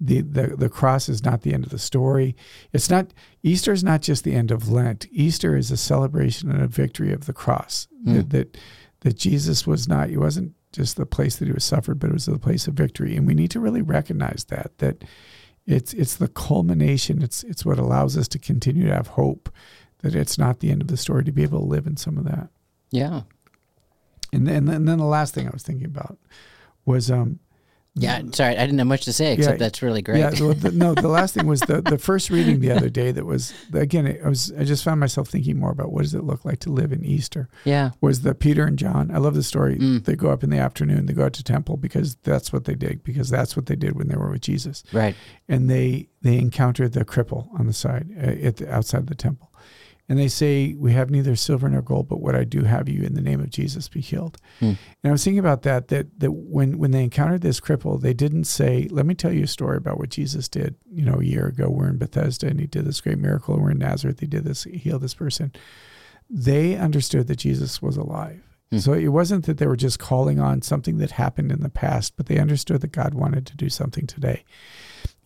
the, 0.00 0.22
the, 0.22 0.56
the 0.56 0.70
cross 0.70 1.08
is 1.08 1.22
not 1.22 1.42
the 1.42 1.52
end 1.52 1.64
of 1.64 1.70
the 1.70 1.78
story. 1.78 2.34
It's 2.72 2.88
not, 2.88 3.12
Easter 3.42 3.72
is 3.72 3.84
not 3.84 4.00
just 4.00 4.24
the 4.24 4.34
end 4.34 4.50
of 4.50 4.70
Lent. 4.70 5.06
Easter 5.10 5.56
is 5.56 5.70
a 5.70 5.76
celebration 5.76 6.50
and 6.50 6.62
a 6.62 6.66
victory 6.68 7.12
of 7.12 7.26
the 7.26 7.34
cross. 7.34 7.86
Mm. 8.06 8.14
That, 8.14 8.30
that, 8.30 8.58
that 9.00 9.18
Jesus 9.18 9.66
was 9.66 9.86
not, 9.86 10.08
He 10.08 10.16
wasn't 10.16 10.54
just 10.72 10.96
the 10.96 11.04
place 11.04 11.36
that 11.36 11.46
He 11.46 11.52
was 11.52 11.64
suffered, 11.64 11.98
but 11.98 12.10
it 12.10 12.14
was 12.14 12.26
the 12.26 12.38
place 12.38 12.66
of 12.66 12.74
victory. 12.74 13.14
And 13.14 13.26
we 13.26 13.34
need 13.34 13.50
to 13.50 13.60
really 13.60 13.82
recognize 13.82 14.44
that, 14.44 14.78
that 14.78 15.04
it's, 15.66 15.92
it's 15.92 16.16
the 16.16 16.28
culmination. 16.28 17.22
It's, 17.22 17.42
it's 17.44 17.66
what 17.66 17.78
allows 17.78 18.16
us 18.16 18.28
to 18.28 18.38
continue 18.38 18.86
to 18.86 18.94
have 18.94 19.08
hope 19.08 19.50
that 20.02 20.14
it's 20.14 20.38
not 20.38 20.60
the 20.60 20.70
end 20.70 20.82
of 20.82 20.88
the 20.88 20.96
story 20.96 21.24
to 21.24 21.32
be 21.32 21.42
able 21.42 21.60
to 21.60 21.64
live 21.66 21.86
in 21.86 21.96
some 21.96 22.18
of 22.18 22.24
that. 22.24 22.48
yeah. 22.90 23.22
And 24.32 24.46
then, 24.46 24.68
and 24.68 24.86
then 24.86 24.98
the 24.98 25.04
last 25.04 25.34
thing 25.34 25.48
I 25.48 25.50
was 25.50 25.64
thinking 25.64 25.86
about 25.86 26.16
was, 26.84 27.10
um, 27.10 27.40
Yeah. 27.96 28.22
Sorry, 28.32 28.56
I 28.56 28.60
didn't 28.64 28.78
have 28.78 28.86
much 28.86 29.04
to 29.06 29.12
say 29.12 29.32
except 29.32 29.54
Yeah. 29.54 29.58
that's 29.58 29.82
really 29.82 30.02
great. 30.02 30.20
yeah, 30.20 30.30
the, 30.30 30.70
no, 30.72 30.94
the 30.94 31.08
last 31.18 31.34
thing 31.34 31.48
was 31.48 31.58
the, 31.62 31.82
the 31.82 31.98
first 31.98 32.30
reading 32.30 32.60
the 32.60 32.70
other 32.70 32.88
day 32.88 33.10
that 33.10 33.26
was, 33.26 33.52
again, 33.74 34.06
I 34.24 34.28
was, 34.28 34.52
I 34.56 34.62
just 34.62 34.84
found 34.84 35.00
myself 35.00 35.28
thinking 35.28 35.58
more 35.58 35.72
about 35.72 35.90
what 35.90 36.02
does 36.02 36.14
it 36.14 36.22
look 36.22 36.44
like 36.44 36.60
to 36.60 36.70
live 36.70 36.92
in 36.92 37.04
Easter 37.04 37.48
yeah. 37.64 37.90
was 38.00 38.20
the 38.20 38.36
Peter 38.36 38.64
and 38.64 38.78
John. 38.78 39.10
I 39.12 39.18
love 39.18 39.34
the 39.34 39.42
story. 39.42 39.76
Mm. 39.78 40.04
They 40.04 40.14
go 40.14 40.30
up 40.30 40.44
in 40.44 40.50
the 40.50 40.58
afternoon, 40.58 41.06
they 41.06 41.12
go 41.12 41.24
out 41.24 41.32
to 41.32 41.42
temple 41.42 41.76
because 41.76 42.14
that's 42.22 42.52
what 42.52 42.66
they 42.66 42.76
did, 42.76 43.02
because 43.02 43.28
that's 43.30 43.56
what 43.56 43.66
they 43.66 43.74
did 43.76 43.96
when 43.96 44.06
they 44.06 44.16
were 44.16 44.30
with 44.30 44.42
Jesus. 44.42 44.84
Right. 44.92 45.16
and 45.48 45.68
they 45.68 46.06
they 46.22 46.38
encounter 46.38 46.88
the 46.88 47.04
cripple 47.04 47.48
on 47.58 47.66
the 47.66 47.72
side 47.72 48.10
uh, 48.16 48.46
at 48.46 48.58
the 48.58 48.72
outside 48.72 49.08
the 49.08 49.14
temple 49.16 49.49
and 50.10 50.18
they 50.18 50.28
say 50.28 50.74
we 50.76 50.92
have 50.92 51.08
neither 51.08 51.34
silver 51.36 51.68
nor 51.68 51.80
gold 51.80 52.08
but 52.08 52.20
what 52.20 52.34
i 52.34 52.44
do 52.44 52.64
have 52.64 52.88
you 52.88 53.02
in 53.02 53.14
the 53.14 53.22
name 53.22 53.40
of 53.40 53.48
jesus 53.48 53.88
be 53.88 54.00
healed 54.00 54.36
Hmm. 54.58 54.64
and 55.02 55.04
i 55.04 55.10
was 55.10 55.24
thinking 55.24 55.38
about 55.38 55.62
that 55.62 55.88
that 55.88 56.18
that 56.20 56.32
when 56.32 56.76
when 56.78 56.90
they 56.90 57.02
encountered 57.04 57.40
this 57.42 57.60
cripple 57.60 57.98
they 58.00 58.12
didn't 58.12 58.44
say 58.44 58.88
let 58.90 59.06
me 59.06 59.14
tell 59.14 59.32
you 59.32 59.44
a 59.44 59.46
story 59.46 59.76
about 59.78 59.98
what 59.98 60.10
jesus 60.10 60.48
did 60.48 60.74
you 60.92 61.04
know 61.04 61.20
a 61.20 61.24
year 61.24 61.46
ago 61.46 61.70
we're 61.70 61.88
in 61.88 61.96
bethesda 61.96 62.48
and 62.48 62.60
he 62.60 62.66
did 62.66 62.84
this 62.84 63.00
great 63.00 63.18
miracle 63.18 63.56
we're 63.58 63.70
in 63.70 63.78
nazareth 63.78 64.20
he 64.20 64.26
did 64.26 64.44
this 64.44 64.64
he 64.64 64.76
healed 64.76 65.00
this 65.02 65.14
person 65.14 65.52
they 66.28 66.76
understood 66.76 67.26
that 67.28 67.36
jesus 67.38 67.80
was 67.80 67.96
alive 67.96 68.42
Hmm. 68.72 68.78
so 68.78 68.92
it 68.92 69.08
wasn't 69.08 69.46
that 69.46 69.58
they 69.58 69.66
were 69.66 69.74
just 69.74 69.98
calling 69.98 70.38
on 70.38 70.62
something 70.62 70.98
that 70.98 71.10
happened 71.12 71.50
in 71.50 71.60
the 71.60 71.68
past 71.68 72.16
but 72.16 72.26
they 72.26 72.38
understood 72.38 72.80
that 72.82 72.92
god 72.92 73.14
wanted 73.14 73.44
to 73.46 73.56
do 73.56 73.68
something 73.68 74.06
today 74.06 74.44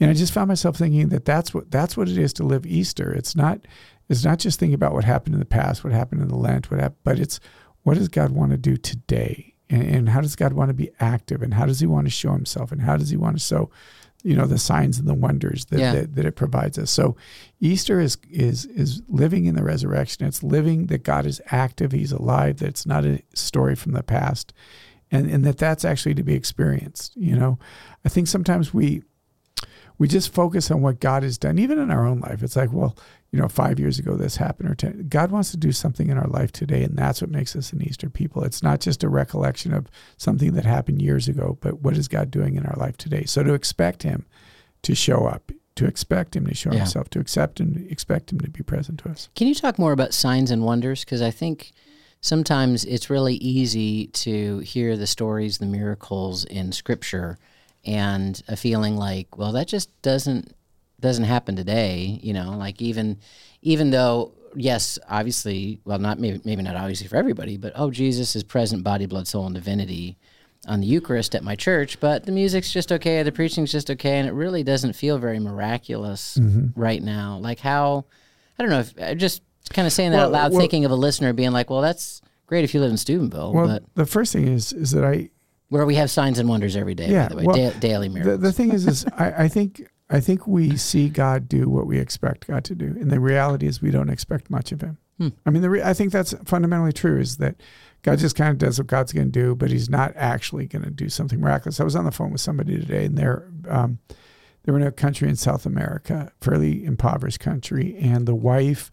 and 0.01 0.11
I 0.11 0.15
just 0.15 0.33
found 0.33 0.49
myself 0.49 0.77
thinking 0.77 1.11
that 1.11 1.25
that's 1.25 1.55
what 1.55 1.71
that's 1.71 1.97
what 1.97 2.09
it 2.09 2.19
is 2.19 2.33
to 2.35 2.43
live 2.45 2.67
Easter. 2.67 3.13
It's 3.13 3.37
not 3.37 3.61
it's 4.09 4.25
not 4.25 4.39
just 4.39 4.59
thinking 4.61 4.75
about 4.75 4.93
what 4.93 5.05
happened 5.05 5.35
in 5.35 5.41
the 5.41 5.47
past, 5.47 5.83
what 5.85 5.93
happened 5.93 6.21
in 6.23 6.29
the 6.29 6.37
Lent, 6.37 6.71
what 6.71 6.81
happened, 6.81 7.01
but 7.05 7.19
it's 7.19 7.41
what 7.83 7.95
does 7.97 8.09
God 8.09 8.31
want 8.33 8.51
to 8.53 8.57
do 8.59 8.77
today, 8.77 9.55
and, 9.71 9.83
and 9.83 10.09
how 10.09 10.21
does 10.21 10.37
God 10.37 10.53
want 10.53 10.69
to 10.71 10.75
be 10.75 10.91
active, 11.01 11.43
and 11.43 11.55
how 11.55 11.67
does 11.67 11.81
He 11.81 11.87
want 11.87 12.07
to 12.07 12.11
show 12.11 12.33
Himself, 12.33 12.73
and 12.73 12.81
how 12.83 12.97
does 12.97 13.11
He 13.11 13.17
want 13.17 13.37
to 13.37 13.43
show, 13.45 13.71
you 14.23 14.35
know, 14.37 14.47
the 14.47 14.59
signs 14.59 14.99
and 14.99 15.07
the 15.07 15.15
wonders 15.15 15.67
that, 15.67 15.81
Yeah. 15.81 15.93
that, 15.93 16.15
that 16.15 16.25
it 16.27 16.33
provides 16.37 16.79
us. 16.79 16.91
So 16.91 17.17
Easter 17.61 18.01
is 18.01 18.17
is 18.31 18.65
is 18.67 19.03
living 19.09 19.45
in 19.47 19.55
the 19.55 19.63
resurrection. 19.65 20.27
It's 20.27 20.43
living 20.43 20.87
that 20.87 21.03
God 21.03 21.27
is 21.27 21.41
active, 21.51 21.93
He's 21.93 22.13
alive. 22.13 22.59
That 22.59 22.69
it's 22.69 22.87
not 22.87 23.05
a 23.05 23.23
story 23.35 23.75
from 23.75 23.93
the 23.93 24.03
past, 24.03 24.53
and 25.11 25.31
and 25.31 25.45
that 25.45 25.59
that's 25.59 25.85
actually 25.85 26.15
to 26.15 26.23
be 26.23 26.35
experienced. 26.35 27.15
You 27.17 27.37
know, 27.37 27.59
I 28.05 28.09
think 28.09 28.29
sometimes 28.29 28.73
we 28.73 29.03
we 29.99 30.09
just 30.09 30.33
focus 30.35 30.71
on 30.71 30.83
what 30.83 31.01
God 31.01 31.23
has 31.23 31.39
done, 31.39 31.59
even 31.59 31.79
in 31.79 31.91
our 31.91 32.07
own 32.07 32.19
life. 32.21 32.43
It's 32.43 32.57
like, 32.57 32.73
well, 32.73 32.97
you 33.35 33.41
know, 33.41 33.49
five 33.49 33.81
years 33.81 33.99
ago 33.99 34.15
this 34.15 34.37
happened, 34.37 34.71
or 34.71 34.77
10. 34.77 35.09
God 35.09 35.33
wants 35.33 35.51
to 35.51 35.57
do 35.57 35.73
something 35.73 36.09
in 36.09 36.17
our 36.17 36.29
life 36.29 36.53
today, 36.53 36.85
and 36.85 36.97
that's 36.97 37.21
what 37.21 37.33
makes 37.33 37.57
us 37.57 37.73
an 37.73 37.83
Easter 37.83 38.09
people. 38.09 38.45
It's 38.45 38.63
not 38.63 38.79
just 38.79 39.03
a 39.03 39.09
recollection 39.09 39.75
of 39.75 39.89
something 40.19 40.53
that 40.53 40.65
happened 40.65 41.03
years 41.03 41.27
ago, 41.27 41.59
but 41.61 41.83
what 41.83 41.97
is 41.97 42.07
God 42.07 42.31
doing 42.31 42.55
in 42.55 42.65
our 42.65 42.77
life 42.77 42.97
today? 42.97 43.25
So 43.25 43.43
to 43.43 43.53
expect 43.53 44.05
Him 44.05 44.25
to 44.83 44.95
show 44.95 45.27
up, 45.27 45.51
to 45.75 45.85
expect 45.85 46.37
Him 46.37 46.47
to 46.47 46.55
show 46.55 46.71
Yeah. 46.71 46.79
Himself, 46.79 47.11
to 47.11 47.19
accept 47.19 47.59
Him, 47.59 47.85
expect 47.91 48.31
Him 48.33 48.39
to 48.39 48.49
be 48.49 48.63
present 48.63 49.01
to 49.01 49.09
us. 49.09 49.29
Can 49.35 49.49
you 49.49 49.55
talk 49.57 49.81
more 49.81 49.91
about 49.91 50.15
signs 50.15 50.53
and 50.53 50.63
wonders? 50.63 51.05
Because 51.05 51.21
I 51.21 51.33
think 51.33 51.73
sometimes 52.21 52.85
it's 52.85 53.11
really 53.11 53.35
easy 53.35 54.07
to 54.09 54.61
hear 54.61 54.97
the 54.97 55.09
stories, 55.09 55.59
the 55.59 55.67
miracles 55.67 56.45
in 56.45 56.71
Scripture, 56.71 57.41
and 57.85 58.41
a 58.47 58.55
feeling 58.55 58.97
like, 58.97 59.37
well, 59.37 59.51
that 59.51 59.67
just 59.67 59.91
doesn't 60.03 60.55
doesn't 61.01 61.25
happen 61.25 61.57
today. 61.57 62.19
You 62.23 62.33
know, 62.33 62.57
like 62.57 62.81
even 62.83 63.19
even 63.63 63.91
though 63.91 64.33
yes, 64.57 64.99
obviously, 65.09 65.81
well, 65.85 65.99
not 65.99 66.19
maybe 66.19 66.41
maybe 66.45 66.63
not 66.63 66.77
obviously 66.77 67.09
for 67.09 67.17
everybody, 67.17 67.57
but 67.57 67.73
oh, 67.77 67.91
Jesus 67.91 68.37
is 68.37 68.43
present, 68.45 68.85
body, 68.85 69.07
blood, 69.07 69.27
soul, 69.29 69.47
and 69.47 69.55
divinity 69.55 70.17
on 70.67 70.81
the 70.81 70.87
Eucharist 70.87 71.35
at 71.35 71.45
my 71.45 71.55
church, 71.55 72.01
but 72.01 72.25
the 72.25 72.33
music's 72.33 72.73
just 72.73 72.91
okay, 72.91 73.23
the 73.23 73.31
preaching's 73.33 73.71
just 73.71 73.91
okay, 73.91 74.19
and 74.19 74.27
it 74.27 74.33
really 74.33 74.63
doesn't 74.63 74.95
feel 74.95 75.19
very 75.19 75.39
miraculous 75.39 76.39
Mm-hmm. 76.39 76.81
right 76.81 77.03
now. 77.03 77.39
Like 77.39 77.59
how 77.61 78.07
I 78.59 78.63
don't 78.63 78.71
know 78.71 78.81
if 78.81 78.95
I'm 79.01 79.19
just 79.19 79.43
kind 79.75 79.87
of 79.87 79.93
saying 79.93 80.13
that 80.13 80.19
Well, 80.19 80.27
out 80.27 80.33
loud, 80.33 80.53
well- 80.53 80.61
thinking 80.61 80.85
of 80.85 80.91
a 80.91 80.95
listener 80.97 81.33
being 81.33 81.51
like, 81.53 81.69
"Well, 81.69 81.83
that's 81.83 82.23
great 82.47 82.65
if 82.65 82.73
you 82.73 82.81
live 82.81 82.91
in 82.91 82.97
Steubenville, 82.97 83.53
Well, 83.53 83.67
but 83.67 83.83
the 83.95 84.07
first 84.07 84.33
thing 84.33 84.49
is 84.49 84.73
is 84.73 84.93
that 84.93 85.05
I 85.05 85.31
where 85.69 85.85
we 85.87 85.97
have 85.97 86.11
signs 86.11 86.39
and 86.39 86.49
wonders 86.49 86.77
every 86.77 86.95
day. 86.95 87.09
Yeah, 87.11 87.25
by 87.25 87.29
the 87.29 87.37
way, 87.37 87.45
well, 87.45 87.57
da- 87.57 87.79
daily 87.81 88.09
The, 88.09 88.15
miracles. 88.15 88.41
the 88.41 88.53
thing 88.53 88.73
is, 88.73 88.87
is 88.87 89.05
I, 89.19 89.45
I 89.45 89.49
think 89.49 89.87
I 90.11 90.21
think 90.21 90.47
we 90.47 90.77
see 90.77 91.09
God 91.09 91.49
do 91.49 91.69
what 91.69 91.87
we 91.87 91.99
expect 91.99 92.47
God 92.47 92.65
to 92.65 92.75
do, 92.75 92.87
and 92.87 93.11
the 93.11 93.21
reality 93.21 93.67
is 93.67 93.81
we 93.81 93.91
don't 93.91 94.11
expect 94.11 94.51
much 94.51 94.71
of 94.73 94.83
Him. 94.83 94.99
Hmm. 95.19 95.29
I 95.47 95.51
mean, 95.51 95.63
the 95.63 95.71
re- 95.71 95.83
I 95.83 95.95
think 95.95 96.13
that's 96.13 96.35
fundamentally 96.45 96.93
true. 96.93 97.19
Is 97.19 97.39
that 97.39 97.57
God 98.03 98.19
just 98.19 98.37
kind 98.37 98.51
of 98.51 98.59
does 98.59 98.79
what 98.79 98.87
God's 98.87 99.13
going 99.13 99.31
to 99.31 99.41
do, 99.41 99.55
but 99.55 99.71
He's 99.71 99.89
not 99.89 100.13
actually 100.17 100.67
going 100.67 100.85
to 100.85 100.91
do 100.91 101.09
something 101.09 101.41
miraculous. 101.41 101.81
I 101.81 101.85
was 101.85 101.97
on 101.97 102.05
the 102.05 102.13
phone 102.13 102.33
with 102.33 102.41
somebody 102.41 102.79
today, 102.79 103.07
and 103.07 103.17
they're 103.17 103.49
um, 103.69 103.99
they 104.65 104.73
were 104.73 104.79
in 104.79 104.87
a 104.87 104.93
country 104.93 105.29
in 105.29 105.37
South 105.37 105.67
America, 105.67 106.33
fairly 106.41 106.85
impoverished 106.85 107.41
country, 107.41 107.97
and 107.99 108.27
the 108.27 108.35
wife 108.35 108.91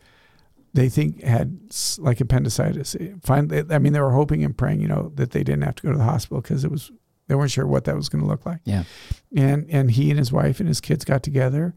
they 0.74 0.90
think 0.90 1.22
had 1.24 1.60
like 1.98 2.22
appendicitis. 2.22 2.96
Finally, 3.24 3.66
I 3.70 3.80
mean, 3.80 3.94
they 3.94 4.00
were 4.00 4.12
hoping 4.12 4.44
and 4.44 4.58
praying, 4.58 4.82
you 4.82 4.88
know, 4.88 5.12
that 5.16 5.32
they 5.32 5.44
didn't 5.44 5.64
have 5.64 5.76
to 5.76 5.84
go 5.84 5.92
to 5.92 5.98
the 5.98 6.04
hospital 6.04 6.42
because 6.42 6.64
it 6.64 6.72
was 6.72 6.92
they 7.28 7.36
weren't 7.36 7.52
sure 7.52 7.68
what 7.68 7.86
that 7.86 7.96
was 7.96 8.10
going 8.10 8.24
to 8.24 8.28
look 8.28 8.46
like. 8.46 8.60
Yeah. 8.66 8.84
And 9.36 9.70
and 9.70 9.92
he 9.92 10.10
and 10.10 10.20
his 10.20 10.32
wife 10.32 10.60
and 10.60 10.68
his 10.68 10.82
kids 10.82 11.06
got 11.06 11.24
together 11.24 11.74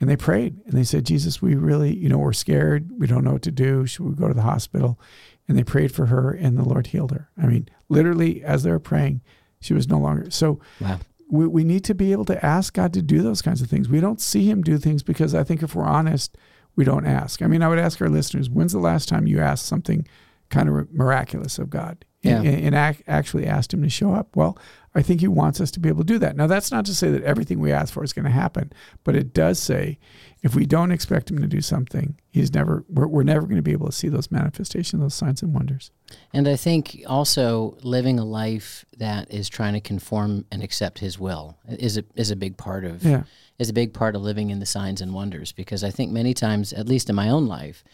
and 0.00 0.08
they 0.08 0.16
prayed 0.16 0.60
and 0.64 0.74
they 0.74 0.84
said, 0.84 1.06
Jesus, 1.06 1.42
we 1.42 1.54
really, 1.54 1.96
you 1.96 2.08
know, 2.08 2.18
we're 2.18 2.32
scared. 2.32 2.90
We 2.98 3.06
don't 3.06 3.24
know 3.24 3.32
what 3.32 3.42
to 3.42 3.50
do. 3.50 3.86
Should 3.86 4.06
we 4.06 4.14
go 4.14 4.28
to 4.28 4.34
the 4.34 4.42
hospital? 4.42 5.00
And 5.48 5.58
they 5.58 5.64
prayed 5.64 5.92
for 5.92 6.06
her 6.06 6.30
and 6.30 6.56
the 6.56 6.64
Lord 6.64 6.88
healed 6.88 7.10
her. 7.12 7.30
I 7.40 7.46
mean, 7.46 7.68
literally 7.88 8.44
as 8.44 8.62
they 8.62 8.70
were 8.70 8.78
praying, 8.78 9.22
she 9.60 9.74
was 9.74 9.88
no 9.88 9.98
longer. 9.98 10.30
So 10.30 10.60
wow. 10.80 11.00
we, 11.28 11.46
we 11.46 11.64
need 11.64 11.84
to 11.84 11.94
be 11.94 12.12
able 12.12 12.26
to 12.26 12.44
ask 12.44 12.74
God 12.74 12.92
to 12.92 13.02
do 13.02 13.22
those 13.22 13.42
kinds 13.42 13.60
of 13.60 13.68
things. 13.68 13.88
We 13.88 14.00
don't 14.00 14.20
see 14.20 14.48
him 14.48 14.62
do 14.62 14.78
things 14.78 15.02
because 15.02 15.34
I 15.34 15.42
think 15.42 15.62
if 15.62 15.74
we're 15.74 15.84
honest, 15.84 16.36
we 16.76 16.84
don't 16.84 17.06
ask. 17.06 17.42
I 17.42 17.48
mean, 17.48 17.62
I 17.62 17.68
would 17.68 17.78
ask 17.78 18.00
our 18.00 18.08
listeners, 18.08 18.48
when's 18.48 18.72
the 18.72 18.78
last 18.78 19.08
time 19.08 19.26
you 19.26 19.40
asked 19.40 19.66
something 19.66 20.06
kind 20.48 20.68
of 20.68 20.92
miraculous 20.92 21.58
of 21.58 21.70
God 21.70 22.04
Yeah. 22.28 22.42
and, 22.42 22.74
and 22.74 22.74
ac- 22.74 23.02
actually 23.06 23.46
asked 23.46 23.72
him 23.74 23.82
to 23.82 23.88
show 23.90 24.12
up? 24.14 24.34
Well, 24.36 24.58
I 24.94 25.02
think 25.02 25.20
he 25.20 25.28
wants 25.28 25.60
us 25.60 25.70
to 25.72 25.80
be 25.80 25.88
able 25.88 26.00
to 26.04 26.12
do 26.12 26.18
that. 26.18 26.36
Now, 26.36 26.46
that's 26.46 26.70
not 26.72 26.84
to 26.86 26.94
say 26.94 27.10
that 27.10 27.22
everything 27.22 27.60
we 27.60 27.70
ask 27.72 27.92
for 27.92 28.02
is 28.02 28.12
going 28.12 28.24
to 28.24 28.30
happen, 28.30 28.72
but 29.04 29.14
it 29.14 29.32
does 29.32 29.58
say 29.58 29.98
if 30.42 30.54
we 30.54 30.66
don't 30.66 30.90
expect 30.92 31.30
him 31.30 31.38
to 31.40 31.46
do 31.46 31.60
something, 31.60 32.16
he's 32.30 32.52
never, 32.54 32.84
we're, 32.88 33.06
we're 33.06 33.22
never 33.22 33.42
going 33.42 33.56
to 33.56 33.62
be 33.62 33.72
able 33.72 33.86
to 33.86 33.92
see 33.92 34.08
those 34.08 34.30
manifestations, 34.30 35.00
those 35.00 35.14
signs 35.14 35.42
and 35.42 35.52
wonders. 35.54 35.90
And 36.32 36.48
I 36.48 36.56
think 36.56 37.02
also 37.06 37.76
living 37.82 38.18
a 38.18 38.24
life 38.24 38.84
that 38.96 39.32
is 39.32 39.48
trying 39.48 39.74
to 39.74 39.80
conform 39.80 40.44
and 40.50 40.62
accept 40.62 40.98
His 41.00 41.18
will 41.18 41.58
is 41.68 41.96
a 41.98 42.04
is 42.14 42.30
a 42.30 42.36
big 42.36 42.56
part 42.56 42.84
of 42.84 43.04
Yeah. 43.04 43.24
is 43.58 43.68
a 43.68 43.72
big 43.74 43.92
part 43.92 44.16
of 44.16 44.22
living 44.22 44.50
in 44.50 44.58
the 44.58 44.66
signs 44.66 45.00
and 45.00 45.12
wonders. 45.12 45.52
Because 45.52 45.84
I 45.84 45.90
think 45.90 46.10
many 46.12 46.34
times, 46.34 46.72
at 46.72 46.88
least 46.88 47.10
in 47.10 47.14
my 47.16 47.28
own 47.28 47.46
life, 47.46 47.84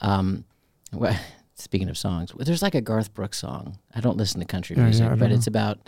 um, 0.00 0.44
well, 0.92 1.18
speaking 1.56 1.88
of 1.88 1.98
songs, 1.98 2.32
there's 2.38 2.62
like 2.62 2.74
a 2.74 2.80
Garth 2.80 3.14
Brooks 3.14 3.38
song. 3.38 3.78
I 3.94 4.00
don't 4.00 4.16
listen 4.16 4.40
to 4.40 4.46
country 4.46 4.76
Yeah, 4.76 4.82
yeah, 4.82 4.88
music, 4.88 5.10
I 5.10 5.14
but 5.14 5.32
it's 5.32 5.46
about. 5.46 5.78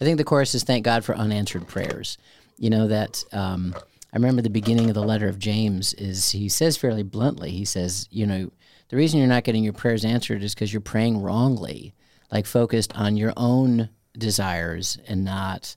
I 0.00 0.04
think 0.04 0.18
the 0.18 0.24
chorus 0.24 0.54
is 0.54 0.64
"Thank 0.64 0.84
God 0.84 1.04
for 1.04 1.14
unanswered 1.14 1.66
prayers." 1.68 2.18
You 2.56 2.70
know 2.70 2.88
that. 2.88 3.22
Um, 3.32 3.74
I 4.12 4.16
remember 4.16 4.40
the 4.40 4.50
beginning 4.50 4.88
of 4.88 4.94
the 4.94 5.02
letter 5.02 5.28
of 5.28 5.38
James 5.38 5.92
is 5.94 6.30
he 6.30 6.48
says 6.48 6.78
fairly 6.78 7.02
bluntly. 7.02 7.50
He 7.50 7.66
says, 7.66 8.08
you 8.10 8.26
know, 8.26 8.50
the 8.88 8.96
reason 8.96 9.18
you're 9.18 9.28
not 9.28 9.44
getting 9.44 9.62
your 9.62 9.74
prayers 9.74 10.04
answered 10.04 10.42
is 10.42 10.54
because 10.54 10.72
you're 10.72 10.80
praying 10.80 11.20
wrongly, 11.20 11.94
like 12.32 12.46
focused 12.46 12.96
on 12.96 13.18
your 13.18 13.34
own 13.36 13.90
desires 14.16 14.98
and 15.06 15.24
not 15.24 15.76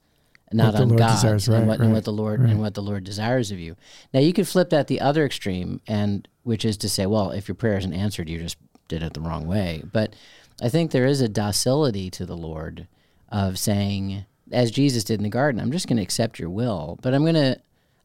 not 0.54 0.76
on 0.76 0.90
Lord 0.90 1.00
God 1.00 1.16
desires, 1.16 1.48
and, 1.48 1.60
right, 1.60 1.68
what, 1.68 1.80
and 1.80 1.94
what 1.94 2.04
the 2.04 2.14
Lord 2.14 2.42
right. 2.42 2.50
and 2.50 2.60
what 2.60 2.74
the 2.74 2.82
Lord 2.82 3.04
desires 3.04 3.52
of 3.52 3.60
you. 3.60 3.76
Now 4.14 4.20
you 4.20 4.34
could 4.34 4.48
flip 4.48 4.70
that 4.70 4.88
the 4.88 5.02
other 5.02 5.26
extreme, 5.26 5.82
and 5.88 6.28
which 6.44 6.66
is 6.66 6.78
to 6.78 6.90
say, 6.90 7.06
well, 7.06 7.32
if 7.32 7.48
your 7.48 7.56
prayer 7.56 7.78
isn't 7.78 7.94
answered, 7.94 8.30
you're 8.30 8.42
just 8.42 8.58
did 8.92 9.02
it 9.04 9.14
the 9.14 9.22
wrong 9.22 9.48
way. 9.48 9.82
But 9.92 10.14
I 10.62 10.70
think 10.70 10.92
there 10.92 11.08
is 11.08 11.22
a 11.22 11.28
docility 11.30 12.12
to 12.12 12.26
the 12.26 12.38
Lord 12.38 12.88
of 13.30 13.58
saying, 13.58 14.26
as 14.52 14.70
Jesus 14.70 15.04
did 15.06 15.20
in 15.20 15.24
the 15.24 15.30
garden, 15.30 15.60
I'm 15.62 15.72
just 15.72 15.88
going 15.88 15.98
to 15.98 16.04
accept 16.04 16.38
your 16.38 16.50
will, 16.50 17.00
but 17.02 17.14
I'm 17.16 17.24
going 17.24 17.36
to 17.36 17.58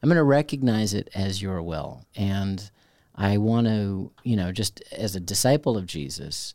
I'm 0.03 0.09
going 0.09 0.16
to 0.16 0.22
recognize 0.25 0.94
it 0.94 1.09
as 1.14 1.42
your 1.42 1.61
will, 1.62 2.05
and 2.14 2.70
I 3.14 3.38
want 3.38 3.66
to, 3.66 4.12
you 4.22 4.37
know, 4.37 4.53
just 4.53 4.81
as 4.92 5.16
a 5.16 5.20
disciple 5.20 5.77
of 5.77 5.87
Jesus, 5.87 6.55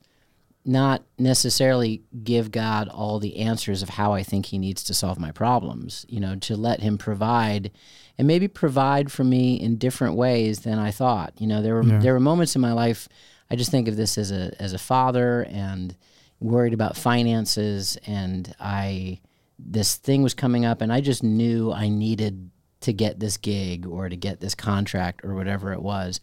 not 0.63 1.01
necessarily 1.17 2.03
give 2.23 2.51
God 2.51 2.87
all 2.87 3.19
the 3.19 3.37
answers 3.37 3.81
of 3.81 3.89
how 3.89 4.13
I 4.13 4.21
think 4.23 4.45
He 4.45 4.59
needs 4.59 4.83
to 4.83 4.93
solve 4.93 5.19
my 5.19 5.31
problems, 5.31 6.05
you 6.07 6.19
know, 6.19 6.35
to 6.35 6.55
let 6.55 6.81
Him 6.81 6.97
provide 6.99 7.71
and 8.17 8.27
maybe 8.27 8.47
provide 8.47 9.11
for 9.11 9.23
me 9.23 9.55
in 9.59 9.77
different 9.77 10.15
ways 10.15 10.59
than 10.59 10.77
I 10.77 10.91
thought. 10.91 11.33
You 11.39 11.47
know, 11.47 11.61
there 11.63 11.75
were 11.75 11.83
Yeah. 11.83 11.99
there 11.99 12.13
were 12.13 12.19
moments 12.19 12.55
in 12.55 12.61
my 12.61 12.73
life 12.73 13.09
I 13.51 13.55
just 13.55 13.69
think 13.69 13.89
of 13.89 13.97
this 13.97 14.17
as 14.17 14.31
a 14.31 14.53
as 14.61 14.71
a 14.71 14.77
father 14.77 15.45
and 15.49 15.93
worried 16.39 16.73
about 16.73 16.95
finances 16.95 17.97
and 18.07 18.55
I 18.61 19.19
this 19.59 19.97
thing 19.97 20.23
was 20.23 20.33
coming 20.33 20.63
up 20.63 20.81
and 20.81 20.91
I 20.91 21.01
just 21.01 21.21
knew 21.21 21.69
I 21.69 21.89
needed 21.89 22.49
to 22.79 22.93
get 22.93 23.19
this 23.19 23.35
gig 23.35 23.85
or 23.85 24.07
to 24.07 24.15
get 24.15 24.39
this 24.39 24.55
contract 24.55 25.25
or 25.25 25.35
whatever 25.35 25.73
it 25.73 25.81
was. 25.81 26.21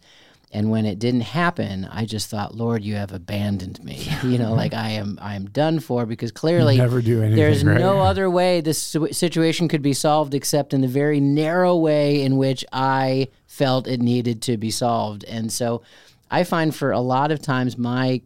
And 0.51 0.71
when 0.71 0.87
it 0.87 0.97
didn't 0.97 1.21
happen, 1.21 1.87
I 1.91 2.05
just 2.05 2.27
thought, 2.27 2.55
Lord, 2.55 2.83
you 2.83 2.95
have 2.95 3.11
abandoned 3.11 3.83
me. 3.83 4.07
You 4.23 4.37
know, 4.39 4.53
like 4.53 4.73
I 4.73 4.89
am, 4.89 5.19
I 5.21 5.35
am 5.35 5.45
done 5.45 5.79
for 5.79 6.05
because 6.05 6.31
clearly 6.31 6.77
anything 7.23 7.35
there's 7.35 7.63
right. 7.63 7.79
no 7.79 7.99
other 7.99 8.29
way 8.29 8.59
this 8.59 8.95
situation 9.11 9.67
could 9.67 9.81
be 9.81 9.93
solved 9.93 10.33
except 10.33 10.73
in 10.73 10.81
the 10.81 10.87
very 10.87 11.19
narrow 11.19 11.77
way 11.77 12.23
in 12.23 12.37
which 12.37 12.65
I 12.73 13.29
felt 13.45 13.87
it 13.87 14.01
needed 14.01 14.41
to 14.43 14.57
be 14.57 14.71
solved. 14.71 15.23
And 15.25 15.51
so, 15.51 15.83
I 16.29 16.43
find 16.43 16.75
for 16.75 16.91
a 16.91 16.99
lot 16.99 17.31
of 17.31 17.41
times 17.41 17.77
my 17.77 18.21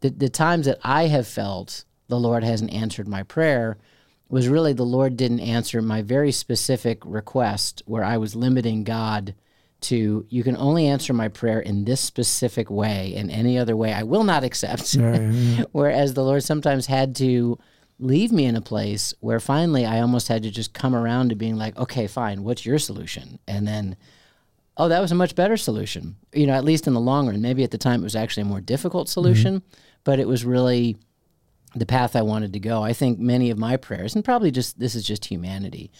the, 0.00 0.10
the 0.10 0.28
times 0.28 0.66
that 0.66 0.78
I 0.82 1.06
have 1.06 1.26
felt 1.26 1.84
the 2.08 2.18
Lord 2.18 2.44
hasn't 2.44 2.72
answered 2.72 3.08
my 3.08 3.22
prayer 3.22 3.78
was 4.28 4.48
really 4.48 4.72
the 4.72 4.84
Lord 4.84 5.16
didn't 5.16 5.40
answer 5.40 5.80
my 5.80 6.02
very 6.02 6.32
specific 6.32 6.98
request 7.04 7.82
where 7.86 8.04
I 8.04 8.16
was 8.16 8.36
limiting 8.36 8.84
God 8.84 9.34
to 9.82 10.26
you 10.28 10.42
can 10.42 10.56
only 10.56 10.86
answer 10.86 11.12
my 11.12 11.28
prayer 11.28 11.60
in 11.60 11.84
this 11.84 12.00
specific 12.00 12.70
way 12.70 13.14
and 13.16 13.30
any 13.30 13.58
other 13.58 13.76
way 13.76 13.92
I 13.92 14.02
will 14.02 14.24
not 14.24 14.44
accept. 14.44 14.94
Yeah. 14.94 15.64
Whereas 15.72 16.14
the 16.14 16.24
Lord 16.24 16.42
sometimes 16.42 16.86
had 16.86 17.14
to 17.16 17.58
leave 17.98 18.32
me 18.32 18.44
in 18.44 18.56
a 18.56 18.60
place 18.60 19.14
where 19.20 19.40
finally 19.40 19.86
I 19.86 20.00
almost 20.00 20.28
had 20.28 20.42
to 20.42 20.50
just 20.50 20.74
come 20.74 20.94
around 20.94 21.30
to 21.30 21.34
being 21.34 21.56
like, 21.56 21.76
okay, 21.78 22.06
fine, 22.06 22.42
what's 22.42 22.66
your 22.66 22.78
solution? 22.78 23.38
And 23.46 23.66
then, 23.66 23.96
oh, 24.76 24.88
that 24.88 25.00
was 25.00 25.12
a 25.12 25.16
much 25.16 25.34
better 25.34 25.56
solution. 25.56 26.16
You 26.32 26.46
know, 26.46 26.54
at 26.54 26.64
least 26.64 26.86
in 26.86 26.94
the 26.94 27.00
long 27.00 27.28
run. 27.28 27.40
Maybe 27.40 27.64
at 27.64 27.70
the 27.70 27.78
time 27.78 28.00
it 28.00 28.04
was 28.04 28.16
actually 28.16 28.42
a 28.42 28.46
more 28.46 28.60
difficult 28.60 29.08
solution, 29.08 29.62
but 30.04 30.18
it 30.18 30.28
was 30.28 30.44
really 30.44 30.96
the 31.74 31.86
path 31.86 32.16
I 32.16 32.22
wanted 32.22 32.52
to 32.54 32.60
go. 32.60 32.82
I 32.82 32.92
think 32.92 33.18
many 33.18 33.50
of 33.50 33.58
my 33.58 33.76
prayers, 33.76 34.14
and 34.14 34.24
probably 34.24 34.50
just 34.50 34.78
this 34.78 34.94
is 34.94 35.04
just 35.04 35.26
humanity. 35.26 35.90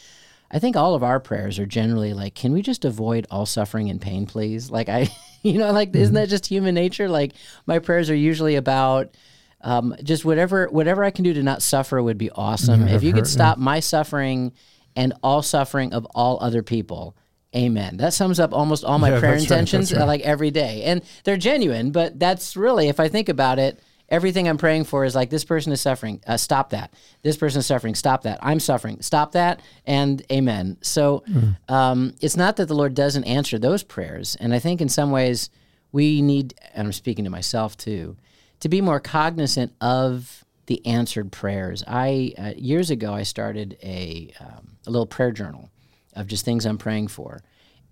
I 0.50 0.58
think 0.58 0.76
all 0.76 0.94
of 0.94 1.02
our 1.02 1.18
prayers 1.18 1.58
are 1.58 1.66
generally 1.66 2.12
like, 2.12 2.34
can 2.34 2.52
we 2.52 2.62
just 2.62 2.84
avoid 2.84 3.26
all 3.30 3.46
suffering 3.46 3.90
and 3.90 4.00
pain, 4.00 4.26
please? 4.26 4.70
Like 4.70 4.88
I, 4.88 5.08
you 5.42 5.58
know, 5.58 5.72
like 5.72 5.94
isn't 5.94 6.14
that 6.14 6.28
just 6.28 6.46
human 6.46 6.74
nature? 6.74 7.08
Like 7.08 7.32
my 7.66 7.78
prayers 7.78 8.10
are 8.10 8.14
usually 8.14 8.56
about 8.56 9.16
um, 9.60 9.96
just 10.02 10.24
whatever 10.24 10.66
whatever 10.68 11.02
I 11.02 11.10
can 11.10 11.24
do 11.24 11.34
to 11.34 11.42
not 11.42 11.62
suffer 11.62 12.02
would 12.02 12.18
be 12.18 12.30
awesome. 12.30 12.86
Yeah, 12.86 12.94
if 12.94 13.02
you 13.02 13.12
could 13.12 13.26
stop 13.26 13.58
my 13.58 13.80
suffering 13.80 14.52
and 14.94 15.12
all 15.22 15.42
suffering 15.42 15.92
of 15.92 16.06
all 16.14 16.38
other 16.40 16.62
people. 16.62 17.16
Amen. 17.56 17.96
That 17.96 18.12
sums 18.12 18.38
up 18.38 18.52
almost 18.52 18.84
all 18.84 18.98
my 18.98 19.10
Yeah, 19.10 19.18
prayer 19.20 19.32
that's 19.32 19.50
right, 19.50 19.58
intentions 19.58 19.92
uh, 19.92 19.98
right. 20.00 20.04
like 20.06 20.20
every 20.22 20.50
day. 20.50 20.82
And 20.84 21.02
they're 21.24 21.36
genuine, 21.38 21.90
but 21.90 22.18
that's 22.18 22.56
really 22.56 22.88
if 22.88 23.00
I 23.00 23.08
think 23.08 23.28
about 23.30 23.58
it, 23.58 23.80
everything 24.08 24.46
I'm 24.48 24.58
praying 24.58 24.84
for 24.84 25.04
is 25.04 25.14
like 25.14 25.30
this 25.30 25.44
person 25.44 25.72
is 25.72 25.80
suffering, 25.80 26.20
uh, 26.26 26.36
stop 26.36 26.70
that. 26.70 26.92
This 27.22 27.36
person 27.36 27.58
is 27.60 27.66
suffering, 27.66 27.94
stop 27.94 28.22
that. 28.22 28.38
I'm 28.42 28.60
suffering, 28.60 29.00
stop 29.00 29.32
that, 29.32 29.60
and 29.86 30.22
amen. 30.30 30.76
So 30.82 31.24
Mm. 31.28 31.56
um, 31.68 32.14
it's 32.20 32.36
not 32.36 32.56
that 32.56 32.66
the 32.68 32.74
Lord 32.74 32.94
doesn't 32.94 33.24
answer 33.24 33.58
those 33.58 33.82
prayers, 33.82 34.36
and 34.38 34.52
I 34.54 34.58
think 34.58 34.80
in 34.80 34.88
some 34.88 35.10
ways 35.10 35.50
we 35.92 36.20
need, 36.22 36.54
and 36.74 36.86
I'm 36.86 36.92
speaking 36.92 37.24
to 37.24 37.30
myself 37.30 37.76
too, 37.76 38.16
to 38.60 38.68
be 38.68 38.80
more 38.80 39.00
cognizant 39.00 39.72
of 39.80 40.44
the 40.66 40.84
answered 40.86 41.32
prayers. 41.32 41.82
I 41.86 42.32
uh, 42.38 42.52
years 42.57 42.90
ago 42.90 43.12
I 43.14 43.22
started 43.24 43.76
a 43.82 44.30
um, 44.40 44.76
a 44.86 44.90
little 44.90 45.07
prayer 45.07 45.32
journal 45.32 45.70
of 46.16 46.26
just 46.26 46.44
things 46.44 46.66
I'm 46.66 46.78
praying 46.78 47.08
for. 47.08 47.42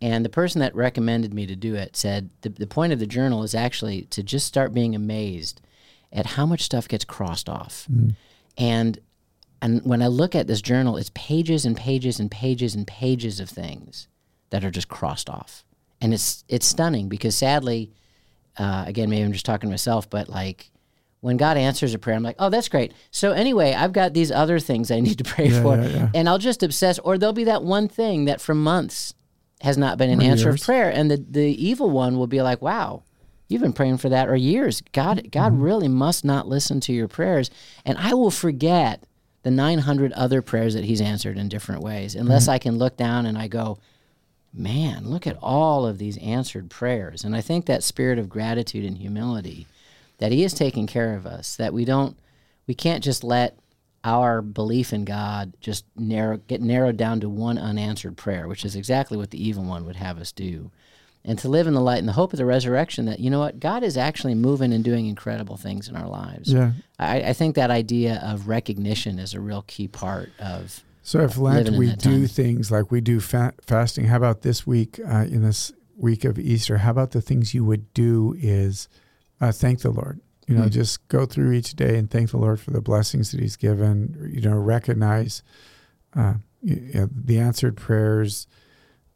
And 0.01 0.25
the 0.25 0.31
person 0.31 0.61
that 0.61 0.75
recommended 0.75 1.33
me 1.33 1.47
to 1.47 1.55
do 1.55 1.77
it 1.77 1.97
said 1.97 2.31
the, 2.41 2.49
the 2.49 2.67
point 2.67 2.93
of 2.93 2.99
the 2.99 3.07
journal 3.07 3.45
is 3.45 3.55
actually 3.55 4.03
to 4.07 4.23
just 4.23 4.47
start 4.47 4.75
being 4.75 4.95
amazed 4.95 5.61
at 6.13 6.27
how 6.27 6.47
much 6.47 6.63
stuff 6.63 6.89
gets 6.89 7.05
crossed 7.05 7.49
off. 7.49 7.87
And 8.59 8.99
and 9.63 9.83
when 9.85 10.03
I 10.03 10.09
look 10.09 10.35
at 10.35 10.47
this 10.47 10.61
journal, 10.61 10.99
it's 10.99 11.11
pages 11.15 11.65
and 11.65 11.75
pages 11.75 12.21
and 12.21 12.31
pages 12.31 12.75
and 12.75 12.87
pages 12.87 13.41
of 13.41 13.49
things 13.49 14.09
that 14.51 14.63
are 14.63 14.71
just 14.71 14.89
crossed 14.89 15.31
off. 15.31 15.65
And 16.01 16.13
it's 16.13 16.45
it's 16.49 16.67
stunning 16.67 17.09
because 17.09 17.35
sadly, 17.37 17.93
uh, 18.59 18.85
again, 18.87 19.09
maybe 19.09 19.23
I'm 19.23 19.33
just 19.33 19.47
talking 19.47 19.69
to 19.69 19.73
myself, 19.73 20.11
but 20.11 20.29
like 20.29 20.71
when 21.25 21.39
God 21.39 21.57
answers 21.57 21.95
a 21.95 21.99
prayer, 21.99 22.17
I'm 22.17 22.23
like, 22.23 22.37
oh, 22.39 22.51
that's 22.51 22.69
great. 22.69 22.93
So 23.11 23.33
anyway, 23.33 23.73
I've 23.73 23.95
got 23.95 24.13
these 24.13 24.31
other 24.31 24.59
things 24.61 24.91
I 24.91 25.01
need 25.01 25.17
to 25.19 25.25
pray 25.35 25.49
Yeah, 25.49 25.63
for, 25.63 25.77
yeah, 25.77 25.87
yeah. 25.89 26.09
and 26.15 26.29
I'll 26.29 26.39
just 26.39 26.63
obsess. 26.63 26.99
Or 26.99 27.17
there'll 27.17 27.33
be 27.33 27.45
that 27.45 27.63
one 27.63 27.89
thing 27.89 28.27
that 28.27 28.41
for 28.43 28.55
months 28.55 29.15
has 29.63 29.79
not 29.79 29.97
been 29.97 30.11
an 30.11 30.21
Or 30.21 30.25
answer 30.25 30.51
years. 30.51 30.61
of 30.61 30.67
prayer, 30.67 30.91
and 30.91 31.11
the 31.11 31.17
the 31.17 31.47
evil 31.67 31.89
one 31.91 32.19
will 32.19 32.27
be 32.27 32.43
like, 32.43 32.61
wow. 32.63 33.03
You've 33.49 33.61
been 33.63 33.75
praying 33.75 33.99
for 33.99 34.09
that 34.09 34.29
or 34.29 34.37
years. 34.37 34.83
God, 34.93 35.31
God 35.31 35.53
Mm-hmm. 35.53 35.63
really 35.63 35.89
must 35.89 36.25
not 36.25 36.49
listen 36.49 36.81
to 36.81 36.93
your 36.95 37.09
prayers, 37.09 37.51
and 37.85 37.97
I 37.99 38.15
will 38.15 38.31
forget 38.31 39.05
the 39.43 39.51
900 39.51 40.13
other 40.13 40.41
prayers 40.43 40.73
that 40.75 40.85
He's 40.85 41.01
answered 41.03 41.37
in 41.39 41.49
different 41.51 41.83
ways, 41.83 42.15
unless 42.15 42.49
I 42.49 42.59
can 42.59 42.79
look 42.79 42.97
down 42.97 43.27
and 43.27 43.37
I 43.39 43.49
go, 43.49 43.79
man, 44.53 45.09
look 45.09 45.27
at 45.27 45.37
all 45.43 45.87
of 45.87 45.99
these 45.99 46.17
answered 46.19 46.71
prayers. 46.71 47.25
And 47.25 47.35
I 47.37 47.41
think 47.43 47.67
that 47.67 47.83
spirit 47.83 48.19
of 48.19 48.29
gratitude 48.29 48.85
and 48.85 48.97
humility 48.97 49.67
that 50.19 50.33
He 50.33 50.45
is 50.45 50.55
taking 50.55 50.87
care 50.87 51.15
of 51.15 51.27
us, 51.27 51.57
that 51.57 51.73
we 51.73 51.85
don't, 51.85 52.17
we 52.67 52.75
can't 52.75 53.05
just 53.05 53.25
let 53.25 53.59
our 54.05 54.43
belief 54.43 54.93
in 54.93 55.05
God 55.05 55.55
just 55.61 55.85
narrow, 55.97 56.37
get 56.37 56.61
narrowed 56.61 56.97
down 56.97 57.21
to 57.21 57.29
one 57.29 57.57
unanswered 57.59 58.17
prayer, 58.17 58.47
which 58.47 58.65
is 58.65 58.77
exactly 58.77 59.17
what 59.17 59.31
the 59.31 59.43
evil 59.43 59.65
one 59.65 59.87
would 59.87 59.97
have 59.97 60.19
us 60.19 60.31
do. 60.31 60.71
And 61.25 61.39
to 61.39 61.49
live 61.49 61.67
in 61.67 61.73
the 61.73 61.81
light 61.81 62.01
and 62.01 62.09
the 62.09 62.13
hope 62.13 62.35
of 62.35 62.37
the 62.37 62.45
resurrection 62.45 63.07
that, 63.07 63.19
you 63.19 63.31
know 63.31 63.39
what, 63.39 63.59
God 63.59 63.83
is 63.83 63.97
actually 63.97 64.35
moving 64.35 64.75
and 64.75 64.85
doing 64.85 65.07
incredible 65.07 65.57
things 65.57 65.89
in 65.89 65.97
our 65.97 66.07
lives. 66.07 66.53
Yeah. 66.53 66.73
I, 66.99 67.23
I 67.23 67.33
think 67.33 67.55
that 67.55 67.71
idea 67.71 68.21
of 68.23 68.47
recognition 68.47 69.19
is 69.19 69.33
a 69.33 69.41
real 69.41 69.65
key 69.67 69.89
part 69.89 70.29
of 70.39 70.85
So 71.03 71.21
if 71.21 71.39
Lent 71.39 71.71
we 71.71 71.95
do 71.97 71.97
time. 71.97 72.27
things 72.27 72.71
like 72.71 72.91
we 72.91 73.01
do 73.01 73.21
fa- 73.21 73.55
fasting, 73.63 74.05
how 74.05 74.19
about 74.19 74.43
this 74.43 74.67
week 74.67 75.01
uh, 75.03 75.25
in 75.25 75.43
this 75.43 75.73
week 75.97 76.27
of 76.27 76.39
Easter? 76.39 76.79
How 76.79 76.91
about 76.91 77.13
the 77.13 77.23
things 77.23 77.55
you 77.55 77.65
would 77.65 77.95
do 77.95 78.37
is 78.39 78.87
uh, 79.49 79.53
thank 79.53 79.81
the 79.81 79.91
Lord. 79.91 80.21
You 80.47 80.57
know, 80.57 80.65
Mm. 80.65 80.71
just 80.71 81.07
go 81.09 81.25
through 81.27 81.53
each 81.53 81.75
day 81.75 81.97
and 81.99 82.11
thank 82.11 82.31
the 82.31 82.37
Lord 82.39 82.61
for 82.61 82.71
the 82.71 82.81
blessings 82.83 83.31
that 83.33 83.41
He's 83.41 83.57
given. 83.57 84.31
You 84.33 84.43
know, 84.43 84.57
recognize 84.57 85.43
uh, 86.15 86.35
you 86.63 86.91
know, 86.95 87.09
the 87.13 87.39
answered 87.39 87.77
prayers. 87.77 88.47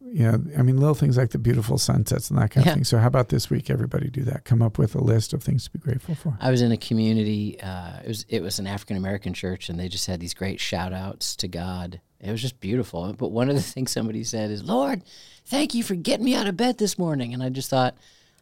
You 0.00 0.22
know, 0.30 0.42
I 0.56 0.62
mean, 0.62 0.78
little 0.78 0.94
things 0.94 1.18
like 1.18 1.30
the 1.32 1.38
beautiful 1.38 1.76
sunsets 1.76 2.30
and 2.30 2.38
that 2.38 2.50
kind 2.50 2.64
Yeah. 2.64 2.72
of 2.72 2.76
thing. 2.76 2.84
So, 2.84 2.96
how 2.98 3.08
about 3.08 3.28
this 3.28 3.50
week? 3.50 3.68
Everybody 3.68 4.08
do 4.08 4.22
that. 4.24 4.44
Come 4.44 4.62
up 4.62 4.78
with 4.78 4.94
a 4.94 5.02
list 5.02 5.34
of 5.34 5.42
things 5.42 5.64
to 5.64 5.70
be 5.70 5.78
grateful 5.78 6.14
for. 6.14 6.38
I 6.40 6.50
was 6.50 6.62
in 6.62 6.72
a 6.72 6.78
community. 6.78 7.60
Uh, 7.60 8.00
it 8.02 8.08
was 8.08 8.24
it 8.28 8.40
was 8.42 8.58
an 8.58 8.66
African 8.66 8.96
American 8.96 9.34
church, 9.34 9.68
and 9.68 9.78
they 9.78 9.88
just 9.88 10.06
had 10.06 10.18
these 10.20 10.32
great 10.34 10.60
shout 10.60 10.94
outs 10.94 11.36
to 11.36 11.48
God. 11.48 12.00
It 12.20 12.30
was 12.30 12.40
just 12.40 12.58
beautiful. 12.58 13.12
But 13.12 13.32
one 13.32 13.50
of 13.50 13.54
the 13.56 13.62
things 13.74 13.90
somebody 13.90 14.24
said 14.24 14.50
is, 14.50 14.62
"Lord, 14.64 15.02
thank 15.44 15.74
you 15.74 15.82
for 15.82 15.94
getting 15.94 16.24
me 16.24 16.34
out 16.34 16.46
of 16.46 16.56
bed 16.56 16.78
this 16.78 16.96
morning." 16.98 17.34
And 17.34 17.42
I 17.42 17.50
just 17.50 17.68
thought, 17.68 17.94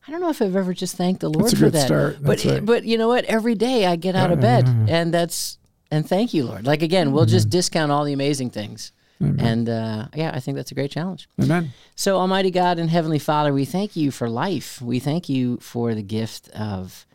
I 0.06 0.10
don't 0.12 0.20
know 0.20 0.30
if 0.30 0.40
I've 0.40 0.54
ever 0.54 0.72
just 0.72 0.96
thanked 0.96 1.20
the 1.20 1.30
Lord 1.30 1.56
for 1.56 1.70
that. 1.70 1.86
start. 1.86 2.18
But 2.22 2.44
right. 2.44 2.64
but 2.64 2.84
you 2.84 2.96
know 2.96 3.08
what? 3.08 3.24
Every 3.24 3.54
day 3.54 3.86
I 3.86 3.96
get 3.96 4.14
out 4.14 4.30
of 4.30 4.40
bed, 4.40 4.66
and 4.88 5.12
that's 5.12 5.58
and 5.90 6.08
thank 6.08 6.32
you, 6.32 6.44
Lord. 6.44 6.66
Like 6.66 6.82
again, 6.82 7.12
we'll 7.12 7.26
just 7.26 7.50
discount 7.50 7.90
all 7.90 8.04
the 8.04 8.12
amazing 8.12 8.50
things. 8.50 8.92
And 9.18 9.68
uh, 9.68 10.08
yeah, 10.14 10.30
I 10.34 10.40
think 10.40 10.56
that's 10.56 10.70
a 10.70 10.74
great 10.74 10.90
challenge. 10.90 11.28
Amen. 11.42 11.72
So, 11.94 12.18
Almighty 12.18 12.50
God 12.50 12.78
and 12.78 12.90
Heavenly 12.90 13.18
Father, 13.18 13.52
we 13.52 13.64
thank 13.64 13.96
you 13.96 14.10
for 14.10 14.28
life. 14.28 14.82
We 14.82 14.98
thank 14.98 15.28
you 15.28 15.56
for 15.58 15.94
the 15.94 16.02
gift 16.02 16.50
of 16.50 17.06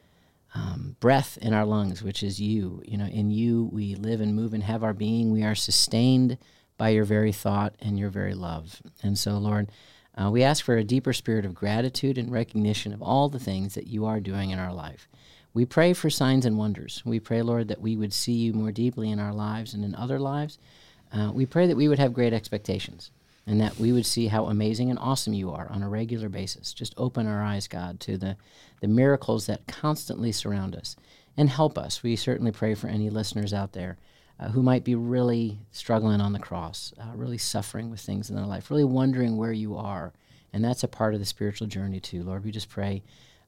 um, 0.55 0.95
breath 0.99 1.37
in 1.41 1.53
our 1.53 1.65
lungs, 1.65 2.01
which 2.01 2.23
is 2.23 2.41
you. 2.41 2.81
You 2.85 2.97
know, 2.97 3.05
in 3.05 3.29
you 3.29 3.69
we 3.71 3.95
live 3.95 4.19
and 4.19 4.35
move 4.35 4.53
and 4.53 4.63
have 4.63 4.83
our 4.83 4.93
being. 4.93 5.31
We 5.31 5.43
are 5.43 5.53
sustained 5.53 6.39
by 6.77 6.89
your 6.89 7.05
very 7.05 7.31
thought 7.31 7.75
and 7.79 7.99
your 7.99 8.09
very 8.09 8.33
love. 8.33 8.81
And 9.03 9.17
so, 9.17 9.37
Lord, 9.37 9.69
uh, 10.18 10.30
we 10.30 10.43
ask 10.43 10.64
for 10.64 10.78
a 10.78 10.84
deeper 10.84 11.14
spirit 11.14 11.45
of 11.45 11.55
gratitude 11.55 12.18
and 12.18 12.32
recognition 12.32 12.93
of 12.93 13.01
all 13.01 13.30
the 13.30 13.39
things 13.39 13.76
that 13.76 13.88
you 13.88 14.05
are 14.05 14.20
doing 14.20 14.49
in 14.49 14.59
our 14.59 14.74
life. 14.74 15.07
We 15.53 15.66
pray 15.66 15.93
for 15.93 16.09
signs 16.09 16.45
and 16.45 16.57
wonders. 16.57 17.01
We 17.05 17.20
pray, 17.20 17.41
Lord, 17.41 17.68
that 17.70 17.82
we 17.82 17.95
would 17.95 18.14
see 18.14 18.34
you 18.34 18.53
more 18.53 18.72
deeply 18.72 19.09
in 19.09 19.20
our 19.20 19.34
lives 19.34 19.74
and 19.74 19.84
in 19.84 19.95
other 19.95 20.20
lives. 20.20 20.57
Uh, 21.12 21.32
we 21.34 21.45
pray 21.45 21.68
that 21.68 21.76
we 21.76 21.88
would 21.88 21.99
have 21.99 22.14
great 22.14 22.34
expectations 22.34 23.12
and 23.45 23.59
that 23.59 23.78
we 23.78 23.91
would 23.91 24.05
see 24.05 24.28
how 24.28 24.45
amazing 24.45 24.89
and 24.89 24.99
awesome 24.99 25.34
you 25.34 25.51
are 25.51 25.68
on 25.70 25.84
a 25.84 25.89
regular 25.89 26.30
basis. 26.30 26.74
Just 26.74 26.93
open 26.95 27.28
our 27.28 27.43
eyes, 27.43 27.68
God, 27.68 27.99
to 28.01 28.18
the, 28.18 28.38
the 28.80 28.88
miracles 28.88 29.45
that 29.47 29.68
constantly 29.68 30.32
surround 30.32 30.76
us 30.76 30.95
and 31.36 31.49
help 31.49 31.78
us. 31.78 32.03
We 32.03 32.16
certainly 32.16 32.51
pray 32.51 32.76
for 32.76 32.88
any 32.88 33.09
listeners 33.09 33.53
out 33.53 33.74
there 33.74 33.97
uh, 34.41 34.49
who 34.49 34.63
might 34.63 34.83
be 34.83 34.95
really 34.95 35.59
struggling 35.71 36.19
on 36.19 36.33
the 36.33 36.39
cross, 36.39 36.93
uh, 36.99 37.15
really 37.15 37.37
suffering 37.37 37.91
with 37.91 37.99
things 37.99 38.29
in 38.29 38.35
their 38.35 38.45
life, 38.45 38.71
really 38.71 38.83
wondering 38.83 39.37
where 39.37 39.53
you 39.53 39.77
are. 39.77 40.11
And 40.51 40.63
that's 40.63 40.83
a 40.83 40.87
part 40.87 41.13
of 41.13 41.19
the 41.19 41.25
spiritual 41.25 41.67
journey, 41.67 41.99
too. 41.99 42.23
Lord, 42.23 42.43
we 42.43 42.51
just 42.51 42.69
pray, 42.69 43.03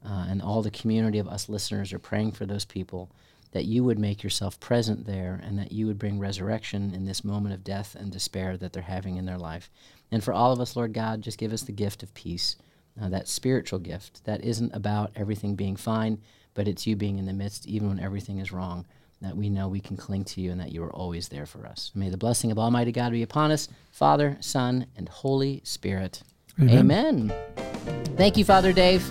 uh, 0.05 0.27
and 0.29 0.41
all 0.41 0.61
the 0.61 0.71
community 0.71 1.17
of 1.17 1.27
us 1.27 1.49
listeners 1.49 1.91
are 1.91 1.99
praying 1.99 2.33
for 2.33 2.45
those 2.45 2.63
people 2.63 3.09
that 3.51 3.65
you 3.65 3.83
would 3.83 3.99
make 3.99 4.23
yourself 4.23 4.59
present 4.59 5.05
there 5.05 5.39
and 5.43 5.57
that 5.59 5.71
you 5.71 5.85
would 5.87 5.99
bring 5.99 6.19
resurrection 6.19 6.93
in 6.93 7.05
this 7.05 7.23
moment 7.23 7.53
of 7.53 7.63
death 7.63 7.95
and 7.95 8.11
despair 8.11 8.57
that 8.57 8.73
they're 8.73 8.83
having 8.83 9.17
in 9.17 9.25
their 9.25 9.37
life. 9.37 9.69
And 10.11 10.23
for 10.23 10.33
all 10.33 10.51
of 10.51 10.59
us, 10.59 10.75
Lord 10.75 10.93
God, 10.93 11.21
just 11.21 11.37
give 11.37 11.53
us 11.53 11.61
the 11.61 11.71
gift 11.71 12.03
of 12.03 12.13
peace, 12.13 12.55
uh, 13.01 13.09
that 13.09 13.27
spiritual 13.27 13.79
gift 13.79 14.23
that 14.25 14.43
isn't 14.43 14.73
about 14.73 15.11
everything 15.15 15.55
being 15.55 15.75
fine, 15.75 16.19
but 16.55 16.67
it's 16.67 16.87
you 16.87 16.95
being 16.95 17.19
in 17.19 17.25
the 17.25 17.33
midst, 17.33 17.67
even 17.67 17.89
when 17.89 17.99
everything 17.99 18.39
is 18.39 18.51
wrong, 18.51 18.85
that 19.23 19.35
we 19.35 19.49
know 19.49 19.67
we 19.67 19.79
can 19.79 19.97
cling 19.97 20.23
to 20.25 20.41
you 20.41 20.51
and 20.51 20.59
that 20.59 20.71
you 20.71 20.83
are 20.83 20.93
always 20.93 21.29
there 21.29 21.45
for 21.45 21.65
us. 21.65 21.91
May 21.95 22.09
the 22.09 22.17
blessing 22.17 22.51
of 22.51 22.59
Almighty 22.59 22.91
God 22.91 23.11
be 23.11 23.23
upon 23.23 23.51
us, 23.51 23.67
Father, 23.91 24.37
Son, 24.41 24.85
and 24.95 25.09
Holy 25.09 25.61
Spirit. 25.63 26.21
Amen. 26.61 27.33
Thank 28.15 28.37
you, 28.37 28.45
Father 28.45 28.73
Dave. 28.73 29.07